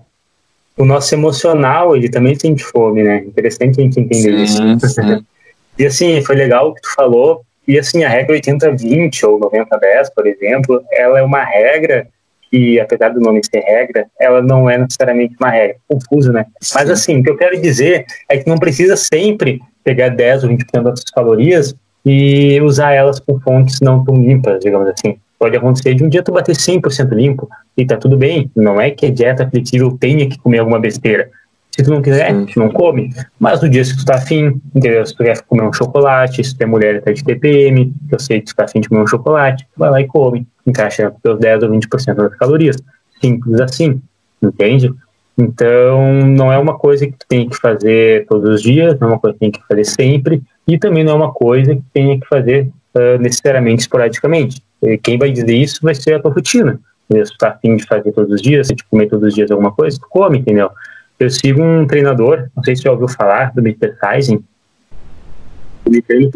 O 0.76 0.84
nosso 0.84 1.14
emocional, 1.14 1.96
ele 1.96 2.10
também 2.10 2.38
sente 2.38 2.62
fome, 2.62 3.02
né? 3.02 3.18
Interessante 3.18 3.80
a 3.80 3.82
gente 3.82 3.98
entender 3.98 4.46
sim, 4.46 4.74
isso. 4.74 4.88
Sim. 4.88 5.24
e 5.78 5.86
assim, 5.86 6.22
foi 6.22 6.36
legal 6.36 6.68
o 6.68 6.74
que 6.74 6.82
tu 6.82 6.94
falou. 6.94 7.42
E 7.66 7.78
assim, 7.78 8.04
a 8.04 8.08
regra 8.08 8.36
80-20 8.36 9.24
ou 9.24 9.40
90-10, 9.40 10.10
por 10.14 10.26
exemplo, 10.26 10.84
ela 10.92 11.18
é 11.18 11.22
uma 11.22 11.42
regra 11.42 12.06
que, 12.50 12.78
apesar 12.78 13.08
do 13.08 13.20
nome 13.20 13.40
ser 13.42 13.60
regra, 13.60 14.06
ela 14.20 14.40
não 14.40 14.68
é 14.68 14.78
necessariamente 14.78 15.34
uma 15.40 15.50
regra. 15.50 15.76
Confuso, 15.88 16.32
né? 16.32 16.46
Sim. 16.60 16.74
Mas 16.78 16.90
assim, 16.90 17.20
o 17.20 17.22
que 17.22 17.30
eu 17.30 17.36
quero 17.36 17.60
dizer 17.60 18.04
é 18.28 18.38
que 18.38 18.48
não 18.48 18.58
precisa 18.58 18.96
sempre 18.96 19.60
pegar 19.82 20.10
10 20.10 20.44
ou 20.44 20.50
20% 20.50 20.82
das 20.82 21.04
calorias 21.04 21.74
e 22.06 22.60
usar 22.60 22.92
elas 22.92 23.18
com 23.18 23.40
fontes 23.40 23.80
não 23.80 24.04
tão 24.04 24.14
limpas, 24.14 24.60
digamos 24.60 24.88
assim. 24.88 25.16
Pode 25.36 25.56
acontecer 25.56 25.92
de 25.94 26.04
um 26.04 26.08
dia 26.08 26.22
tu 26.22 26.30
bater 26.30 26.54
100% 26.54 27.12
limpo 27.12 27.48
e 27.76 27.84
tá 27.84 27.96
tudo 27.96 28.16
bem. 28.16 28.48
Não 28.54 28.80
é 28.80 28.92
que 28.92 29.06
a 29.06 29.10
dieta 29.10 29.46
flexível 29.50 29.98
tenha 29.98 30.28
que 30.28 30.38
comer 30.38 30.60
alguma 30.60 30.78
besteira. 30.78 31.28
Se 31.74 31.82
tu 31.82 31.90
não 31.90 32.00
quiser, 32.00 32.32
tu 32.46 32.60
não 32.60 32.70
come. 32.70 33.10
Mas 33.38 33.60
no 33.60 33.68
dia 33.68 33.82
que 33.82 33.96
tu 33.96 34.04
tá 34.04 34.14
afim, 34.14 34.58
entendeu? 34.74 35.04
Se 35.04 35.14
tu 35.14 35.24
quer 35.24 35.42
comer 35.42 35.64
um 35.64 35.72
chocolate, 35.72 36.42
se 36.42 36.56
tu 36.56 36.62
é 36.62 36.66
mulher 36.66 36.94
e 36.94 37.00
tá 37.00 37.10
de 37.10 37.24
TPM, 37.24 37.92
eu 38.10 38.18
sei 38.20 38.40
que 38.40 38.46
tu 38.46 38.56
tá 38.56 38.64
afim 38.64 38.80
de 38.80 38.88
comer 38.88 39.02
um 39.02 39.06
chocolate, 39.06 39.66
vai 39.76 39.90
lá 39.90 40.00
e 40.00 40.06
come. 40.06 40.46
Encaixa 40.64 41.12
teus 41.22 41.38
10 41.40 41.64
ou 41.64 41.70
20% 41.70 42.14
das 42.14 42.36
calorias. 42.36 42.76
Simples 43.20 43.60
assim, 43.60 44.00
entende? 44.40 44.94
Então, 45.36 46.24
não 46.24 46.50
é 46.50 46.56
uma 46.56 46.78
coisa 46.78 47.04
que 47.04 47.12
tu 47.12 47.26
tem 47.28 47.48
que 47.48 47.56
fazer 47.56 48.26
todos 48.26 48.48
os 48.48 48.62
dias, 48.62 48.98
não 48.98 49.08
é 49.08 49.10
uma 49.12 49.18
coisa 49.18 49.34
que 49.34 49.40
tem 49.40 49.50
que 49.50 49.60
fazer 49.68 49.84
sempre, 49.84 50.42
e 50.66 50.78
também 50.78 51.04
não 51.04 51.12
é 51.12 51.16
uma 51.16 51.32
coisa 51.32 51.74
que 51.74 51.82
tenha 51.92 52.18
que 52.18 52.26
fazer 52.26 52.68
uh, 52.94 53.18
necessariamente 53.20 53.82
esporadicamente. 53.82 54.62
E 54.82 54.98
quem 54.98 55.18
vai 55.18 55.30
dizer 55.30 55.54
isso 55.54 55.80
vai 55.82 55.94
ser 55.94 56.14
a 56.14 56.20
tua 56.20 56.32
rotina. 56.32 56.80
Se 57.10 57.32
tu 57.32 57.38
tá 57.38 57.50
afim 57.50 57.76
de 57.76 57.84
fazer 57.84 58.10
todos 58.12 58.32
os 58.32 58.42
dias, 58.42 58.66
de 58.66 58.82
comer 58.84 59.08
todos 59.08 59.28
os 59.28 59.34
dias 59.34 59.50
alguma 59.50 59.72
coisa, 59.72 59.98
tu 59.98 60.06
come, 60.08 60.38
entendeu? 60.38 60.70
Eu 61.18 61.30
sigo 61.30 61.62
um 61.62 61.86
treinador, 61.86 62.48
não 62.54 62.62
sei 62.64 62.74
se 62.74 62.82
você 62.82 62.88
já 62.88 62.92
ouviu 62.92 63.08
falar, 63.08 63.52
do 63.54 63.60
Mr. 63.60 63.94
Tyson. 64.00 64.42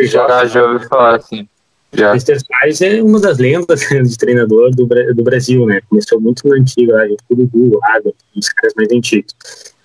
Já, 0.07 0.47
já 0.47 0.65
ouvi 0.65 0.87
falar, 0.87 1.17
assim. 1.17 1.49
Já. 1.93 2.11
Mr. 2.11 2.39
Tyson 2.49 2.85
é 2.85 3.03
uma 3.03 3.21
das 3.21 3.39
lendas 3.39 3.81
de 3.91 4.17
treinador 4.17 4.71
do, 4.71 4.87
do 4.87 5.25
Brasil, 5.25 5.67
né? 5.67 5.81
Começou 5.89 6.21
muito 6.21 6.47
no 6.49 6.55
antigo, 6.55 6.93
lá, 6.93 7.07
gente 7.07 7.19
do 7.29 7.47
Google, 7.49 7.81
Água, 7.83 8.13
os 8.37 8.49
caras 8.51 8.73
mais 8.77 8.91
antigos. 8.93 9.35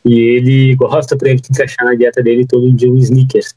E 0.05 0.19
ele 0.19 0.75
gosta 0.75 1.17
pra 1.17 1.29
ele 1.29 1.41
encaixar 1.49 1.83
na 1.83 1.95
dieta 1.95 2.21
dele 2.21 2.45
todo 2.45 2.71
dia 2.71 2.91
um 2.91 2.97
sneakers. 2.97 3.55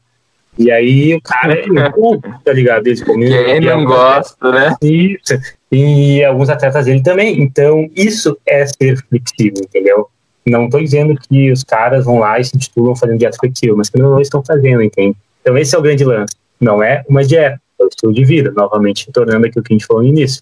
E 0.57 0.71
aí 0.71 1.15
o 1.15 1.21
cara 1.21 1.53
é 1.53 1.65
bom, 1.89 2.19
tá 2.43 2.51
ligado? 2.51 2.87
Eles 2.87 3.03
comem. 3.03 3.29
Quem 3.29 3.61
não 3.61 3.85
gosta, 3.85 4.51
né? 4.51 4.75
Isso. 4.81 5.39
E 5.71 6.23
alguns 6.23 6.49
atletas 6.49 6.85
dele 6.85 7.01
também. 7.01 7.41
Então, 7.41 7.89
isso 7.95 8.37
é 8.45 8.65
ser 8.65 8.97
flexível, 9.07 9.63
entendeu? 9.63 10.07
Não 10.45 10.65
estou 10.65 10.81
dizendo 10.81 11.15
que 11.15 11.51
os 11.51 11.63
caras 11.63 12.05
vão 12.05 12.19
lá 12.19 12.39
e 12.39 12.43
se 12.43 12.57
titulam 12.57 12.95
fazendo 12.95 13.19
dieta 13.19 13.37
flexível, 13.39 13.77
mas 13.77 13.89
que 13.89 13.99
não 13.99 14.19
estão 14.19 14.43
fazendo, 14.43 14.81
entende? 14.81 15.15
Então 15.41 15.57
esse 15.57 15.75
é 15.75 15.77
o 15.77 15.81
grande 15.81 16.03
lance. 16.03 16.35
Não 16.59 16.81
é 16.81 17.03
uma 17.07 17.23
dieta, 17.23 17.61
é 17.79 17.83
o 17.83 17.87
estilo 17.87 18.13
de 18.13 18.25
vida, 18.25 18.51
novamente 18.51 19.07
retornando 19.07 19.45
aquilo 19.45 19.63
que 19.63 19.73
a 19.73 19.75
gente 19.75 19.85
falou 19.85 20.03
no 20.03 20.09
início. 20.09 20.41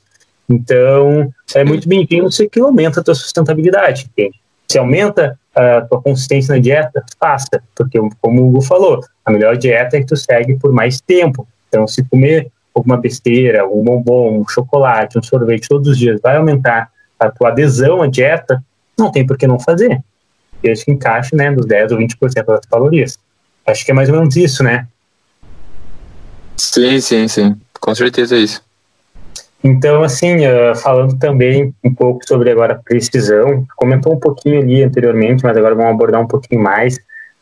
Então, 0.49 1.31
é 1.53 1.63
muito 1.63 1.87
bem-vindo 1.89 2.31
se 2.31 2.43
aquilo 2.43 2.67
aumenta 2.67 3.01
a 3.01 3.03
tua 3.03 3.13
sustentabilidade, 3.13 4.07
entende? 4.09 4.39
Se 4.69 4.77
aumenta 4.77 5.39
a 5.55 5.81
tua 5.81 6.01
consistência 6.01 6.53
na 6.53 6.61
dieta, 6.61 7.03
faça, 7.19 7.61
porque 7.75 7.99
como 8.21 8.41
o 8.41 8.47
Hugo 8.49 8.61
falou, 8.61 9.01
a 9.25 9.31
melhor 9.31 9.57
dieta 9.57 9.97
é 9.97 10.01
que 10.01 10.05
tu 10.05 10.15
segue 10.15 10.57
por 10.57 10.71
mais 10.71 11.01
tempo. 11.01 11.47
Então, 11.67 11.87
se 11.87 12.03
comer 12.03 12.51
alguma 12.73 12.97
besteira, 12.97 13.67
um 13.67 13.83
bombom, 13.83 14.41
um 14.41 14.47
chocolate, 14.47 15.17
um 15.17 15.23
sorvete 15.23 15.67
todos 15.67 15.87
os 15.87 15.97
dias 15.97 16.19
vai 16.21 16.37
aumentar 16.37 16.89
a 17.19 17.29
tua 17.29 17.49
adesão 17.49 18.01
à 18.01 18.07
dieta, 18.07 18.63
não 18.97 19.11
tem 19.11 19.25
por 19.25 19.37
que 19.37 19.47
não 19.47 19.59
fazer. 19.59 20.01
Desde 20.61 20.85
que 20.85 20.97
né, 21.33 21.51
dos 21.51 21.65
10 21.65 21.91
ou 21.91 21.97
20% 21.97 22.45
das 22.45 22.65
calorias. 22.65 23.17
Acho 23.65 23.85
que 23.85 23.91
é 23.91 23.93
mais 23.93 24.09
ou 24.09 24.15
menos 24.15 24.35
isso, 24.35 24.63
né? 24.63 24.87
Sim, 26.55 26.99
sim, 26.99 27.27
sim. 27.27 27.55
Com 27.79 27.93
certeza 27.93 28.35
é 28.35 28.39
isso. 28.39 28.66
Então, 29.67 30.01
assim, 30.01 30.47
uh, 30.47 30.73
falando 30.77 31.19
também 31.19 31.75
um 31.83 31.93
pouco 31.93 32.25
sobre 32.25 32.49
agora 32.49 32.81
precisão, 32.85 33.65
comentou 33.75 34.13
um 34.13 34.19
pouquinho 34.19 34.61
ali 34.61 34.81
anteriormente, 34.81 35.43
mas 35.43 35.57
agora 35.57 35.75
vamos 35.75 35.91
abordar 35.91 36.21
um 36.21 36.27
pouquinho 36.27 36.61
mais. 36.61 36.95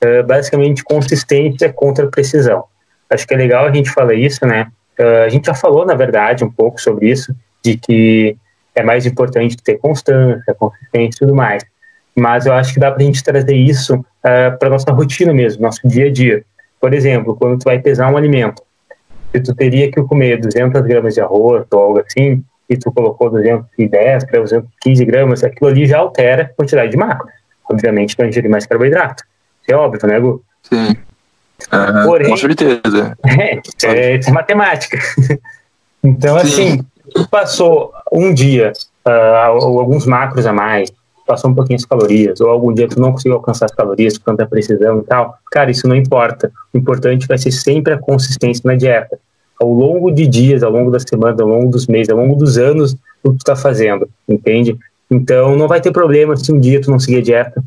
Uh, 0.04 0.26
basicamente, 0.26 0.84
consistência 0.84 1.72
contra 1.72 2.08
precisão. 2.08 2.64
Acho 3.12 3.28
que 3.28 3.34
é 3.36 3.38
legal 3.38 3.68
a 3.68 3.72
gente 3.72 3.92
falar 3.92 4.16
isso, 4.16 4.44
né? 4.44 4.68
Uh, 5.00 5.26
a 5.28 5.30
gente 5.30 5.46
já 5.46 5.54
falou, 5.54 5.86
na 5.86 5.94
verdade, 5.94 6.44
um 6.44 6.50
pouco 6.50 6.82
sobre 6.82 7.12
isso, 7.12 7.32
de 7.64 7.78
que 7.78 8.36
é 8.74 8.82
mais 8.82 9.06
importante 9.06 9.56
ter 9.58 9.78
constância, 9.78 10.52
consistência 10.56 11.18
e 11.18 11.20
tudo 11.20 11.36
mais. 11.36 11.64
Mas 12.16 12.48
eu 12.48 12.54
acho 12.54 12.74
que 12.74 12.80
dá 12.80 12.92
para 12.92 13.04
a 13.04 13.06
gente 13.06 13.24
trazer 13.24 13.56
isso 13.56 14.04
para 14.58 14.70
nossa 14.70 14.92
rotina 14.92 15.32
mesmo, 15.32 15.62
nosso 15.62 15.88
dia 15.88 16.08
a 16.08 16.12
dia. 16.12 16.44
Por 16.82 16.94
exemplo, 16.94 17.36
quando 17.36 17.60
tu 17.60 17.66
vai 17.66 17.78
pesar 17.80 18.12
um 18.12 18.18
alimento, 18.18 18.64
se 19.36 19.42
tu 19.42 19.54
teria 19.54 19.92
que 19.92 20.02
comer 20.04 20.40
200 20.40 20.82
gramas 20.82 21.14
de 21.14 21.22
arroz 21.22 21.66
ou 21.70 21.80
algo 21.80 22.00
assim, 22.00 22.42
e 22.70 22.78
tu 22.78 22.92
colocou 22.92 23.30
210 23.30 24.24
gramas, 24.24 24.52
215 24.52 25.06
gramas, 25.06 25.44
aquilo 25.44 25.70
ali 25.70 25.86
já 25.86 25.98
altera 25.98 26.44
a 26.44 26.48
quantidade 26.48 26.92
de 26.92 26.98
macro. 26.98 27.28
Obviamente, 27.70 28.16
tu 28.16 28.24
ingerir 28.24 28.50
mais 28.50 28.66
carboidrato. 28.66 29.24
Isso 29.62 29.74
é 29.74 29.76
óbvio, 29.76 30.08
né, 30.08 30.20
Gu? 30.20 30.42
Sim. 30.64 30.96
Uhum, 31.72 32.06
Porém, 32.06 32.30
com 32.30 32.38
certeza. 32.38 33.18
É, 33.26 33.56
isso 33.56 33.86
é, 33.86 34.16
isso 34.16 34.30
é 34.30 34.34
matemática. 34.34 34.98
então, 36.04 36.40
Sim. 36.40 36.46
assim, 36.48 36.86
tu 37.14 37.28
passou 37.28 37.94
um 38.12 38.34
dia, 38.34 38.72
uh, 39.06 39.10
alguns 39.10 40.06
macros 40.06 40.46
a 40.46 40.54
mais, 40.54 40.92
passou 41.26 41.50
um 41.50 41.56
pouquinho 41.56 41.78
as 41.78 41.86
calorias, 41.86 42.40
ou 42.40 42.50
algum 42.50 42.74
dia 42.74 42.88
tu 42.88 43.00
não 43.00 43.12
conseguiu 43.12 43.38
alcançar 43.38 43.66
as 43.66 43.72
calorias 43.72 44.18
com 44.18 44.26
tanta 44.26 44.46
precisão 44.46 45.00
e 45.00 45.04
tal, 45.04 45.38
cara, 45.52 45.72
isso 45.72 45.88
não 45.88 45.96
importa. 45.96 46.52
O 46.74 46.78
importante 46.78 47.28
vai 47.28 47.38
ser 47.38 47.52
sempre 47.52 47.94
a 47.94 47.98
consistência 47.98 48.62
na 48.64 48.76
dieta. 48.76 49.20
Ao 49.60 49.72
longo 49.72 50.12
de 50.12 50.28
dias, 50.28 50.64
ao 50.64 50.72
longo 50.72 50.92
das 50.92 51.04
semanas, 51.08 51.40
ao 51.40 51.48
longo 51.48 51.70
dos 51.70 51.88
meses, 51.88 52.10
ao 52.10 52.18
longo 52.18 52.36
dos 52.36 52.58
anos, 52.58 52.96
o 53.24 53.32
que 53.32 53.38
tu 53.40 53.46
tá 53.46 53.56
fazendo, 53.56 54.08
entende? 54.28 54.78
Então, 55.10 55.56
não 55.56 55.68
vai 55.68 55.80
ter 55.80 55.92
problema 55.92 56.36
se 56.36 56.52
um 56.52 56.60
dia 56.60 56.82
tu 56.82 56.92
não 56.92 57.00
seguir 57.00 57.18
a 57.18 57.22
dieta, 57.22 57.64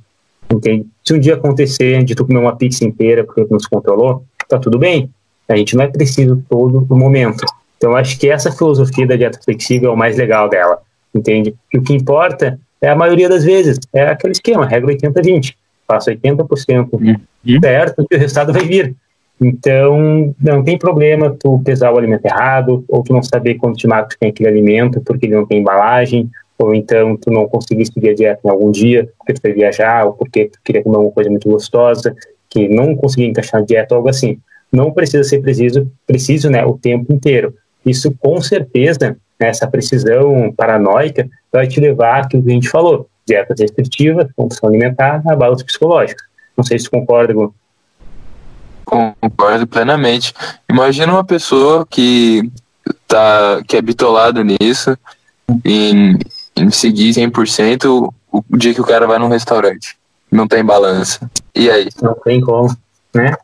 entende? 0.53 0.87
Se 1.05 1.15
um 1.15 1.19
dia 1.19 1.35
acontecer 1.35 2.03
de 2.05 2.15
tu 2.15 2.27
comer 2.27 2.39
uma 2.39 2.57
pizza 2.57 2.85
inteira 2.85 3.25
porque 3.25 3.45
tu 3.45 3.53
não 3.53 3.61
se 3.61 3.69
controlou, 3.69 4.25
tá 4.49 4.59
tudo 4.59 4.79
bem. 4.79 5.11
A 5.49 5.57
gente 5.57 5.77
não 5.77 5.85
é 5.85 5.89
preciso 5.89 6.43
todo 6.49 6.87
o 6.89 6.97
momento. 6.97 7.45
Então, 7.77 7.95
acho 7.97 8.19
que 8.19 8.29
essa 8.29 8.51
filosofia 8.51 9.07
da 9.07 9.17
dieta 9.17 9.39
flexível 9.43 9.91
é 9.91 9.93
o 9.95 9.97
mais 9.97 10.17
legal 10.17 10.49
dela, 10.49 10.79
entende? 11.15 11.55
Que 11.71 11.79
o 11.79 11.83
que 11.83 11.95
importa 11.95 12.59
é 12.83 12.89
a 12.89 12.97
maioria 12.97 13.29
das 13.29 13.45
vezes, 13.45 13.79
é 13.93 14.09
aquele 14.09 14.33
esquema, 14.33 14.67
regra 14.67 14.93
80-20. 14.95 15.55
Faça 15.87 16.13
80% 16.13 16.89
uhum. 16.93 17.61
certo 17.61 18.07
e 18.11 18.17
o 18.17 18.19
resultado 18.19 18.53
vai 18.53 18.65
vir. 18.65 18.95
Então, 19.41 20.35
não 20.41 20.65
tem 20.65 20.77
problema 20.77 21.37
tu 21.39 21.61
pesar 21.65 21.93
o 21.93 21.99
alimento 21.99 22.27
errado, 22.27 22.85
ou 22.89 23.03
tu 23.03 23.13
não 23.13 23.23
saber 23.23 23.55
quanto 23.55 23.79
de 23.79 23.87
macros 23.87 24.17
tem 24.19 24.31
aquele 24.31 24.49
alimento 24.49 25.01
porque 25.01 25.27
ele 25.27 25.37
não 25.37 25.47
tem 25.47 25.61
embalagem, 25.61 26.29
ou 26.59 26.75
então 26.75 27.17
tu 27.17 27.31
não 27.31 27.49
conseguir 27.49 27.87
seguir 27.87 28.11
a 28.11 28.15
dieta 28.15 28.41
em 28.45 28.51
algum 28.51 28.71
dia 28.71 29.09
porque 29.17 29.35
tu 29.35 29.41
foi 29.41 29.53
viajar, 29.53 30.07
ou 30.07 30.13
porque 30.13 30.47
tu 30.47 30.59
queria 30.65 30.83
comer 30.83 30.97
alguma 30.97 31.13
coisa 31.13 31.31
muito 31.31 31.49
gostosa, 31.49 32.15
que 32.51 32.69
não 32.69 32.97
conseguia 32.97 33.29
encaixar 33.29 33.61
na 33.61 33.67
dieta, 33.67 33.95
algo 33.95 34.09
assim. 34.09 34.39
Não 34.73 34.91
precisa 34.91 35.23
ser 35.23 35.41
preciso, 35.41 35.91
preciso 36.07 36.51
né, 36.51 36.65
o 36.65 36.77
tempo 36.77 37.13
inteiro. 37.13 37.55
Isso, 37.87 38.13
com 38.19 38.41
certeza, 38.41 39.17
né, 39.41 39.49
essa 39.49 39.67
precisão 39.67 40.53
paranoica 40.57 41.29
vai 41.53 41.67
te 41.67 41.81
levar 41.81 42.25
àquilo 42.25 42.43
que 42.43 42.51
a 42.51 42.55
gente 42.55 42.69
falou, 42.69 43.09
dietas 43.27 43.61
restritivas, 43.61 44.27
compulsão 44.35 44.69
alimentar, 44.69 45.23
abalos 45.27 45.63
psicológicos. 45.63 46.25
Não 46.57 46.65
sei 46.65 46.79
se 46.79 46.87
você 46.87 46.91
concorda, 46.91 47.33
Gu. 47.33 47.55
Concordo 48.89 49.67
plenamente. 49.67 50.35
Imagina 50.69 51.13
uma 51.13 51.25
pessoa 51.25 51.87
que 51.89 52.51
tá 53.07 53.63
que 53.67 53.77
é 53.77 53.83
bitolada 53.83 54.43
nisso, 54.43 54.97
em, 55.65 56.19
em 56.57 56.71
seguir 56.71 57.11
100% 57.11 58.13
o, 58.33 58.45
o 58.51 58.57
dia 58.57 58.75
que 58.75 58.81
o 58.81 58.87
cara 58.87 59.07
vai 59.07 59.19
num 59.19 59.29
restaurante. 59.29 59.97
Não 60.31 60.47
tem 60.47 60.65
balança. 60.65 61.31
E 61.55 61.71
aí? 61.71 61.89
Não 62.03 62.15
tem 62.15 62.41
como, 62.41 62.75
né? 63.15 63.35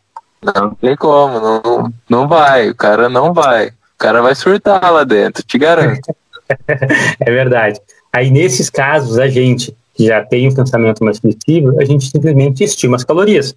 Não 0.42 0.74
tem 0.74 0.95
como, 0.97 1.40
não, 1.40 1.92
não 2.09 2.28
vai, 2.28 2.68
o 2.68 2.74
cara 2.74 3.09
não 3.09 3.32
vai 3.32 3.72
cara 4.05 4.20
vai 4.20 4.34
surtar 4.34 4.92
lá 4.92 5.03
dentro, 5.03 5.42
te 5.42 5.57
garanto. 5.57 6.14
é 6.68 7.30
verdade. 7.30 7.80
Aí, 8.12 8.30
nesses 8.30 8.68
casos, 8.68 9.18
a 9.18 9.28
gente 9.28 9.74
que 9.95 10.07
já 10.07 10.22
tem 10.22 10.49
um 10.49 10.55
pensamento 10.55 11.03
mais 11.03 11.18
flexível, 11.18 11.74
a 11.80 11.84
gente 11.84 12.11
simplesmente 12.11 12.64
estima 12.64 12.97
as 12.97 13.05
calorias. 13.05 13.55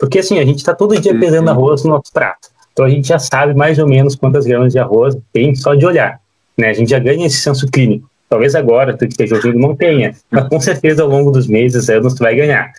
Porque, 0.00 0.18
assim, 0.18 0.38
a 0.38 0.44
gente 0.46 0.56
está 0.56 0.74
todo 0.74 0.98
dia 0.98 1.16
pesando 1.16 1.50
arroz 1.50 1.84
no 1.84 1.90
nosso 1.90 2.10
prato. 2.10 2.48
Então, 2.72 2.86
a 2.86 2.88
gente 2.88 3.06
já 3.06 3.18
sabe 3.18 3.52
mais 3.52 3.78
ou 3.78 3.86
menos 3.86 4.16
quantas 4.16 4.46
gramas 4.46 4.72
de 4.72 4.78
arroz 4.78 5.14
tem 5.30 5.54
só 5.54 5.74
de 5.74 5.84
olhar. 5.84 6.18
Né? 6.56 6.70
A 6.70 6.72
gente 6.72 6.88
já 6.88 6.98
ganha 6.98 7.26
esse 7.26 7.36
senso 7.36 7.66
clínico. 7.66 8.08
Talvez 8.26 8.54
agora, 8.54 8.96
tu 8.96 9.00
que 9.00 9.12
esteja 9.12 9.36
ouvindo, 9.36 9.58
não 9.58 9.76
tenha. 9.76 10.14
Mas, 10.30 10.48
com 10.48 10.58
certeza, 10.58 11.02
ao 11.02 11.08
longo 11.08 11.30
dos 11.30 11.46
meses, 11.46 11.90
anos, 11.90 12.14
tu 12.14 12.20
vai 12.20 12.34
ganhar. 12.34 12.72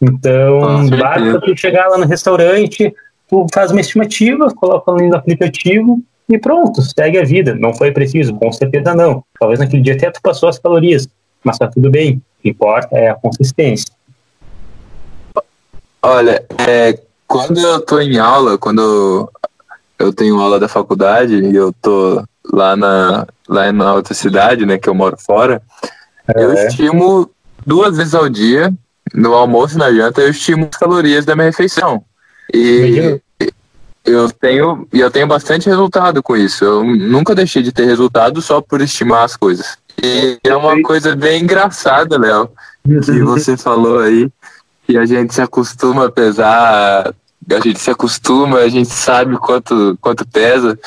Então, 0.00 0.88
basta 0.88 1.40
tu 1.42 1.56
chegar 1.56 1.88
lá 1.88 1.98
no 1.98 2.06
restaurante, 2.06 2.94
tu 3.28 3.46
faz 3.52 3.70
uma 3.70 3.80
estimativa, 3.80 4.48
coloca 4.54 4.90
ali 4.90 5.08
no 5.08 5.16
aplicativo, 5.16 6.00
e 6.28 6.38
pronto, 6.38 6.80
segue 6.80 7.18
a 7.18 7.24
vida. 7.24 7.54
Não 7.54 7.74
foi 7.74 7.92
preciso, 7.92 8.34
com 8.34 8.50
certeza 8.50 8.94
não. 8.94 9.22
Talvez 9.38 9.60
naquele 9.60 9.82
dia 9.82 9.94
até 9.94 10.10
tu 10.10 10.20
passou 10.22 10.48
as 10.48 10.58
calorias, 10.58 11.06
mas 11.44 11.58
tá 11.58 11.68
tudo 11.68 11.90
bem. 11.90 12.14
O 12.38 12.42
que 12.42 12.48
importa 12.48 12.96
é 12.96 13.10
a 13.10 13.14
consistência. 13.14 13.92
Olha, 16.02 16.44
é, 16.68 16.98
quando 17.26 17.58
eu 17.58 17.80
tô 17.80 18.00
em 18.00 18.18
aula, 18.18 18.58
quando 18.58 19.30
eu 19.98 20.12
tenho 20.12 20.40
aula 20.40 20.58
da 20.58 20.68
faculdade 20.68 21.34
e 21.34 21.54
eu 21.54 21.72
tô 21.80 22.22
lá 22.52 22.74
na, 22.76 23.26
lá 23.48 23.72
na 23.72 23.94
outra 23.94 24.12
cidade, 24.12 24.66
né, 24.66 24.78
que 24.78 24.88
eu 24.88 24.94
moro 24.94 25.16
fora, 25.16 25.62
é. 26.34 26.44
eu 26.44 26.52
estimo 26.54 27.30
duas 27.64 27.96
vezes 27.96 28.14
ao 28.14 28.28
dia, 28.28 28.72
no 29.14 29.34
almoço 29.34 29.76
e 29.76 29.78
na 29.78 29.92
janta, 29.92 30.20
eu 30.20 30.30
estimo 30.30 30.68
as 30.70 30.78
calorias 30.78 31.24
da 31.24 31.36
minha 31.36 31.46
refeição. 31.46 32.04
E, 32.52 33.20
eu 34.04 34.30
tenho 34.30 34.86
e 34.92 34.98
eu 34.98 35.10
tenho 35.10 35.26
bastante 35.26 35.68
resultado 35.68 36.22
com 36.22 36.36
isso. 36.36 36.64
Eu 36.64 36.84
nunca 36.84 37.34
deixei 37.34 37.62
de 37.62 37.72
ter 37.72 37.86
resultado 37.86 38.42
só 38.42 38.60
por 38.60 38.80
estimar 38.80 39.24
as 39.24 39.36
coisas. 39.36 39.78
E 40.02 40.38
é 40.42 40.56
uma 40.56 40.80
coisa 40.82 41.14
bem 41.14 41.42
engraçada, 41.42 42.18
Léo, 42.18 42.50
que 42.84 43.20
você 43.22 43.56
falou 43.56 44.00
aí, 44.00 44.28
que 44.92 44.98
a 44.98 45.06
gente 45.06 45.34
se 45.34 45.40
acostuma 45.40 46.06
a 46.06 46.10
pesar, 46.10 47.14
a 47.50 47.60
gente 47.60 47.78
se 47.78 47.90
acostuma, 47.90 48.58
a 48.58 48.68
gente 48.68 48.90
sabe 48.90 49.36
quanto, 49.38 49.96
quanto 50.00 50.26
pesa. 50.26 50.78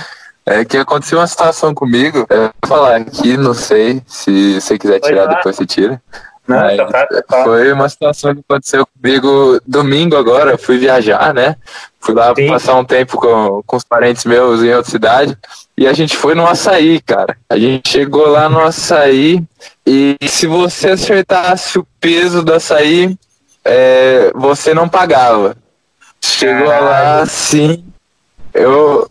É 0.46 0.64
que 0.64 0.78
aconteceu 0.78 1.18
uma 1.18 1.26
situação 1.26 1.74
comigo, 1.74 2.24
eu 2.30 2.42
vou 2.42 2.52
falar 2.68 2.98
aqui, 2.98 3.36
não 3.36 3.56
sei, 3.56 4.00
se 4.06 4.62
você 4.62 4.78
quiser 4.78 5.00
tirar, 5.00 5.26
depois 5.26 5.56
você 5.56 5.66
tira. 5.66 6.00
Não, 6.48 6.78
tá, 6.78 7.08
tá, 7.08 7.24
tá. 7.28 7.44
Foi 7.44 7.74
uma 7.74 7.90
situação 7.90 8.36
que 8.36 8.42
aconteceu 8.48 8.86
comigo 8.86 9.60
domingo 9.66 10.16
agora. 10.16 10.60
Fui 10.60 10.78
viajar, 10.78 11.34
né? 11.34 11.56
Fui 12.00 12.14
lá 12.14 12.36
Sim. 12.36 12.48
passar 12.48 12.76
um 12.76 12.86
tempo 12.86 13.18
com, 13.18 13.64
com 13.66 13.76
os 13.76 13.84
parentes 13.84 14.24
meus 14.26 14.62
em 14.62 14.72
outra 14.72 14.92
cidade. 14.92 15.36
E 15.76 15.88
a 15.88 15.94
gente 15.94 16.16
foi 16.16 16.36
no 16.36 16.46
açaí, 16.46 17.02
cara. 17.02 17.36
A 17.50 17.58
gente 17.58 17.90
chegou 17.90 18.28
lá 18.28 18.48
no 18.48 18.60
açaí. 18.60 19.44
E 19.84 20.16
se 20.28 20.46
você 20.46 20.92
acertasse 20.92 21.80
o 21.80 21.88
peso 22.00 22.44
do 22.44 22.54
açaí, 22.54 23.18
é, 23.66 24.32
você 24.36 24.74
não 24.74 24.88
pagava. 24.88 25.58
Chegou 26.22 26.68
Caralho. 26.68 26.86
lá 26.86 27.22
assim. 27.22 27.84
Eu, 28.54 29.10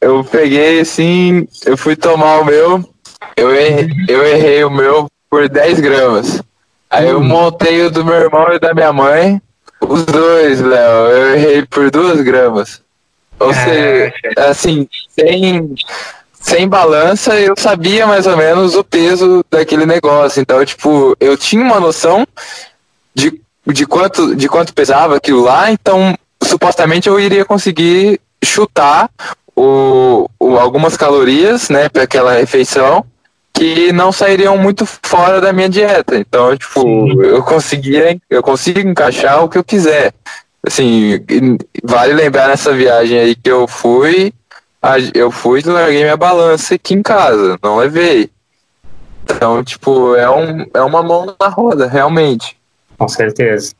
eu 0.00 0.24
peguei 0.24 0.80
assim. 0.80 1.48
Eu 1.66 1.76
fui 1.76 1.96
tomar 1.96 2.40
o 2.40 2.44
meu. 2.44 2.88
Eu 3.36 3.54
errei, 3.54 3.88
eu 4.08 4.24
errei 4.24 4.64
o 4.64 4.70
meu 4.70 5.08
por 5.28 5.48
10 5.48 5.80
gramas. 5.80 6.40
Aí 6.88 7.08
eu 7.08 7.18
hum. 7.18 7.24
montei 7.24 7.82
o 7.82 7.90
do 7.90 8.04
meu 8.04 8.14
irmão 8.14 8.52
e 8.52 8.58
da 8.60 8.72
minha 8.72 8.92
mãe. 8.92 9.42
Os 9.80 10.04
dois, 10.04 10.60
Léo, 10.60 11.08
eu 11.08 11.34
errei 11.34 11.66
por 11.66 11.90
2 11.90 12.22
gramas. 12.22 12.80
Ou 13.38 13.52
seja, 13.52 14.14
assim, 14.36 14.88
sem, 15.08 15.74
sem 16.40 16.68
balança, 16.68 17.38
eu 17.38 17.54
sabia 17.58 18.06
mais 18.06 18.26
ou 18.26 18.36
menos 18.36 18.74
o 18.74 18.84
peso 18.84 19.44
daquele 19.50 19.84
negócio. 19.84 20.40
Então, 20.40 20.64
tipo, 20.64 21.16
eu 21.18 21.36
tinha 21.36 21.62
uma 21.62 21.80
noção 21.80 22.26
de, 23.14 23.40
de, 23.66 23.86
quanto, 23.86 24.34
de 24.34 24.48
quanto 24.48 24.74
pesava 24.74 25.16
aquilo 25.16 25.42
lá, 25.42 25.70
então 25.70 26.16
supostamente 26.42 27.08
eu 27.08 27.18
iria 27.18 27.44
conseguir 27.44 28.20
chutar 28.42 29.10
o, 29.56 30.28
o 30.38 30.58
algumas 30.58 30.96
calorias, 30.96 31.68
né, 31.68 31.88
para 31.88 32.02
aquela 32.02 32.32
refeição 32.32 33.04
que 33.52 33.92
não 33.92 34.10
sairiam 34.10 34.58
muito 34.58 34.84
fora 34.84 35.40
da 35.40 35.52
minha 35.52 35.68
dieta. 35.68 36.16
Então, 36.16 36.56
tipo, 36.56 36.80
Sim. 36.82 37.22
eu 37.22 37.42
conseguia, 37.42 38.18
eu 38.28 38.42
consigo 38.42 38.80
encaixar 38.80 39.44
o 39.44 39.48
que 39.48 39.56
eu 39.56 39.62
quiser. 39.62 40.12
Assim, 40.66 41.20
vale 41.82 42.14
lembrar 42.14 42.48
nessa 42.48 42.72
viagem 42.72 43.18
aí 43.18 43.36
que 43.36 43.50
eu 43.50 43.68
fui, 43.68 44.32
eu 45.14 45.30
fui 45.30 45.60
e 45.60 45.68
larguei 45.68 46.02
minha 46.02 46.16
balança 46.16 46.74
aqui 46.74 46.94
em 46.94 47.02
casa, 47.02 47.56
não 47.62 47.76
levei. 47.76 48.28
Então, 49.22 49.62
tipo, 49.62 50.16
é, 50.16 50.28
um, 50.28 50.66
é 50.74 50.82
uma 50.82 51.02
mão 51.02 51.34
na 51.40 51.48
roda, 51.48 51.86
realmente. 51.86 52.56
Com 52.98 53.08
certeza. 53.08 53.72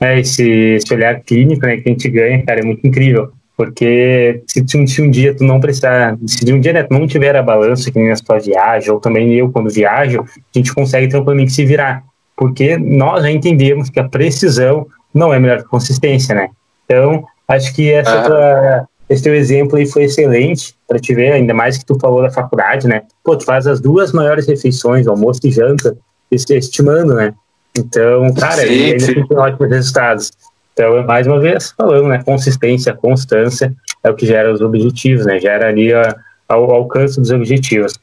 É, 0.00 0.18
esse, 0.18 0.42
esse 0.42 0.92
olhar 0.92 1.20
clínico 1.20 1.64
né, 1.64 1.76
que 1.76 1.88
a 1.88 1.92
gente 1.92 2.08
ganha, 2.08 2.44
cara, 2.44 2.60
é 2.60 2.64
muito 2.64 2.86
incrível. 2.86 3.30
Porque 3.56 4.42
se, 4.46 4.64
se 4.66 5.02
um 5.02 5.10
dia 5.10 5.34
tu 5.34 5.44
não 5.44 5.60
precisar, 5.60 6.16
se 6.26 6.52
um 6.52 6.58
dia 6.58 6.72
né, 6.72 6.82
tu 6.82 6.92
não 6.92 7.06
tiver 7.06 7.36
a 7.36 7.42
balança 7.42 7.90
que 7.90 7.98
nem 7.98 8.08
na 8.08 8.16
tua 8.16 8.38
viagem, 8.38 8.90
ou 8.90 8.98
também 8.98 9.32
eu 9.34 9.50
quando 9.52 9.70
viajo, 9.70 10.22
a 10.22 10.58
gente 10.58 10.74
consegue 10.74 11.08
tranquilamente 11.08 11.52
se 11.52 11.64
virar. 11.64 12.02
Porque 12.36 12.76
nós 12.76 13.22
já 13.22 13.30
entendemos 13.30 13.90
que 13.90 14.00
a 14.00 14.08
precisão 14.08 14.86
não 15.14 15.32
é 15.32 15.38
melhor 15.38 15.58
que 15.58 15.68
consistência, 15.68 16.34
né? 16.34 16.48
Então, 16.84 17.24
acho 17.46 17.74
que 17.74 17.92
essa 17.92 18.22
tua, 18.22 18.88
esse 19.08 19.22
teu 19.22 19.34
exemplo 19.34 19.76
aí 19.76 19.86
foi 19.86 20.04
excelente 20.04 20.74
para 20.88 20.98
te 20.98 21.14
ver, 21.14 21.32
ainda 21.32 21.54
mais 21.54 21.76
que 21.76 21.84
tu 21.84 21.98
falou 22.00 22.22
da 22.22 22.30
faculdade, 22.30 22.88
né? 22.88 23.02
Pô, 23.22 23.36
tu 23.36 23.44
faz 23.44 23.66
as 23.66 23.80
duas 23.80 24.12
maiores 24.12 24.46
refeições, 24.46 25.06
almoço 25.06 25.40
e 25.44 25.50
janta, 25.50 25.96
estimando, 26.30 27.14
né? 27.14 27.34
Então, 27.76 28.32
cara, 28.34 28.66
sim, 28.66 28.72
ele 28.72 29.00
sim. 29.00 29.26
tem 29.26 29.38
ótimos 29.38 29.70
resultados. 29.70 30.32
Então, 30.72 31.04
mais 31.04 31.26
uma 31.26 31.40
vez, 31.40 31.72
falando, 31.76 32.08
né, 32.08 32.22
consistência, 32.22 32.94
constância 32.94 33.74
é 34.02 34.10
o 34.10 34.14
que 34.14 34.26
gera 34.26 34.52
os 34.52 34.60
objetivos, 34.60 35.26
né, 35.26 35.38
gera 35.38 35.68
ali 35.68 35.92
a, 35.92 36.16
a, 36.48 36.58
o 36.58 36.70
alcance 36.70 37.20
dos 37.20 37.30
objetivos. 37.30 37.98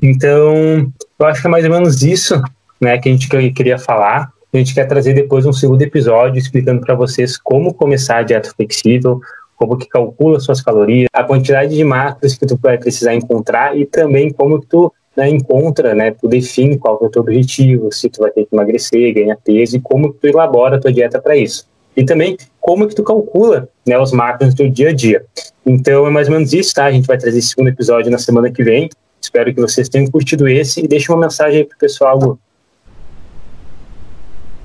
Então, 0.00 0.92
eu 1.18 1.26
acho 1.26 1.40
que 1.40 1.46
é 1.46 1.50
mais 1.50 1.64
ou 1.64 1.70
menos 1.70 2.02
isso, 2.02 2.40
né, 2.80 2.98
que 2.98 3.08
a 3.08 3.12
gente 3.12 3.28
queria 3.52 3.78
falar. 3.78 4.30
A 4.52 4.56
gente 4.56 4.74
quer 4.74 4.86
trazer 4.86 5.14
depois 5.14 5.46
um 5.46 5.52
segundo 5.52 5.82
episódio 5.82 6.38
explicando 6.38 6.80
para 6.80 6.94
vocês 6.94 7.36
como 7.36 7.74
começar 7.74 8.18
a 8.18 8.22
dieta 8.22 8.52
flexível, 8.54 9.20
como 9.56 9.76
que 9.76 9.88
calcula 9.88 10.38
suas 10.38 10.60
calorias, 10.60 11.08
a 11.12 11.24
quantidade 11.24 11.74
de 11.74 11.82
macros 11.82 12.34
que 12.34 12.46
tu 12.46 12.56
vai 12.60 12.76
precisar 12.76 13.14
encontrar 13.14 13.76
e 13.76 13.86
também 13.86 14.30
como 14.30 14.60
que 14.60 14.66
tu 14.66 14.92
né, 15.16 15.28
encontra, 15.28 15.94
né, 15.94 16.10
tu 16.10 16.28
define 16.28 16.78
qual 16.78 16.98
é 17.02 17.06
o 17.06 17.08
teu 17.08 17.22
objetivo, 17.22 17.92
se 17.92 18.08
tu 18.08 18.20
vai 18.20 18.30
ter 18.30 18.46
que 18.46 18.54
emagrecer, 18.54 19.14
ganhar 19.14 19.36
peso 19.36 19.76
e 19.76 19.80
como 19.80 20.12
tu 20.12 20.26
elabora 20.26 20.76
a 20.76 20.80
tua 20.80 20.92
dieta 20.92 21.20
para 21.20 21.36
isso. 21.36 21.66
E 21.96 22.04
também 22.04 22.36
como 22.60 22.88
que 22.88 22.94
tu 22.94 23.04
calcula 23.04 23.68
né, 23.86 23.98
os 23.98 24.12
macros 24.12 24.52
do 24.52 24.56
teu 24.56 24.68
dia 24.68 24.88
a 24.88 24.92
dia. 24.92 25.24
Então 25.64 26.06
é 26.06 26.10
mais 26.10 26.28
ou 26.28 26.34
menos 26.34 26.52
isso, 26.52 26.74
tá? 26.74 26.86
A 26.86 26.92
gente 26.92 27.06
vai 27.06 27.16
trazer 27.16 27.38
esse 27.38 27.48
segundo 27.48 27.68
episódio 27.68 28.10
na 28.10 28.18
semana 28.18 28.50
que 28.50 28.64
vem. 28.64 28.90
Espero 29.20 29.54
que 29.54 29.60
vocês 29.60 29.88
tenham 29.88 30.10
curtido 30.10 30.48
esse 30.48 30.84
e 30.84 30.88
deixe 30.88 31.10
uma 31.10 31.20
mensagem 31.20 31.60
aí 31.60 31.64
pro 31.64 31.78
pessoal. 31.78 32.18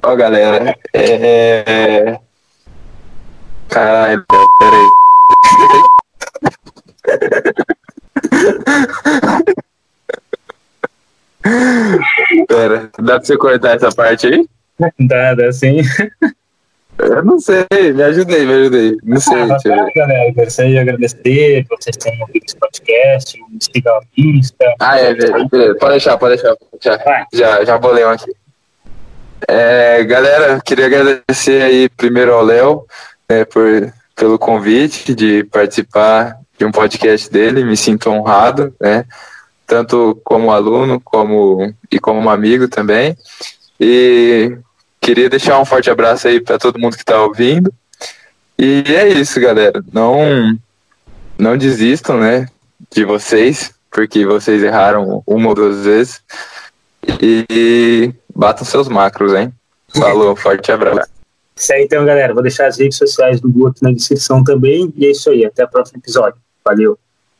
Ó, 0.01 0.13
oh, 0.13 0.15
galera, 0.15 0.75
é... 0.93 2.19
Caralho, 3.69 4.25
peraí. 4.59 4.89
Pera, 12.47 12.89
dá 12.99 13.15
pra 13.15 13.23
você 13.25 13.37
cortar 13.37 13.75
essa 13.75 13.91
parte 13.91 14.27
aí? 14.27 14.47
Dá, 14.99 15.33
dá 15.33 15.51
sim. 15.51 15.81
Eu 16.97 17.23
não 17.23 17.39
sei, 17.39 17.65
me 17.93 18.03
ajudei, 18.03 18.45
me 18.45 18.53
ajudei. 18.53 18.97
Não 19.03 19.19
sei. 19.21 19.41
Ah, 19.41 19.47
bacana, 19.47 19.89
galera. 19.95 20.33
Gostaria 20.33 20.71
de 20.71 20.79
agradecer 20.79 21.65
por 21.67 21.77
vocês 21.81 21.95
terem 21.95 22.21
ouvido 22.21 22.43
esse 22.45 22.57
podcast, 22.57 23.39
siga 23.61 23.91
a 23.91 24.01
Insta. 24.17 24.75
Ah, 24.79 24.99
é, 24.99 25.13
beleza. 25.13 25.75
Pode 25.79 25.91
deixar, 25.91 26.17
pode 26.17 26.35
deixar. 26.35 26.55
Já, 26.81 27.25
já, 27.33 27.63
já 27.63 27.77
bolei 27.77 28.05
um 28.05 28.09
aqui. 28.09 28.31
É, 29.47 30.03
galera, 30.03 30.59
queria 30.61 30.87
agradecer 30.87 31.61
aí 31.61 31.89
primeiro 31.89 32.33
ao 32.33 32.43
Léo 32.43 32.85
né, 33.29 33.45
por, 33.45 33.93
pelo 34.15 34.37
convite 34.37 35.15
de 35.15 35.45
participar 35.45 36.37
de 36.57 36.65
um 36.65 36.71
podcast 36.71 37.31
dele, 37.31 37.63
me 37.63 37.77
sinto 37.77 38.09
honrado, 38.09 38.75
né? 38.81 39.05
Tanto 39.69 40.19
como 40.23 40.51
aluno 40.51 40.99
como 40.99 41.71
e 41.91 41.99
como 41.99 42.27
amigo 42.27 42.67
também. 42.67 43.15
E 43.79 44.57
queria 44.99 45.29
deixar 45.29 45.59
um 45.59 45.65
forte 45.65 45.91
abraço 45.91 46.27
aí 46.27 46.41
para 46.41 46.57
todo 46.57 46.79
mundo 46.79 46.95
que 46.95 47.03
está 47.03 47.21
ouvindo. 47.21 47.71
E 48.57 48.83
é 48.87 49.07
isso, 49.07 49.39
galera. 49.39 49.81
Não 49.93 50.57
não 51.37 51.55
desistam, 51.55 52.19
né, 52.19 52.47
de 52.91 53.05
vocês, 53.05 53.73
porque 53.91 54.25
vocês 54.25 54.61
erraram 54.61 55.23
uma 55.25 55.49
ou 55.49 55.55
duas 55.55 55.85
vezes. 55.85 56.21
E 57.21 58.11
batam 58.35 58.65
seus 58.65 58.89
macros, 58.89 59.33
hein? 59.33 59.53
Falou, 59.95 60.35
forte 60.35 60.71
abraço. 60.71 61.11
Isso 61.55 61.71
aí 61.71 61.83
então, 61.83 62.03
galera. 62.05 62.33
Vou 62.33 62.41
deixar 62.41 62.67
as 62.67 62.79
redes 62.79 62.97
sociais 62.97 63.39
do 63.39 63.49
Guto 63.49 63.83
na 63.83 63.91
descrição 63.91 64.43
também. 64.43 64.91
E 64.97 65.05
é 65.05 65.11
isso 65.11 65.29
aí. 65.29 65.45
Até 65.45 65.63
o 65.63 65.69
próximo 65.69 65.99
episódio. 65.99 66.41
Valeu. 66.65 66.97